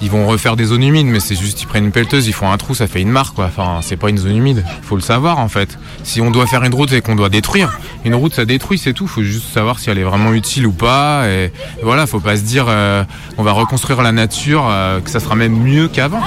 Ils 0.04 0.10
vont 0.10 0.26
refaire 0.28 0.56
des 0.56 0.66
zones 0.66 0.84
humides, 0.84 1.06
mais 1.08 1.20
c'est 1.20 1.36
juste 1.36 1.62
ils 1.62 1.68
prennent 1.68 1.86
une 1.86 1.92
pelleteuse, 1.92 2.28
ils 2.28 2.34
font 2.34 2.52
un 2.52 2.58
trou, 2.58 2.74
ça 2.74 2.88
fait 2.88 3.02
une 3.02 3.10
mare 3.12 3.34
quoi. 3.34 3.46
Enfin, 3.46 3.80
c'est 3.82 3.98
pas 3.98 4.10
une 4.10 4.18
zone 4.18 4.36
humide. 4.36 4.64
Faut 4.82 4.96
le 4.96 5.02
savoir 5.02 5.38
en 5.40 5.48
fait. 5.48 5.78
Si 6.04 6.22
on 6.22 6.32
doit 6.32 6.48
faire 6.48 6.64
une 6.64 6.74
route 6.74 6.92
et 6.94 7.02
qu'on 7.02 7.16
doit 7.16 7.30
détruire, 7.30 7.78
une 8.04 8.16
route 8.16 8.34
ça 8.34 8.46
détruit, 8.46 8.78
c'est 8.80 8.94
tout. 8.94 9.08
Faut 9.08 9.22
juste 9.22 9.54
savoir 9.54 9.78
si 9.80 9.90
elle 9.90 10.00
est 10.00 10.04
vraiment 10.04 10.34
utile 10.34 10.66
ou 10.66 10.72
pas. 10.72 11.28
Et 11.28 11.52
voilà, 11.84 12.08
faut 12.08 12.20
pas 12.20 12.36
se 12.36 12.42
dire 12.42 12.66
euh, 12.68 13.04
on 13.38 13.44
va 13.44 13.52
reconstruire 13.52 14.02
la 14.02 14.12
nature, 14.12 14.66
euh, 14.68 15.00
que 15.02 15.10
ça 15.10 15.20
sera 15.20 15.36
même 15.36 15.54
mieux 15.56 15.88
qu'avant. 15.88 16.20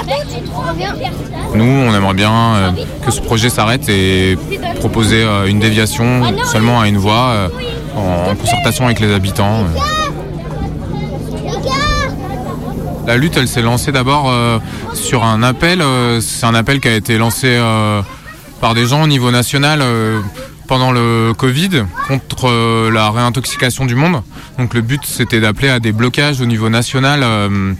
Nous, 1.54 1.64
on 1.64 1.94
aimerait 1.94 2.14
bien 2.14 2.32
euh, 2.32 2.70
que 3.04 3.10
ce 3.10 3.20
projet 3.20 3.48
s'arrête 3.48 3.88
et 3.88 4.36
proposer 4.80 5.22
euh, 5.22 5.46
une 5.46 5.58
déviation 5.60 6.22
seulement 6.44 6.80
à 6.80 6.88
une 6.88 6.96
voie 6.98 7.50
en 7.96 8.34
concertation 8.36 8.86
avec 8.86 9.00
les 9.00 9.12
habitants. 9.12 9.64
euh. 9.64 9.78
La 13.06 13.16
lutte, 13.18 13.36
elle 13.36 13.48
s'est 13.48 13.62
lancée 13.62 13.92
d'abord 13.92 14.30
euh, 14.30 14.58
sur 14.94 15.24
un 15.24 15.42
appel. 15.42 15.80
euh, 15.82 16.20
c'est 16.20 16.46
un 16.46 16.54
appel 16.54 16.80
qui 16.80 16.88
a 16.88 16.94
été 16.94 17.18
lancé 17.18 17.48
euh, 17.48 18.00
par 18.60 18.74
des 18.74 18.86
gens 18.86 19.02
au 19.02 19.06
niveau 19.06 19.30
national 19.30 19.80
euh, 19.82 20.20
pendant 20.68 20.90
le 20.90 21.32
Covid 21.36 21.84
contre 22.08 22.48
euh, 22.48 22.90
la 22.90 23.10
réintoxication 23.10 23.84
du 23.84 23.94
monde. 23.94 24.22
Donc 24.58 24.72
le 24.72 24.80
but, 24.80 25.02
c'était 25.04 25.40
d'appeler 25.40 25.68
à 25.68 25.80
des 25.80 25.92
blocages 25.92 26.40
au 26.40 26.46
niveau 26.46 26.70
national. 26.70 27.20
euh, 27.22 27.74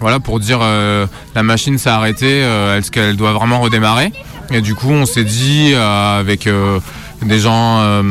voilà, 0.00 0.18
pour 0.20 0.40
dire 0.40 0.58
la 0.58 1.42
machine 1.44 1.78
s'est 1.78 1.88
arrêtée, 1.88 2.40
est-ce 2.40 2.90
qu'elle 2.90 3.16
doit 3.16 3.32
vraiment 3.32 3.60
redémarrer? 3.60 4.12
Et 4.50 4.60
du 4.60 4.74
coup, 4.74 4.90
on 4.90 5.06
s'est 5.06 5.22
dit 5.22 5.74
avec 5.76 6.48
des 7.22 7.38
gens 7.38 8.02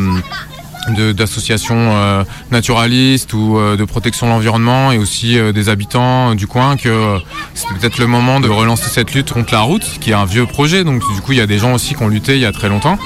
d'associations 0.89 1.75
euh, 1.93 2.23
naturalistes 2.49 3.33
ou 3.33 3.57
euh, 3.57 3.77
de 3.77 3.83
protection 3.83 4.27
de 4.27 4.31
l'environnement 4.31 4.91
et 4.91 4.97
aussi 4.97 5.37
euh, 5.37 5.51
des 5.51 5.69
habitants 5.69 6.31
euh, 6.31 6.35
du 6.35 6.47
coin 6.47 6.75
que 6.75 6.89
euh, 6.89 7.19
c'était 7.53 7.73
peut-être 7.75 7.97
le 7.99 8.07
moment 8.07 8.39
de 8.39 8.49
relancer 8.49 8.89
cette 8.89 9.13
lutte 9.13 9.31
contre 9.31 9.53
la 9.53 9.61
route, 9.61 9.85
qui 9.99 10.11
est 10.11 10.15
un 10.15 10.25
vieux 10.25 10.45
projet. 10.45 10.83
Donc 10.83 11.01
du 11.13 11.21
coup, 11.21 11.33
il 11.33 11.37
y 11.37 11.41
a 11.41 11.47
des 11.47 11.59
gens 11.59 11.73
aussi 11.73 11.93
qui 11.93 12.03
ont 12.03 12.07
lutté 12.07 12.35
il 12.35 12.41
y 12.41 12.45
a 12.45 12.51
très 12.51 12.69
longtemps. 12.69 12.97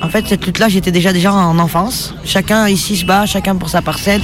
En 0.00 0.08
fait, 0.08 0.26
cette 0.28 0.46
lutte-là, 0.46 0.68
j'étais 0.68 0.92
déjà 0.92 1.12
déjà 1.12 1.32
en 1.32 1.58
enfance. 1.58 2.14
Chacun 2.24 2.68
ici 2.68 2.96
se 2.96 3.04
bat, 3.04 3.26
chacun 3.26 3.56
pour 3.56 3.68
sa 3.68 3.82
parcelle. 3.82 4.22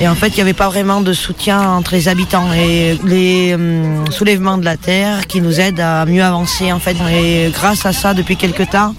Et 0.00 0.08
en 0.08 0.14
fait, 0.14 0.28
il 0.28 0.36
n'y 0.36 0.42
avait 0.42 0.54
pas 0.54 0.68
vraiment 0.68 1.00
de 1.00 1.12
soutien 1.12 1.60
entre 1.60 1.92
les 1.92 2.08
habitants 2.08 2.52
et 2.54 2.98
les 3.04 3.54
hum, 3.54 4.04
soulèvements 4.10 4.56
de 4.56 4.64
la 4.64 4.76
terre 4.76 5.26
qui 5.26 5.40
nous 5.40 5.60
aident 5.60 5.80
à 5.80 6.06
mieux 6.06 6.22
avancer. 6.22 6.72
En 6.72 6.78
fait, 6.78 6.96
et 7.12 7.50
grâce 7.52 7.84
à 7.84 7.92
ça, 7.92 8.14
depuis 8.14 8.36
quelques 8.36 8.70
temps, 8.70 8.94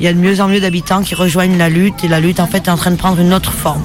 il 0.00 0.06
y 0.06 0.08
a 0.08 0.12
de 0.12 0.18
mieux 0.18 0.40
en 0.40 0.48
mieux 0.48 0.60
d'habitants 0.60 1.02
qui 1.02 1.14
rejoignent 1.14 1.56
la 1.56 1.68
lutte 1.68 2.04
et 2.04 2.08
la 2.08 2.20
lutte 2.20 2.40
en 2.40 2.46
fait 2.46 2.66
est 2.66 2.70
en 2.70 2.76
train 2.76 2.90
de 2.90 2.96
prendre 2.96 3.20
une 3.20 3.32
autre 3.32 3.52
forme. 3.52 3.82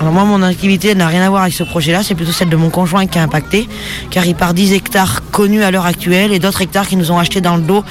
Alors 0.00 0.12
moi, 0.12 0.24
mon 0.24 0.42
activité 0.42 0.94
n'a 0.94 1.06
rien 1.06 1.22
à 1.22 1.30
voir 1.30 1.42
avec 1.42 1.54
ce 1.54 1.62
projet-là, 1.62 2.02
c'est 2.02 2.14
plutôt 2.14 2.32
celle 2.32 2.48
de 2.48 2.56
mon 2.56 2.68
conjoint 2.68 3.06
qui 3.06 3.18
a 3.18 3.22
impacté, 3.22 3.68
car 4.10 4.26
il 4.26 4.34
part 4.34 4.52
10 4.52 4.72
hectares 4.72 5.22
connus 5.30 5.62
à 5.62 5.70
l'heure 5.70 5.86
actuelle 5.86 6.32
et 6.32 6.38
d'autres 6.38 6.62
hectares 6.62 6.88
qui 6.88 6.96
nous 6.96 7.12
ont 7.12 7.18
achetés 7.18 7.40
dans 7.40 7.56
le 7.56 7.62
dos, 7.62 7.84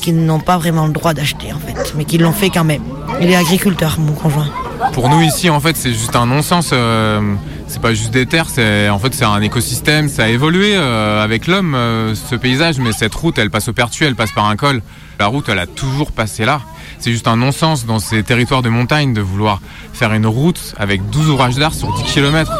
qui 0.00 0.12
n'ont 0.12 0.40
pas 0.40 0.58
vraiment 0.58 0.86
le 0.86 0.92
droit 0.92 1.12
d'acheter 1.12 1.52
en 1.52 1.58
fait, 1.58 1.94
mais 1.96 2.04
qui 2.04 2.18
l'ont 2.18 2.32
fait 2.32 2.50
quand 2.50 2.64
même. 2.64 2.82
Il 3.20 3.30
est 3.30 3.36
agriculteur, 3.36 3.96
mon 3.98 4.12
conjoint. 4.12 4.48
Pour 4.92 5.08
nous 5.08 5.20
ici, 5.20 5.50
en 5.50 5.60
fait, 5.60 5.76
c'est 5.76 5.92
juste 5.92 6.16
un 6.16 6.26
non-sens. 6.26 6.70
euh, 6.72 7.34
c'est 7.70 7.80
pas 7.80 7.94
juste 7.94 8.10
des 8.10 8.26
terres, 8.26 8.48
c'est 8.48 8.88
en 8.88 8.98
fait 8.98 9.14
c'est 9.14 9.24
un 9.24 9.40
écosystème, 9.40 10.08
ça 10.08 10.24
a 10.24 10.28
évolué 10.28 10.72
euh, 10.74 11.22
avec 11.22 11.46
l'homme 11.46 11.74
euh, 11.76 12.14
ce 12.14 12.34
paysage, 12.34 12.80
mais 12.80 12.90
cette 12.92 13.14
route 13.14 13.38
elle 13.38 13.50
passe 13.50 13.68
au 13.68 13.72
pertu, 13.72 14.04
elle 14.04 14.16
passe 14.16 14.32
par 14.32 14.46
un 14.46 14.56
col. 14.56 14.82
La 15.20 15.26
route 15.26 15.50
elle 15.50 15.58
a 15.58 15.66
toujours 15.66 16.12
passé 16.12 16.46
là. 16.46 16.62
C'est 16.98 17.12
juste 17.12 17.28
un 17.28 17.36
non-sens 17.36 17.84
dans 17.84 17.98
ces 17.98 18.22
territoires 18.22 18.62
de 18.62 18.70
montagne 18.70 19.12
de 19.12 19.20
vouloir 19.20 19.60
faire 19.92 20.14
une 20.14 20.26
route 20.26 20.74
avec 20.78 21.10
12 21.10 21.28
ouvrages 21.28 21.56
d'art 21.56 21.74
sur 21.74 21.92
10 21.92 22.04
km. 22.04 22.50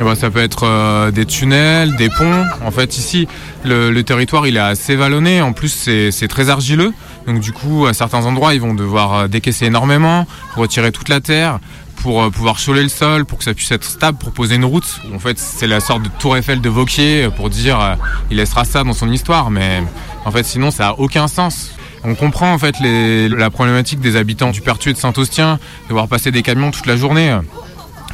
Et 0.00 0.14
ça 0.14 0.30
peut 0.30 0.42
être 0.42 0.64
euh, 0.64 1.10
des 1.10 1.24
tunnels, 1.24 1.96
des 1.96 2.10
ponts. 2.10 2.44
En 2.62 2.70
fait, 2.70 2.98
ici, 2.98 3.26
le, 3.64 3.90
le 3.90 4.02
territoire, 4.04 4.46
il 4.46 4.58
est 4.58 4.60
assez 4.60 4.96
vallonné. 4.96 5.40
En 5.40 5.54
plus, 5.54 5.70
c'est 5.70 6.10
c'est 6.10 6.28
très 6.28 6.50
argileux. 6.50 6.92
Donc, 7.26 7.40
du 7.40 7.52
coup, 7.52 7.86
à 7.86 7.94
certains 7.94 8.26
endroits, 8.26 8.52
ils 8.52 8.60
vont 8.60 8.74
devoir 8.74 9.14
euh, 9.14 9.28
décaisser 9.28 9.64
énormément, 9.64 10.26
retirer 10.56 10.92
toute 10.92 11.08
la 11.08 11.20
terre 11.20 11.58
pour 12.02 12.22
euh, 12.22 12.30
pouvoir 12.30 12.58
choler 12.58 12.82
le 12.82 12.88
sol, 12.88 13.24
pour 13.24 13.38
que 13.38 13.44
ça 13.44 13.54
puisse 13.54 13.70
être 13.70 13.84
stable, 13.84 14.18
pour 14.18 14.32
poser 14.32 14.56
une 14.56 14.64
route. 14.64 15.00
En 15.14 15.18
fait, 15.18 15.38
c'est 15.38 15.66
la 15.66 15.80
sorte 15.80 16.02
de 16.02 16.08
tour 16.18 16.36
Eiffel 16.36 16.60
de 16.60 16.68
Vauquier 16.68 17.24
euh, 17.24 17.30
pour 17.30 17.50
dire 17.50 17.80
euh, 17.80 17.94
il 18.30 18.36
laissera 18.36 18.64
ça 18.64 18.84
dans 18.84 18.92
son 18.92 19.10
histoire. 19.10 19.50
Mais 19.50 19.82
en 20.24 20.30
fait, 20.30 20.44
sinon, 20.44 20.70
ça 20.70 20.88
a 20.88 20.92
aucun 20.94 21.28
sens. 21.28 21.72
On 22.04 22.14
comprend 22.14 22.52
en 22.52 22.58
fait 22.58 22.76
la 22.80 23.50
problématique 23.50 23.98
des 23.98 24.16
habitants 24.16 24.50
du 24.50 24.60
Pertuis 24.60 24.90
et 24.90 24.94
de 24.94 24.98
Saint-Austien, 24.98 25.58
de 25.88 25.92
voir 25.92 26.06
passer 26.06 26.30
des 26.30 26.42
camions 26.42 26.70
toute 26.70 26.86
la 26.86 26.96
journée. 26.96 27.36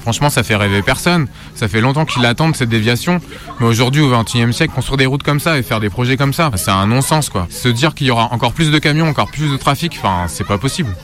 Franchement, 0.00 0.30
ça 0.30 0.42
fait 0.42 0.56
rêver 0.56 0.80
personne. 0.80 1.28
Ça 1.54 1.68
fait 1.68 1.82
longtemps 1.82 2.06
qu'ils 2.06 2.24
attendent 2.24 2.56
cette 2.56 2.70
déviation. 2.70 3.20
Mais 3.60 3.66
aujourd'hui, 3.66 4.00
au 4.00 4.10
XXIe 4.10 4.54
siècle, 4.54 4.72
construire 4.74 4.96
des 4.96 5.06
routes 5.06 5.22
comme 5.22 5.38
ça 5.38 5.58
et 5.58 5.62
faire 5.62 5.80
des 5.80 5.90
projets 5.90 6.16
comme 6.16 6.32
ça, 6.32 6.50
c'est 6.56 6.70
un 6.70 6.86
non-sens, 6.86 7.28
quoi. 7.28 7.46
Se 7.50 7.68
dire 7.68 7.94
qu'il 7.94 8.06
y 8.06 8.10
aura 8.10 8.32
encore 8.32 8.54
plus 8.54 8.70
de 8.70 8.78
camions, 8.78 9.06
encore 9.06 9.30
plus 9.30 9.50
de 9.50 9.56
trafic, 9.58 9.98
enfin, 9.98 10.24
c'est 10.28 10.46
pas 10.46 10.58
possible. 10.58 10.94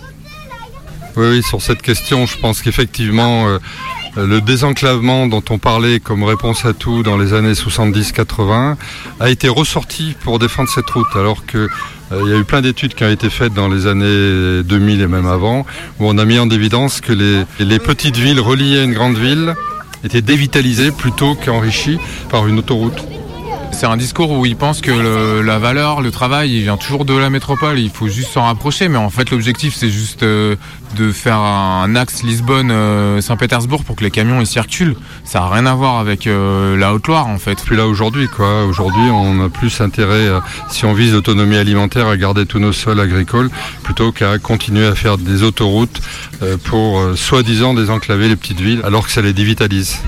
Oui, 1.17 1.43
sur 1.43 1.61
cette 1.61 1.83
question, 1.83 2.27
je 2.27 2.39
pense 2.39 2.63
qu'effectivement, 2.63 3.49
euh, 3.49 3.59
le 4.17 4.41
désenclavement 4.41 5.27
dont 5.27 5.43
on 5.51 5.59
parlait 5.59 5.99
comme 6.01 6.23
réponse 6.23 6.65
à 6.65 6.73
tout 6.73 7.03
dans 7.03 7.17
les 7.17 7.33
années 7.33 7.53
70-80 7.53 8.77
a 9.19 9.31
été 9.31 9.49
ressorti 9.49 10.15
pour 10.23 10.39
défendre 10.39 10.69
cette 10.69 10.89
route, 10.91 11.15
alors 11.15 11.47
que 11.47 11.69
euh, 12.13 12.23
il 12.25 12.31
y 12.31 12.35
a 12.35 12.39
eu 12.39 12.45
plein 12.45 12.61
d'études 12.61 12.95
qui 12.95 13.05
ont 13.05 13.11
été 13.11 13.29
faites 13.29 13.53
dans 13.55 13.69
les 13.69 13.87
années 13.87 14.63
2000 14.63 15.01
et 15.01 15.07
même 15.07 15.27
avant, 15.27 15.67
où 15.99 16.09
on 16.09 16.17
a 16.17 16.25
mis 16.25 16.39
en 16.39 16.49
évidence 16.49 17.01
que 17.01 17.13
les 17.13 17.79
petites 17.79 18.17
villes 18.17 18.41
reliées 18.41 18.81
à 18.81 18.85
une 18.85 18.95
grande 18.95 19.19
ville 19.19 19.55
étaient 20.05 20.23
dévitalisées 20.23 20.93
plutôt 20.93 21.35
qu'enrichies 21.35 21.99
par 22.31 22.47
une 22.47 22.59
autoroute. 22.59 23.03
C'est 23.73 23.87
un 23.87 23.97
discours 23.97 24.31
où 24.33 24.45
ils 24.45 24.57
pensent 24.57 24.83
que 24.83 24.91
le- 24.91 25.41
la 25.41 25.59
valeur, 25.59 26.03
le 26.03 26.11
travail, 26.11 26.55
il 26.55 26.63
vient 26.65 26.77
toujours 26.77 27.07
de 27.07 27.15
la 27.17 27.31
métropole. 27.31 27.79
Il 27.79 27.89
faut 27.89 28.09
juste 28.09 28.33
s'en 28.33 28.45
rapprocher. 28.45 28.89
Mais 28.89 28.99
en 28.99 29.09
fait, 29.09 29.31
l'objectif, 29.31 29.75
c'est 29.75 29.89
juste 29.89 30.23
euh, 30.23 30.57
de 30.97 31.13
faire 31.13 31.39
un 31.39 31.97
axe 31.97 32.23
Lisbonne-Saint-Pétersbourg 32.23 33.85
pour 33.85 33.97
que 33.97 34.05
les 34.05 34.11
camions 34.11 34.39
ils 34.41 34.47
circulent. 34.47 34.97
Ça 35.25 35.41
n'a 35.41 35.49
rien 35.49 35.65
à 35.65 35.75
voir 35.75 35.99
avec 35.99 36.27
euh, 36.27 36.77
la 36.77 36.93
Haute-Loire, 36.93 37.27
en 37.27 37.39
fait. 37.39 37.57
Puis 37.65 37.75
là 37.75 37.87
aujourd'hui, 37.87 38.29
quoi? 38.29 38.67
Aujourd'hui, 38.67 39.09
on 39.11 39.43
a 39.43 39.49
plus 39.49 39.81
intérêt, 39.81 40.13
euh, 40.29 40.41
si 40.69 40.85
on 40.85 40.93
vise 40.93 41.15
l'autonomie 41.15 41.57
alimentaire, 41.57 42.07
à 42.09 42.19
garder 42.19 42.45
tous 42.45 42.59
nos 42.59 42.73
sols 42.75 43.01
agricoles, 43.01 43.49
plutôt 43.83 44.13
qu'à 44.13 44.37
continuer 44.39 44.87
à 44.87 44.95
faire 44.95 45.17
des 45.17 45.43
autoroutes 45.43 46.03
euh, 46.43 46.59
pour 46.63 46.99
euh, 47.01 47.17
soi-disant 47.17 47.73
désenclaver 47.73 48.29
les 48.29 48.37
petites 48.37 48.61
villes, 48.61 48.83
alors 48.85 49.07
que 49.07 49.11
ça 49.13 49.23
les 49.23 49.33
dévitalise. 49.33 50.01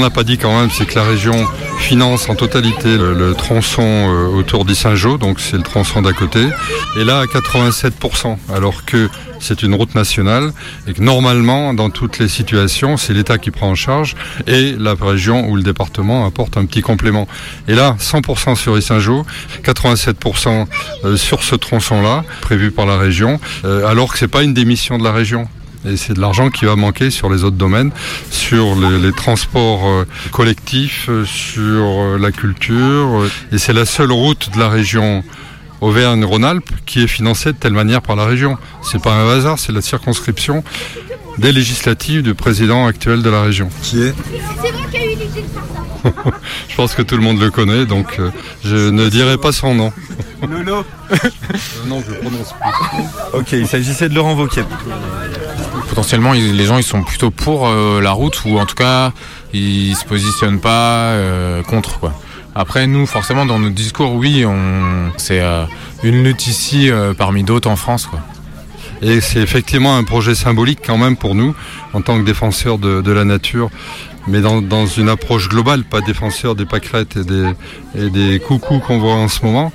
Qu'on 0.00 0.06
n'a 0.06 0.10
pas 0.10 0.24
dit 0.24 0.38
quand 0.38 0.58
même, 0.58 0.70
c'est 0.70 0.86
que 0.86 0.94
la 0.94 1.04
région 1.04 1.46
finance 1.78 2.30
en 2.30 2.34
totalité 2.34 2.96
le, 2.96 3.34
tronçon 3.34 3.82
euh, 3.82 4.28
autour 4.28 4.64
d'Issingeau, 4.64 5.18
donc 5.18 5.40
c'est 5.40 5.58
le 5.58 5.62
tronçon 5.62 6.00
d'à 6.00 6.14
côté, 6.14 6.40
et 6.98 7.04
là 7.04 7.18
à 7.20 7.26
87%, 7.26 8.38
alors 8.54 8.86
que 8.86 9.10
c'est 9.40 9.62
une 9.62 9.74
route 9.74 9.94
nationale 9.94 10.52
et 10.86 10.94
que 10.94 11.02
normalement, 11.02 11.74
dans 11.74 11.90
toutes 11.90 12.18
les 12.18 12.28
situations, 12.28 12.96
c'est 12.96 13.12
l'État 13.12 13.36
qui 13.36 13.50
prend 13.50 13.68
en 13.68 13.74
charge 13.74 14.16
et 14.46 14.74
la 14.78 14.94
région 14.94 15.48
ou 15.48 15.56
le 15.56 15.62
département 15.62 16.24
apporte 16.24 16.56
un 16.56 16.64
petit 16.64 16.80
complément. 16.80 17.28
Et 17.68 17.74
là, 17.74 17.96
100% 17.98 18.54
sur 18.54 18.78
Issingeau, 18.78 19.26
87% 19.64 20.66
euh, 21.04 21.16
sur 21.16 21.42
ce 21.42 21.56
tronçon-là, 21.56 22.24
prévu 22.40 22.70
par 22.70 22.86
la 22.86 22.96
région, 22.96 23.38
euh, 23.66 23.86
alors 23.86 24.12
que 24.12 24.18
c'est 24.18 24.28
pas 24.28 24.42
une 24.42 24.54
démission 24.54 24.96
de 24.96 25.04
la 25.04 25.12
région. 25.12 25.46
Et 25.86 25.96
c'est 25.96 26.12
de 26.12 26.20
l'argent 26.20 26.50
qui 26.50 26.66
va 26.66 26.76
manquer 26.76 27.10
sur 27.10 27.30
les 27.30 27.42
autres 27.42 27.56
domaines, 27.56 27.90
sur 28.30 28.74
les, 28.74 28.98
les 28.98 29.12
transports 29.12 29.86
euh, 29.86 30.06
collectifs, 30.30 31.06
euh, 31.08 31.24
sur 31.24 31.84
euh, 31.84 32.18
la 32.18 32.32
culture. 32.32 33.24
Et 33.50 33.58
c'est 33.58 33.72
la 33.72 33.86
seule 33.86 34.12
route 34.12 34.50
de 34.52 34.58
la 34.58 34.68
région 34.68 35.24
Auvergne-Rhône-Alpes 35.80 36.70
qui 36.84 37.02
est 37.02 37.06
financée 37.06 37.52
de 37.52 37.56
telle 37.56 37.72
manière 37.72 38.02
par 38.02 38.14
la 38.14 38.26
région. 38.26 38.58
C'est 38.82 39.02
pas 39.02 39.14
un 39.14 39.28
hasard, 39.30 39.58
c'est 39.58 39.72
la 39.72 39.80
circonscription 39.80 40.62
des 41.38 41.52
législatives 41.52 42.22
du 42.22 42.34
président 42.34 42.86
actuel 42.86 43.22
de 43.22 43.30
la 43.30 43.42
région. 43.42 43.70
Qui 43.82 44.02
est 44.02 44.14
C'est 44.62 44.72
moi 44.72 44.82
qui 44.90 44.96
ai 44.98 45.14
eu 45.14 45.16
l'idée 45.16 45.42
de 45.42 45.48
faire 45.48 46.12
ça. 46.12 46.30
Je 46.68 46.76
pense 46.76 46.94
que 46.94 47.00
tout 47.00 47.16
le 47.16 47.22
monde 47.22 47.40
le 47.40 47.50
connaît, 47.50 47.86
donc 47.86 48.18
je 48.64 48.88
ne 48.88 49.08
dirai 49.08 49.36
pas 49.36 49.52
son 49.52 49.74
nom. 49.74 49.92
Lolo 50.48 50.84
Non, 51.86 52.02
je 52.06 52.14
prononce 52.14 52.54
plus. 52.54 53.38
Ok, 53.38 53.52
il 53.52 53.66
s'agissait 53.66 54.08
de 54.08 54.14
Laurent 54.14 54.34
Wauquiez. 54.34 54.64
Potentiellement, 56.00 56.32
les 56.32 56.64
gens, 56.64 56.78
ils 56.78 56.82
sont 56.82 57.02
plutôt 57.02 57.30
pour 57.30 57.68
euh, 57.68 58.00
la 58.00 58.12
route 58.12 58.46
ou 58.46 58.58
en 58.58 58.64
tout 58.64 58.74
cas, 58.74 59.12
ils 59.52 59.94
se 59.94 60.06
positionnent 60.06 60.58
pas 60.58 61.10
euh, 61.10 61.62
contre, 61.62 61.98
quoi. 61.98 62.14
Après, 62.54 62.86
nous, 62.86 63.04
forcément, 63.04 63.44
dans 63.44 63.58
notre 63.58 63.74
discours, 63.74 64.14
oui, 64.14 64.42
c'est 65.18 65.40
euh, 65.42 65.66
une 66.02 66.24
lutte 66.24 66.46
ici 66.46 66.90
parmi 67.18 67.44
d'autres 67.44 67.68
en 67.68 67.76
France, 67.76 68.06
quoi. 68.06 68.20
Et 69.02 69.20
c'est 69.20 69.40
effectivement 69.40 69.94
un 69.94 70.04
projet 70.04 70.34
symbolique 70.34 70.78
quand 70.82 70.96
même 70.96 71.18
pour 71.18 71.34
nous, 71.34 71.54
en 71.92 72.00
tant 72.00 72.18
que 72.18 72.24
défenseurs 72.24 72.78
de, 72.78 73.12
la 73.12 73.24
nature, 73.24 73.68
mais 74.26 74.40
dans, 74.40 74.86
une 74.86 75.10
approche 75.10 75.50
globale, 75.50 75.84
pas 75.84 76.00
défenseurs 76.00 76.54
des 76.54 76.64
pâquerettes 76.64 77.18
et 77.94 78.08
des, 78.08 78.40
coucous 78.40 78.78
qu'on 78.78 78.98
voit 78.98 79.16
en 79.16 79.28
ce 79.28 79.44
moment, 79.44 79.70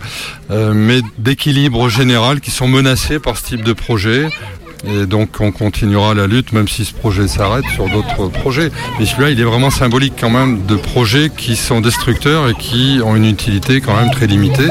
mais 0.50 1.02
d'équilibre 1.20 1.88
général 1.88 2.42
qui 2.42 2.50
sont 2.50 2.68
menacés 2.68 3.20
par 3.20 3.38
ce 3.38 3.46
type 3.46 3.64
de 3.64 3.74
projet. 3.74 4.28
Et 4.88 5.06
donc 5.06 5.40
on 5.40 5.52
continuera 5.52 6.14
la 6.14 6.28
lutte 6.28 6.52
même 6.54 6.68
si 6.68 6.86
ce 6.86 6.94
projet 6.94 7.28
s'arrête 7.28 7.66
sur 7.74 7.90
d'autres 7.90 8.28
projets. 8.30 8.72
Mais 9.00 9.06
celui-là, 9.06 9.30
il 9.32 9.40
est 9.40 9.44
vraiment 9.44 9.70
symbolique 9.70 10.14
quand 10.20 10.30
même 10.30 10.66
de 10.66 10.76
projets 10.76 11.30
qui 11.36 11.56
sont 11.56 11.82
destructeurs 11.82 12.50
et 12.50 12.54
qui 12.54 13.00
ont 13.04 13.16
une 13.16 13.26
utilité 13.26 13.82
quand 13.82 13.96
même 13.96 14.12
très 14.12 14.28
limitée. 14.28 14.68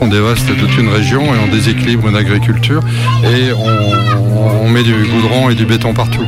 On 0.00 0.08
dévaste 0.08 0.46
toute 0.56 0.78
une 0.78 0.88
région 0.88 1.22
et 1.34 1.38
on 1.38 1.48
déséquilibre 1.48 2.08
une 2.08 2.16
agriculture 2.16 2.82
et 3.22 3.52
on, 3.52 4.68
met 4.70 4.82
du 4.82 4.94
goudron 4.94 5.50
et 5.50 5.54
du 5.54 5.66
béton 5.66 5.92
partout. 5.92 6.24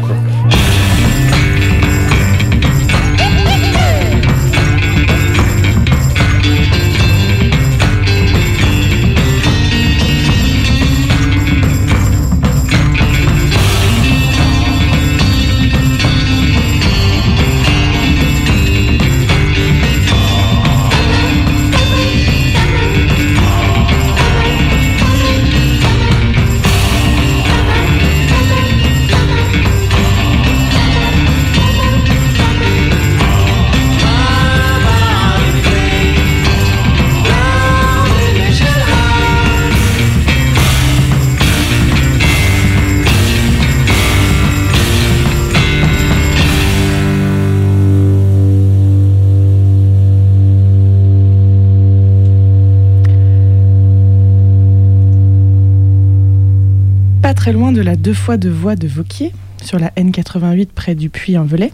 Fois 58.14 58.36
deux 58.36 58.50
voies 58.50 58.76
de 58.76 58.88
Vauquier, 58.88 59.32
sur 59.62 59.78
la 59.78 59.90
N88 59.90 60.68
près 60.74 60.94
du 60.94 61.08
Puy-en-Velay, 61.08 61.72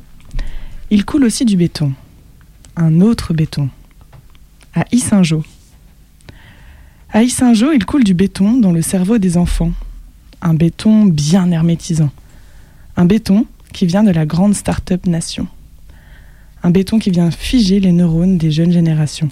Il 0.90 1.04
coule 1.04 1.24
aussi 1.24 1.44
du 1.44 1.56
béton. 1.56 1.92
Un 2.76 3.00
autre 3.00 3.34
béton. 3.34 3.68
À 4.74 4.84
Issingeau. 4.92 5.44
À 7.10 7.22
Issingeau, 7.22 7.72
il 7.72 7.84
coule 7.84 8.04
du 8.04 8.14
béton 8.14 8.58
dans 8.58 8.72
le 8.72 8.82
cerveau 8.82 9.18
des 9.18 9.36
enfants. 9.36 9.72
Un 10.40 10.54
béton 10.54 11.04
bien 11.04 11.50
hermétisant. 11.50 12.10
Un 12.96 13.04
béton 13.04 13.46
qui 13.72 13.86
vient 13.86 14.04
de 14.04 14.10
la 14.10 14.26
grande 14.26 14.54
start-up 14.54 15.06
nation. 15.06 15.46
Un 16.62 16.70
béton 16.70 16.98
qui 16.98 17.10
vient 17.10 17.30
figer 17.30 17.80
les 17.80 17.92
neurones 17.92 18.38
des 18.38 18.50
jeunes 18.50 18.72
générations. 18.72 19.30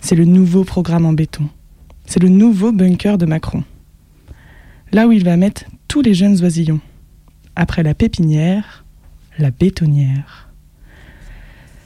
C'est 0.00 0.14
le 0.14 0.24
nouveau 0.24 0.64
programme 0.64 1.06
en 1.06 1.12
béton. 1.12 1.48
C'est 2.06 2.22
le 2.22 2.28
nouveau 2.28 2.72
bunker 2.72 3.18
de 3.18 3.26
Macron. 3.26 3.64
Là 4.92 5.06
où 5.06 5.12
il 5.12 5.24
va 5.24 5.36
mettre 5.36 5.64
tous 5.88 6.02
les 6.02 6.14
jeunes 6.14 6.42
oisillons. 6.42 6.80
Après 7.54 7.82
la 7.82 7.94
pépinière, 7.94 8.84
la 9.38 9.50
bétonnière. 9.50 10.48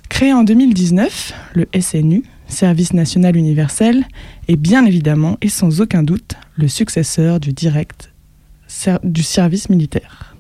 Créé 0.09 0.33
en 0.33 0.43
2019, 0.43 1.33
le 1.55 1.69
SNU, 1.81 2.25
Service 2.49 2.93
national 2.93 3.37
universel, 3.37 4.05
est 4.49 4.57
bien 4.57 4.85
évidemment 4.85 5.39
et 5.41 5.49
sans 5.49 5.81
aucun 5.81 6.03
doute 6.03 6.35
le 6.57 6.69
successeur 6.69 7.39
du 7.39 7.53
direct 7.53 8.13
du 9.05 9.23
service 9.23 9.69
militaire. 9.69 10.35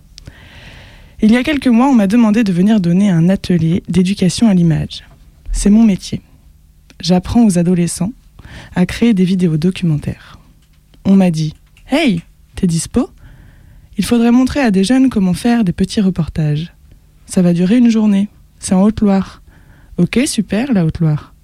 Il 1.22 1.30
y 1.30 1.36
a 1.36 1.42
quelques 1.42 1.66
mois, 1.68 1.88
on 1.88 1.94
m'a 1.94 2.06
demandé 2.06 2.44
de 2.44 2.52
venir 2.52 2.80
donner 2.80 3.10
un 3.10 3.28
atelier 3.28 3.82
d'éducation 3.88 4.48
à 4.48 4.54
l'image. 4.54 5.04
C'est 5.52 5.70
mon 5.70 5.84
métier. 5.84 6.22
J'apprends 7.00 7.44
aux 7.44 7.58
adolescents 7.58 8.12
à 8.74 8.86
créer 8.86 9.14
des 9.14 9.24
vidéos 9.24 9.56
documentaires. 9.56 10.38
On 11.04 11.16
m'a 11.16 11.30
dit 11.30 11.54
Hey, 11.88 12.22
t'es 12.56 12.66
dispo? 12.66 13.10
Il 14.00 14.06
faudrait 14.06 14.32
montrer 14.32 14.60
à 14.60 14.70
des 14.70 14.82
jeunes 14.82 15.10
comment 15.10 15.34
faire 15.34 15.62
des 15.62 15.74
petits 15.74 16.00
reportages. 16.00 16.72
Ça 17.26 17.42
va 17.42 17.52
durer 17.52 17.76
une 17.76 17.90
journée. 17.90 18.30
C'est 18.58 18.74
en 18.74 18.82
Haute-Loire. 18.82 19.42
Ok, 19.98 20.20
super, 20.24 20.72
la 20.72 20.86
Haute-Loire. 20.86 21.34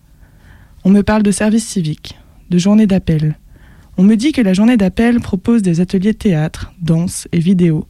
On 0.83 0.89
me 0.89 1.03
parle 1.03 1.23
de 1.23 1.33
service 1.33 1.67
civique, 1.67 2.19
de 2.49 2.57
journée 2.57 2.87
d'appel. 2.87 3.37
On 3.99 4.05
me 4.05 4.15
dit 4.15 4.33
que 4.33 4.41
la 4.41 4.55
journée 4.55 4.79
d'appel 4.79 5.21
propose 5.21 5.61
des 5.61 5.83
ateliers 5.83 6.15
théâtre, 6.15 6.73
danse 6.81 7.29
et 7.31 7.41
vidéo 7.41 7.87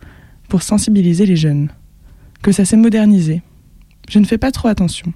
pour 0.48 0.62
sensibiliser 0.62 1.26
les 1.26 1.36
jeunes. 1.36 1.68
Que 2.42 2.50
ça 2.50 2.64
s'est 2.64 2.76
modernisé. 2.76 3.42
Je 4.10 4.18
ne 4.18 4.24
fais 4.24 4.36
pas 4.36 4.50
trop 4.50 4.66
attention. 4.66 5.12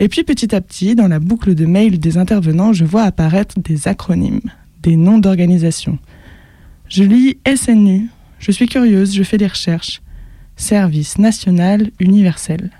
Et 0.00 0.08
puis 0.08 0.24
petit 0.24 0.56
à 0.56 0.60
petit, 0.60 0.96
dans 0.96 1.06
la 1.06 1.20
boucle 1.20 1.54
de 1.54 1.66
mails 1.66 2.00
des 2.00 2.18
intervenants, 2.18 2.72
je 2.72 2.84
vois 2.84 3.04
apparaître 3.04 3.60
des 3.60 3.86
acronymes, 3.86 4.40
des 4.82 4.96
noms 4.96 5.18
d'organisations. 5.18 6.00
Je 6.88 7.04
lis 7.04 7.36
SNU, 7.46 8.08
je 8.38 8.50
suis 8.50 8.66
curieuse, 8.66 9.14
je 9.14 9.22
fais 9.22 9.36
des 9.36 9.46
recherches. 9.46 10.00
Service 10.56 11.18
national 11.18 11.90
universel. 12.00 12.70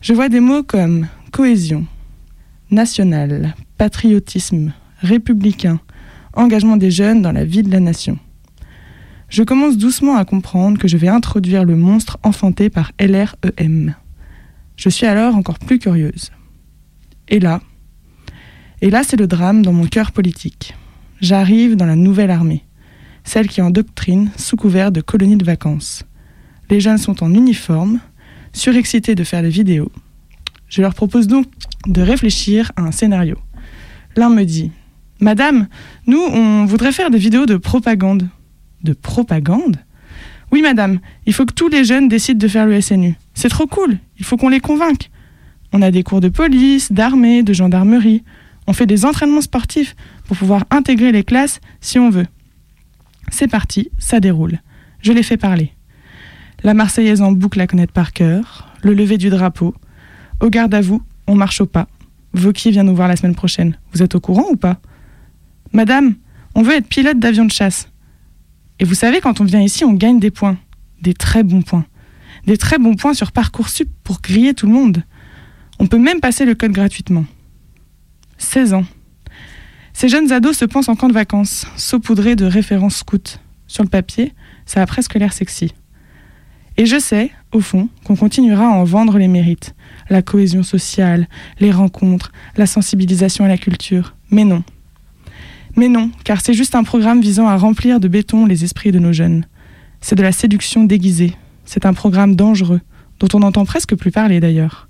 Je 0.00 0.12
vois 0.12 0.28
des 0.28 0.38
mots 0.38 0.62
comme 0.62 1.08
cohésion, 1.32 1.84
national, 2.70 3.54
patriotisme, 3.76 4.72
républicain, 5.00 5.80
engagement 6.34 6.76
des 6.76 6.92
jeunes 6.92 7.22
dans 7.22 7.32
la 7.32 7.44
vie 7.44 7.64
de 7.64 7.72
la 7.72 7.80
nation. 7.80 8.18
Je 9.28 9.42
commence 9.42 9.78
doucement 9.78 10.16
à 10.16 10.24
comprendre 10.24 10.78
que 10.78 10.86
je 10.86 10.96
vais 10.96 11.08
introduire 11.08 11.64
le 11.64 11.74
monstre 11.74 12.18
enfanté 12.22 12.70
par 12.70 12.92
LREM. 13.00 13.96
Je 14.76 14.88
suis 14.88 15.06
alors 15.06 15.34
encore 15.34 15.58
plus 15.58 15.80
curieuse. 15.80 16.30
Et 17.28 17.40
là, 17.40 17.60
et 18.80 18.90
là 18.90 19.02
c'est 19.02 19.16
le 19.16 19.26
drame 19.26 19.62
dans 19.62 19.72
mon 19.72 19.86
cœur 19.86 20.12
politique. 20.12 20.76
J'arrive 21.20 21.74
dans 21.74 21.86
la 21.86 21.96
nouvelle 21.96 22.30
armée, 22.30 22.64
celle 23.24 23.48
qui 23.48 23.60
endoctrine 23.60 24.30
sous 24.36 24.56
couvert 24.56 24.92
de 24.92 25.00
colonies 25.00 25.36
de 25.36 25.44
vacances. 25.44 26.04
Les 26.70 26.80
jeunes 26.80 26.98
sont 26.98 27.22
en 27.22 27.32
uniforme, 27.34 28.00
surexcités 28.52 29.14
de 29.14 29.24
faire 29.24 29.42
des 29.42 29.50
vidéos. 29.50 29.90
Je 30.68 30.80
leur 30.80 30.94
propose 30.94 31.26
donc 31.26 31.46
de 31.86 32.00
réfléchir 32.00 32.72
à 32.76 32.82
un 32.82 32.92
scénario. 32.92 33.36
L'un 34.16 34.30
me 34.30 34.44
dit 34.44 34.70
Madame, 35.20 35.68
nous, 36.06 36.20
on 36.20 36.64
voudrait 36.64 36.92
faire 36.92 37.10
des 37.10 37.18
vidéos 37.18 37.46
de 37.46 37.56
propagande. 37.56 38.28
De 38.82 38.92
propagande? 38.92 39.76
Oui, 40.50 40.62
madame, 40.62 40.98
il 41.26 41.32
faut 41.32 41.46
que 41.46 41.54
tous 41.54 41.68
les 41.68 41.84
jeunes 41.84 42.08
décident 42.08 42.38
de 42.38 42.48
faire 42.48 42.66
le 42.66 42.80
SNU. 42.80 43.14
C'est 43.32 43.48
trop 43.48 43.66
cool, 43.66 43.98
il 44.18 44.24
faut 44.24 44.36
qu'on 44.36 44.48
les 44.48 44.60
convainque. 44.60 45.10
On 45.72 45.80
a 45.80 45.90
des 45.90 46.02
cours 46.02 46.20
de 46.20 46.28
police, 46.28 46.92
d'armée, 46.92 47.42
de 47.42 47.52
gendarmerie. 47.52 48.22
On 48.66 48.72
fait 48.72 48.86
des 48.86 49.04
entraînements 49.04 49.40
sportifs 49.40 49.96
pour 50.26 50.36
pouvoir 50.36 50.64
intégrer 50.70 51.12
les 51.12 51.24
classes 51.24 51.60
si 51.80 51.98
on 51.98 52.10
veut. 52.10 52.26
C'est 53.32 53.48
parti, 53.48 53.90
ça 53.98 54.20
déroule. 54.20 54.60
Je 55.00 55.10
les 55.10 55.22
fais 55.22 55.38
parler. 55.38 55.72
La 56.62 56.74
Marseillaise 56.74 57.22
en 57.22 57.32
boucle 57.32 57.60
à 57.60 57.66
connaître 57.66 57.94
par 57.94 58.12
cœur, 58.12 58.68
le 58.82 58.92
lever 58.92 59.16
du 59.16 59.30
drapeau. 59.30 59.74
Au 60.40 60.50
garde 60.50 60.74
à 60.74 60.82
vous, 60.82 61.02
on 61.26 61.34
marche 61.34 61.62
au 61.62 61.66
pas. 61.66 61.88
Vauquier 62.34 62.70
vient 62.70 62.84
nous 62.84 62.94
voir 62.94 63.08
la 63.08 63.16
semaine 63.16 63.34
prochaine. 63.34 63.78
Vous 63.92 64.02
êtes 64.02 64.14
au 64.14 64.20
courant 64.20 64.44
ou 64.50 64.56
pas? 64.56 64.80
Madame, 65.72 66.14
on 66.54 66.62
veut 66.62 66.74
être 66.74 66.86
pilote 66.86 67.18
d'avion 67.18 67.46
de 67.46 67.50
chasse. 67.50 67.88
Et 68.78 68.84
vous 68.84 68.94
savez, 68.94 69.20
quand 69.20 69.40
on 69.40 69.44
vient 69.44 69.62
ici, 69.62 69.82
on 69.84 69.94
gagne 69.94 70.20
des 70.20 70.30
points. 70.30 70.58
Des 71.00 71.14
très 71.14 71.42
bons 71.42 71.62
points. 71.62 71.86
Des 72.46 72.58
très 72.58 72.78
bons 72.78 72.96
points 72.96 73.14
sur 73.14 73.32
Parcoursup 73.32 73.88
pour 74.04 74.20
griller 74.20 74.52
tout 74.52 74.66
le 74.66 74.72
monde. 74.72 75.04
On 75.78 75.86
peut 75.86 75.98
même 75.98 76.20
passer 76.20 76.44
le 76.44 76.54
code 76.54 76.72
gratuitement. 76.72 77.24
16 78.36 78.74
ans. 78.74 78.84
Ces 79.92 80.08
jeunes 80.08 80.32
ados 80.32 80.56
se 80.56 80.64
pensent 80.64 80.88
en 80.88 80.96
camp 80.96 81.08
de 81.08 81.12
vacances, 81.12 81.66
saupoudrés 81.76 82.36
de 82.36 82.44
références 82.44 82.96
scouts. 82.96 83.38
Sur 83.66 83.84
le 83.84 83.88
papier, 83.88 84.32
ça 84.66 84.82
a 84.82 84.86
presque 84.86 85.14
l'air 85.14 85.32
sexy. 85.32 85.72
Et 86.76 86.86
je 86.86 86.98
sais, 86.98 87.30
au 87.52 87.60
fond, 87.60 87.88
qu'on 88.04 88.16
continuera 88.16 88.66
à 88.66 88.70
en 88.70 88.84
vendre 88.84 89.18
les 89.18 89.28
mérites. 89.28 89.74
La 90.08 90.22
cohésion 90.22 90.62
sociale, 90.62 91.28
les 91.60 91.70
rencontres, 91.70 92.32
la 92.56 92.66
sensibilisation 92.66 93.44
à 93.44 93.48
la 93.48 93.58
culture. 93.58 94.14
Mais 94.30 94.44
non. 94.44 94.64
Mais 95.76 95.88
non, 95.88 96.10
car 96.24 96.40
c'est 96.40 96.54
juste 96.54 96.74
un 96.74 96.84
programme 96.84 97.20
visant 97.20 97.46
à 97.46 97.56
remplir 97.56 98.00
de 98.00 98.08
béton 98.08 98.46
les 98.46 98.64
esprits 98.64 98.92
de 98.92 98.98
nos 98.98 99.12
jeunes. 99.12 99.46
C'est 100.00 100.16
de 100.16 100.22
la 100.22 100.32
séduction 100.32 100.84
déguisée. 100.84 101.34
C'est 101.64 101.86
un 101.86 101.94
programme 101.94 102.36
dangereux, 102.36 102.80
dont 103.20 103.28
on 103.34 103.40
n'entend 103.40 103.64
presque 103.64 103.94
plus 103.94 104.10
parler 104.10 104.40
d'ailleurs. 104.40 104.88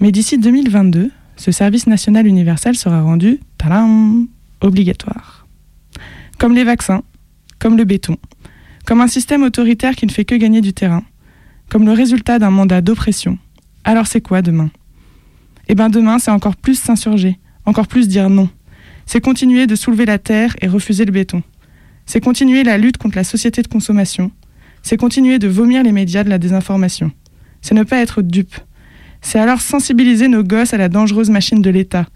Mais 0.00 0.10
d'ici 0.10 0.38
2022, 0.38 1.10
ce 1.42 1.50
service 1.50 1.88
national 1.88 2.28
universel 2.28 2.76
sera 2.76 3.02
rendu, 3.02 3.40
tadam, 3.58 4.28
obligatoire. 4.60 5.48
Comme 6.38 6.54
les 6.54 6.62
vaccins, 6.62 7.02
comme 7.58 7.76
le 7.76 7.82
béton, 7.82 8.16
comme 8.86 9.00
un 9.00 9.08
système 9.08 9.42
autoritaire 9.42 9.96
qui 9.96 10.06
ne 10.06 10.12
fait 10.12 10.24
que 10.24 10.36
gagner 10.36 10.60
du 10.60 10.72
terrain, 10.72 11.02
comme 11.68 11.84
le 11.84 11.90
résultat 11.90 12.38
d'un 12.38 12.52
mandat 12.52 12.80
d'oppression. 12.80 13.38
Alors 13.82 14.06
c'est 14.06 14.20
quoi 14.20 14.40
demain? 14.40 14.70
Eh 15.66 15.74
bien 15.74 15.90
demain, 15.90 16.20
c'est 16.20 16.30
encore 16.30 16.54
plus 16.54 16.78
s'insurger, 16.78 17.40
encore 17.66 17.88
plus 17.88 18.06
dire 18.06 18.30
non. 18.30 18.48
C'est 19.04 19.20
continuer 19.20 19.66
de 19.66 19.74
soulever 19.74 20.06
la 20.06 20.20
terre 20.20 20.54
et 20.60 20.68
refuser 20.68 21.04
le 21.04 21.10
béton. 21.10 21.42
C'est 22.06 22.20
continuer 22.20 22.62
la 22.62 22.78
lutte 22.78 22.98
contre 22.98 23.16
la 23.16 23.24
société 23.24 23.62
de 23.62 23.68
consommation. 23.68 24.30
C'est 24.84 24.96
continuer 24.96 25.40
de 25.40 25.48
vomir 25.48 25.82
les 25.82 25.90
médias 25.90 26.22
de 26.22 26.30
la 26.30 26.38
désinformation. 26.38 27.10
C'est 27.62 27.74
ne 27.74 27.82
pas 27.82 27.98
être 27.98 28.22
dupe. 28.22 28.54
C'est 29.22 29.38
alors 29.38 29.60
sensibiliser 29.60 30.28
nos 30.28 30.42
gosses 30.42 30.74
à 30.74 30.76
la 30.76 30.88
dangereuse 30.88 31.30
machine 31.30 31.62
de 31.62 31.70
l'État. 31.70 32.06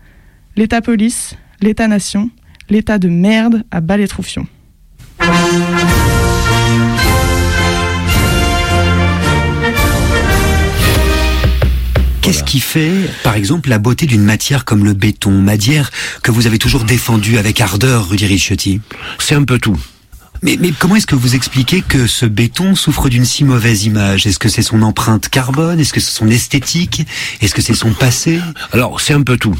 L'État-police, 0.57 1.37
l'État-nation, 1.63 2.31
l'État 2.69 2.99
de 2.99 3.09
merde 3.09 3.65
à 3.71 3.81
bas 3.81 3.97
les 3.97 4.09
troufions. 4.09 4.47
Qu'est-ce 12.21 12.43
qui 12.43 12.59
fait, 12.59 12.91
par 13.23 13.37
exemple, 13.37 13.69
la 13.69 13.79
beauté 13.79 14.07
d'une 14.07 14.25
matière 14.25 14.65
comme 14.65 14.85
le 14.85 14.95
béton, 14.95 15.31
matière 15.31 15.93
que 16.25 16.33
vous 16.33 16.49
avez 16.49 16.59
toujours 16.59 16.83
défendue 16.83 17.39
avec 17.39 17.61
ardeur, 17.61 18.09
Rudy 18.09 18.27
Ricciotti? 18.27 18.81
C'est 19.21 19.37
un 19.37 19.45
peu 19.45 19.61
tout. 19.61 19.79
Mais, 20.47 20.57
mais 20.61 20.71
comment 20.71 20.95
est-ce 20.95 21.09
que 21.09 21.17
vous 21.17 21.35
expliquez 21.35 21.83
que 21.83 22.07
ce 22.07 22.25
béton 22.25 22.77
souffre 22.77 23.09
d'une 23.09 23.25
si 23.25 23.43
mauvaise 23.43 23.85
image? 23.85 24.29
Est-ce 24.29 24.39
que 24.39 24.49
c'est 24.49 24.63
son 24.63 24.81
empreinte 24.83 25.29
carbone? 25.29 25.81
Est-ce 25.81 25.93
que 25.93 25.99
c'est 25.99 26.13
son 26.13 26.29
esthétique? 26.29 27.05
Est-ce 27.41 27.53
que 27.53 27.61
c'est 27.61 27.75
son 27.75 27.93
passé? 27.93 28.41
Alors, 28.71 29.01
c'est 29.01 29.13
un 29.13 29.23
peu 29.23 29.39
tout. 29.39 29.57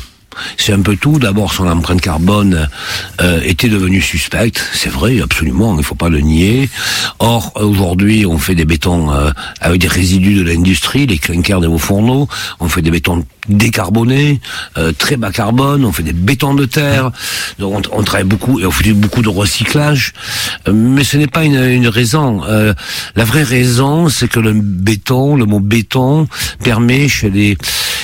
C'est 0.57 0.73
un 0.73 0.81
peu 0.81 0.97
tout. 0.97 1.19
D'abord, 1.19 1.53
son 1.53 1.67
empreinte 1.67 2.01
carbone 2.01 2.69
euh, 3.21 3.41
était 3.45 3.69
devenue 3.69 4.01
suspecte. 4.01 4.63
C'est 4.73 4.91
vrai, 4.91 5.21
absolument. 5.21 5.75
Il 5.75 5.79
ne 5.79 5.83
faut 5.83 5.95
pas 5.95 6.09
le 6.09 6.21
nier. 6.21 6.69
Or, 7.19 7.53
aujourd'hui, 7.57 8.27
on 8.27 8.39
fait 8.39 8.55
des 8.55 8.65
bétons 8.65 9.13
euh, 9.13 9.31
avec 9.61 9.81
des 9.81 9.89
résidus 9.89 10.35
de 10.35 10.43
l'industrie, 10.43 11.07
les 11.07 11.19
clinkers 11.19 11.61
des 11.61 11.67
hauts 11.67 11.79
fourneaux. 11.79 12.29
On 12.61 12.69
fait 12.69 12.83
des 12.83 12.91
bétons 12.91 13.25
décarbonés, 13.49 14.41
euh, 14.77 14.93
très 14.93 15.17
bas 15.17 15.31
carbone. 15.31 15.85
On 15.85 15.93
fait 15.93 16.03
des 16.03 16.13
bétons 16.13 16.55
de 16.55 16.65
terre. 16.65 17.11
Donc, 17.59 17.87
on, 17.93 18.03
travaille 18.03 18.27
beaucoup 18.27 18.61
et 18.61 18.67
on 18.67 18.71
fait 18.71 18.93
beaucoup 18.93 19.23
de 19.23 19.29
recyclage. 19.29 20.13
Mais 20.73 21.05
ce 21.05 21.17
n'est 21.17 21.27
pas 21.27 21.45
une, 21.45 21.87
raison. 21.89 22.43
La 23.15 23.25
vraie 23.25 23.43
raison, 23.43 24.09
c'est 24.09 24.29
que 24.29 24.41
le 24.41 24.53
béton, 24.53 25.37
le 25.37 25.45
mot 25.45 25.61
béton, 25.61 26.27
permet 26.63 27.09
chez 27.09 27.31
les 27.31 27.57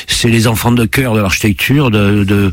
c'est 0.06 0.28
les 0.28 0.46
enfants 0.46 0.72
de 0.72 0.84
cœur 0.84 1.14
de 1.14 1.20
l'architecture, 1.20 1.90
de 1.90 2.24
de- 2.24 2.52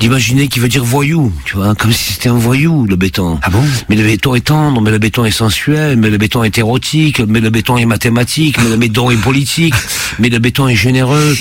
d'imaginer 0.00 0.48
qui 0.48 0.58
veut 0.60 0.68
dire 0.68 0.84
voyou, 0.84 1.32
tu 1.44 1.56
vois, 1.56 1.74
comme 1.74 1.92
si 1.92 2.12
c'était 2.14 2.28
un 2.28 2.38
voyou 2.38 2.84
le 2.86 2.96
béton. 2.96 3.38
Ah 3.42 3.50
bon? 3.50 3.62
Mais 3.88 3.96
le 3.96 4.04
béton 4.04 4.34
est 4.34 4.40
tendre, 4.46 4.80
mais 4.80 4.90
le 4.90 4.98
béton 4.98 5.24
est 5.24 5.30
sensuel, 5.30 5.96
mais 5.96 6.10
le 6.10 6.18
béton 6.18 6.44
est 6.44 6.56
érotique, 6.58 7.20
mais 7.26 7.40
le 7.40 7.50
béton 7.50 7.76
est 7.76 7.86
mathématique, 7.86 8.56
mais 8.62 8.70
le 8.70 8.76
béton 8.76 9.10
est 9.10 9.16
politique, 9.16 9.74
mais 10.18 10.28
le 10.28 10.38
béton 10.38 10.68
est 10.68 10.76
généreux. 10.76 11.36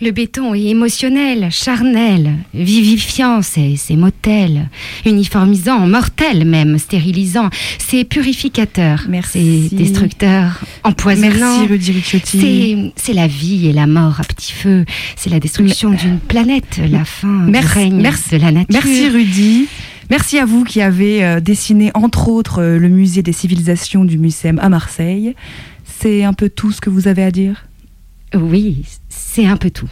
Le 0.00 0.12
béton 0.12 0.54
est 0.54 0.66
émotionnel, 0.66 1.48
charnel, 1.50 2.34
vivifiant, 2.54 3.42
c'est 3.42 3.76
motel, 3.96 4.68
uniformisant, 5.04 5.88
mortel 5.88 6.44
même, 6.44 6.78
stérilisant, 6.78 7.50
c'est 7.78 8.04
purificateur, 8.04 9.08
c'est 9.24 9.68
destructeur, 9.72 10.60
empoisonnant. 10.84 11.58
Merci, 11.58 11.66
Rudy 11.72 11.92
Ricciotti. 11.92 12.40
C'est 12.40 12.92
c'est 12.94 13.12
la 13.12 13.26
vie 13.26 13.66
et 13.66 13.72
la 13.72 13.88
mort 13.88 14.20
à 14.20 14.22
petit 14.22 14.52
feu, 14.52 14.84
c'est 15.16 15.30
la 15.30 15.40
destruction 15.40 15.90
d'une 15.90 16.20
planète, 16.20 16.80
la 16.88 17.04
fin 17.04 17.26
Merci, 17.26 17.68
du 17.68 17.74
règne 17.74 18.00
merci, 18.00 18.30
de 18.30 18.36
la 18.36 18.52
nature. 18.52 18.80
Merci 18.84 19.08
Rudy. 19.08 19.66
Merci 20.10 20.38
à 20.38 20.44
vous 20.44 20.62
qui 20.62 20.80
avez 20.80 21.24
euh, 21.24 21.40
dessiné 21.40 21.90
entre 21.94 22.28
autres 22.28 22.62
euh, 22.62 22.78
le 22.78 22.88
musée 22.88 23.22
des 23.22 23.32
civilisations 23.32 24.04
du 24.04 24.16
MUSEM 24.16 24.60
à 24.60 24.68
Marseille. 24.68 25.34
C'est 25.84 26.22
un 26.22 26.32
peu 26.32 26.48
tout 26.48 26.70
ce 26.70 26.80
que 26.80 26.88
vous 26.88 27.08
avez 27.08 27.24
à 27.24 27.32
dire? 27.32 27.67
Oui, 28.34 28.84
c'est 29.08 29.46
un 29.46 29.56
peu 29.56 29.70
tout. 29.70 29.88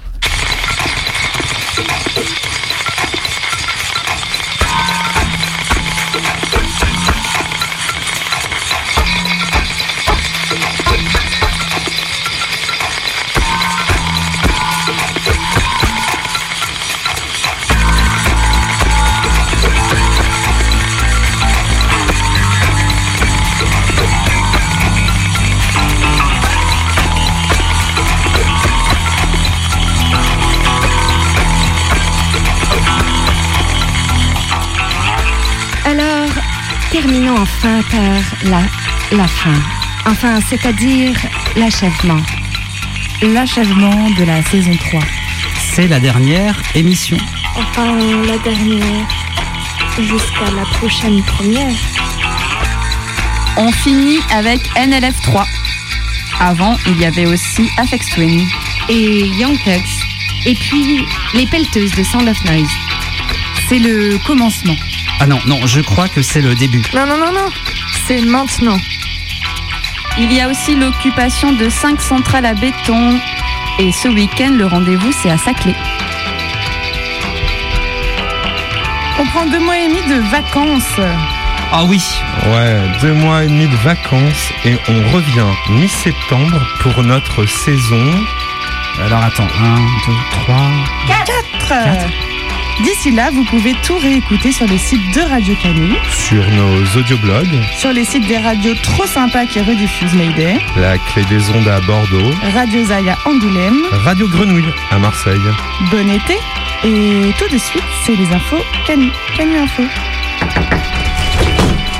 Terminons 37.00 37.36
enfin 37.36 37.82
par 37.90 38.50
la, 38.50 38.62
la 39.18 39.28
fin. 39.28 39.60
Enfin, 40.06 40.40
c'est-à-dire 40.48 41.14
l'achèvement. 41.54 42.22
L'achèvement 43.20 44.08
de 44.18 44.24
la 44.24 44.42
saison 44.42 44.74
3. 44.74 45.00
C'est 45.74 45.88
la 45.88 46.00
dernière 46.00 46.56
émission. 46.74 47.18
Enfin, 47.54 47.94
la 48.26 48.38
dernière. 48.38 49.06
Jusqu'à 49.98 50.50
la 50.56 50.62
prochaine 50.78 51.22
première. 51.24 51.76
On 53.58 53.70
finit 53.72 54.20
avec 54.32 54.60
NLF 54.76 55.20
3. 55.20 55.44
Avant, 56.40 56.78
il 56.86 56.98
y 56.98 57.04
avait 57.04 57.26
aussi 57.26 57.68
Afex 57.76 58.08
Twin. 58.14 58.40
Et 58.88 59.26
Young 59.38 59.58
Thugs. 59.66 60.46
Et 60.46 60.54
puis, 60.54 61.04
les 61.34 61.46
pelleteuses 61.46 61.94
de 61.94 62.02
Sound 62.02 62.26
of 62.26 62.42
Noise. 62.46 62.70
C'est 63.68 63.80
le 63.80 64.16
commencement. 64.26 64.76
Ah 65.18 65.26
non, 65.26 65.40
non, 65.46 65.66
je 65.66 65.80
crois 65.80 66.08
que 66.08 66.22
c'est 66.22 66.42
le 66.42 66.54
début. 66.54 66.82
Non, 66.94 67.06
non, 67.06 67.16
non, 67.18 67.32
non. 67.32 67.48
C'est 68.06 68.20
maintenant. 68.20 68.78
Il 70.18 70.32
y 70.32 70.40
a 70.40 70.48
aussi 70.48 70.76
l'occupation 70.76 71.52
de 71.52 71.68
5 71.68 72.00
centrales 72.00 72.46
à 72.46 72.54
béton. 72.54 73.18
Et 73.78 73.92
ce 73.92 74.08
week-end, 74.08 74.52
le 74.52 74.66
rendez-vous, 74.66 75.12
c'est 75.12 75.30
à 75.30 75.38
Saclay. 75.38 75.74
On 79.18 79.24
prend 79.26 79.46
deux 79.46 79.60
mois 79.60 79.78
et 79.78 79.88
demi 79.88 80.02
de 80.02 80.20
vacances. 80.30 81.00
Ah 81.72 81.84
oui. 81.84 82.02
Ouais, 82.46 82.80
deux 83.00 83.14
mois 83.14 83.44
et 83.44 83.46
demi 83.46 83.66
de 83.66 83.76
vacances 83.76 84.52
et 84.64 84.76
on 84.88 85.12
revient 85.12 85.46
mi-septembre 85.70 86.60
pour 86.80 87.02
notre 87.02 87.44
saison. 87.46 88.24
Alors 89.04 89.24
attends, 89.24 89.48
1, 89.60 89.76
2, 89.76 90.12
3. 90.30 90.56
4 91.58 92.25
D'ici 92.84 93.10
là, 93.10 93.30
vous 93.32 93.44
pouvez 93.44 93.74
tout 93.82 93.96
réécouter 93.96 94.52
sur 94.52 94.66
le 94.66 94.76
site 94.76 95.00
de 95.14 95.20
Radio 95.20 95.54
Canu, 95.62 95.92
Sur 96.10 96.44
nos 96.50 97.00
audioblogs, 97.00 97.58
sur 97.78 97.92
les 97.92 98.04
sites 98.04 98.26
des 98.26 98.36
radios 98.36 98.74
trop 98.82 99.06
sympas 99.06 99.46
qui 99.46 99.60
rediffusent 99.60 100.12
Mayday, 100.14 100.58
la 100.76 100.98
clé 100.98 101.22
des 101.30 101.48
ondes 101.50 101.66
à 101.68 101.80
Bordeaux, 101.80 102.32
Radio 102.54 102.84
Zaya 102.84 103.16
Angoulême. 103.24 103.80
Radio 104.04 104.28
Grenouille 104.28 104.64
à 104.90 104.98
Marseille. 104.98 105.40
Bon 105.90 106.08
été 106.10 106.34
et 106.84 107.32
tout 107.38 107.48
de 107.52 107.58
suite, 107.58 107.82
c'est 108.04 108.14
les 108.14 108.26
infos 108.34 108.62
Canu. 108.86 109.08
Canu 109.36 109.56
Info. 109.56 109.82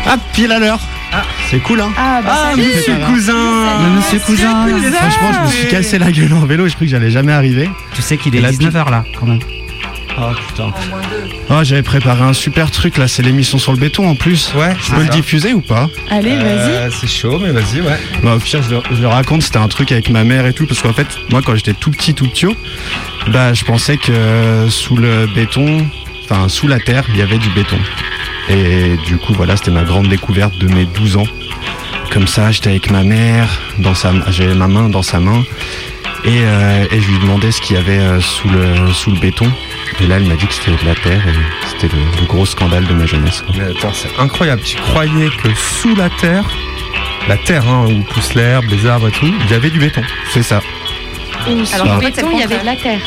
Ah, 0.07 0.19
pile 0.35 0.53
à 0.53 0.59
l'heure. 0.59 0.81
C'est 1.51 1.61
cool, 1.61 1.81
hein 1.81 1.91
Ah, 1.97 2.21
bah, 2.23 2.51
salut. 2.51 2.63
monsieur 2.69 2.97
cousin 3.07 3.79
Le 3.83 3.97
monsieur 3.97 4.19
cousin. 4.19 4.67
Franchement, 4.93 5.33
je 5.33 5.47
me 5.47 5.51
suis 5.53 5.69
cassé 5.69 5.99
la 5.99 6.13
gueule 6.13 6.35
en 6.35 6.45
vélo, 6.45 6.69
je 6.69 6.75
croyais 6.75 6.91
que 6.93 6.99
j'allais 6.99 7.11
jamais 7.11 7.33
arriver. 7.33 7.71
Tu 7.95 8.03
sais 8.03 8.19
qu'il 8.19 8.35
est 8.37 8.39
Et 8.39 8.43
la 8.43 8.53
19h 8.53 8.91
là, 8.91 9.05
quand 9.19 9.27
même. 9.27 9.39
Oh 10.19 10.33
putain. 10.49 10.73
Oh, 11.51 11.61
j'avais 11.63 11.83
préparé 11.83 12.23
un 12.23 12.33
super 12.33 12.71
truc 12.71 12.97
là, 12.97 13.07
c'est 13.07 13.23
l'émission 13.23 13.59
sur 13.59 13.73
le 13.73 13.79
béton 13.79 14.09
en 14.09 14.15
plus. 14.15 14.53
Ouais, 14.55 14.75
Je 14.81 14.93
peux 14.93 15.03
le 15.03 15.09
diffuser 15.09 15.53
ou 15.53 15.61
pas? 15.61 15.89
Allez, 16.11 16.33
Euh, 16.33 16.89
C'est 16.91 17.07
chaud, 17.07 17.39
mais 17.39 17.51
vas-y, 17.53 17.83
ouais. 17.83 17.99
Bah, 18.23 18.37
au 18.37 18.39
pire, 18.39 18.63
je 18.63 18.71
le, 18.77 18.81
je 18.93 19.01
le 19.03 19.09
raconte, 19.09 19.43
c'était 19.43 19.59
un 19.59 19.69
truc 19.69 19.93
avec 19.93 20.09
ma 20.11 20.25
mère 20.25 20.47
et 20.47 20.55
tout, 20.55 20.67
parce 20.67 20.81
qu'en 20.81 20.93
fait, 20.95 21.07
moi, 21.31 21.43
quand 21.45 21.55
j'étais 21.55 21.75
tout 21.75 21.91
petit, 21.91 22.15
tout 22.15 22.27
petit, 22.29 22.47
bah, 23.29 23.53
je 23.53 23.65
pensais 23.65 23.99
que 23.99 24.11
euh, 24.13 24.71
sous 24.71 24.97
le 24.97 25.27
béton, 25.35 25.87
enfin, 26.25 26.49
sous 26.49 26.67
la 26.67 26.81
terre, 26.81 27.05
il 27.11 27.17
y 27.19 27.23
avait 27.23 27.39
du 27.39 27.51
béton. 27.51 27.79
Et 28.49 28.97
du 29.07 29.19
coup, 29.19 29.35
voilà, 29.35 29.57
c'était 29.57 29.71
ma 29.73 29.85
grande 29.85 30.09
découverte 30.09 30.57
de 30.59 30.67
mes 30.73 30.87
12 30.87 31.19
ans. 31.19 31.27
Comme 32.11 32.27
ça, 32.27 32.51
j'étais 32.53 32.71
avec 32.71 32.91
ma 32.91 33.03
mère, 33.03 33.49
dans 33.79 33.95
sa, 33.95 34.13
j'avais 34.31 34.55
ma 34.55 34.69
main 34.69 34.89
dans 34.89 35.03
sa 35.03 35.21
main, 35.21 35.43
et, 36.25 36.29
euh, 36.43 36.87
et 36.91 37.01
je 37.01 37.09
lui 37.11 37.19
demandais 37.19 37.53
ce 37.53 37.61
qu'il 37.61 37.77
y 37.77 37.79
avait 37.79 38.01
sous 38.21 38.49
le, 38.49 38.93
sous 38.95 39.11
le 39.11 39.19
béton. 39.21 39.51
Et 40.01 40.07
là, 40.07 40.17
elle 40.17 40.25
m'a 40.27 40.35
dit 40.35 40.47
que 40.47 40.53
c'était 40.55 40.73
de 40.73 40.87
la 40.87 40.95
terre, 40.95 41.23
et 41.27 41.69
c'était 41.71 41.95
le, 41.95 42.03
le 42.21 42.27
gros 42.27 42.45
scandale 42.47 42.85
de 42.87 42.93
ma 42.95 43.07
jeunesse. 43.07 43.43
quoi. 43.47 43.55
Mais 43.59 43.77
attends, 43.77 43.93
c'est 43.95 44.11
incroyable. 44.19 44.63
Tu 44.63 44.77
croyais 44.77 45.29
que 45.43 45.49
sous 45.55 45.95
la 45.95 46.11
terre, 46.11 46.45
la 47.29 47.37
terre 47.37 47.67
hein, 47.69 47.87
où 47.89 48.03
poussent 48.13 48.35
l'herbe, 48.35 48.67
les 48.71 48.87
arbres 48.87 49.09
et 49.09 49.13
tout, 49.13 49.33
il 49.45 49.51
y 49.51 49.55
avait 49.55 49.71
du 49.71 49.79
béton. 49.79 50.03
C'est 50.33 50.43
ça. 50.43 50.61
Alors, 51.47 51.87
Ah. 51.91 51.95
le 51.95 52.01
béton, 52.01 52.29
il 52.33 52.39
y 52.41 52.43
avait 52.43 52.63
la 52.63 52.77
terre. 52.77 53.01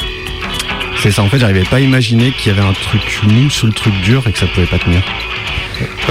C'est 1.02 1.12
ça, 1.12 1.22
en 1.22 1.30
fait, 1.30 1.40
j'arrivais 1.40 1.64
pas 1.64 1.78
à 1.78 1.80
imaginer 1.80 2.32
qu'il 2.32 2.54
y 2.54 2.58
avait 2.58 2.68
un 2.68 2.74
truc 2.74 3.20
mou 3.24 3.50
sous 3.50 3.68
le 3.68 3.74
truc 3.74 3.94
dur 4.02 4.24
et 4.28 4.32
que 4.32 4.40
ça 4.40 4.48
pouvait 4.48 4.66
pas 4.66 4.80
tenir. 4.80 5.02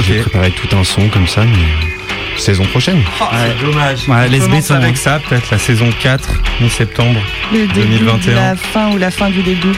J'ai 0.01 0.21
préparé 0.21 0.51
tout 0.53 0.75
un 0.77 0.85
son 0.85 1.09
comme 1.09 1.27
ça, 1.27 1.43
mais 1.45 2.39
saison 2.39 2.65
prochaine. 2.65 3.03
c'est 3.19 3.67
dommage. 3.67 4.09
Ouais, 4.09 4.15
On 4.27 4.31
laisse 4.31 4.43
commence 4.45 4.63
béton, 4.69 4.75
avec 4.77 4.93
hein. 4.95 4.97
ça, 4.97 5.19
peut-être 5.29 5.51
la 5.51 5.59
saison 5.59 5.91
4, 6.01 6.31
mi-septembre 6.61 7.21
Le 7.53 7.67
début 7.67 7.99
de 7.99 7.99
2021. 8.05 8.35
la 8.35 8.57
fin 8.57 8.91
ou 8.93 8.97
la 8.97 9.11
fin 9.11 9.29
du 9.29 9.43
début. 9.43 9.73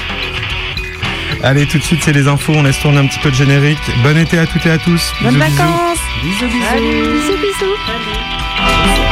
Allez, 1.43 1.67
tout 1.67 1.79
de 1.79 1.83
suite, 1.83 2.01
c'est 2.03 2.13
les 2.13 2.29
infos. 2.29 2.53
On 2.55 2.63
laisse 2.63 2.79
tourner 2.81 2.99
un 2.99 3.07
petit 3.07 3.19
peu 3.19 3.31
de 3.31 3.35
générique. 3.35 3.79
Bon 4.03 4.17
été 4.17 4.39
à 4.39 4.47
toutes 4.47 4.67
et 4.67 4.71
à 4.71 4.79
tous. 4.79 5.13
Bonnes 5.23 5.35
Bisous, 5.35 5.45
bisous. 5.45 5.57
vacances 5.57 5.99
Bisous, 6.23 6.47
bisous. 6.47 6.77
Bisous, 6.77 7.37
bisous. 7.41 9.10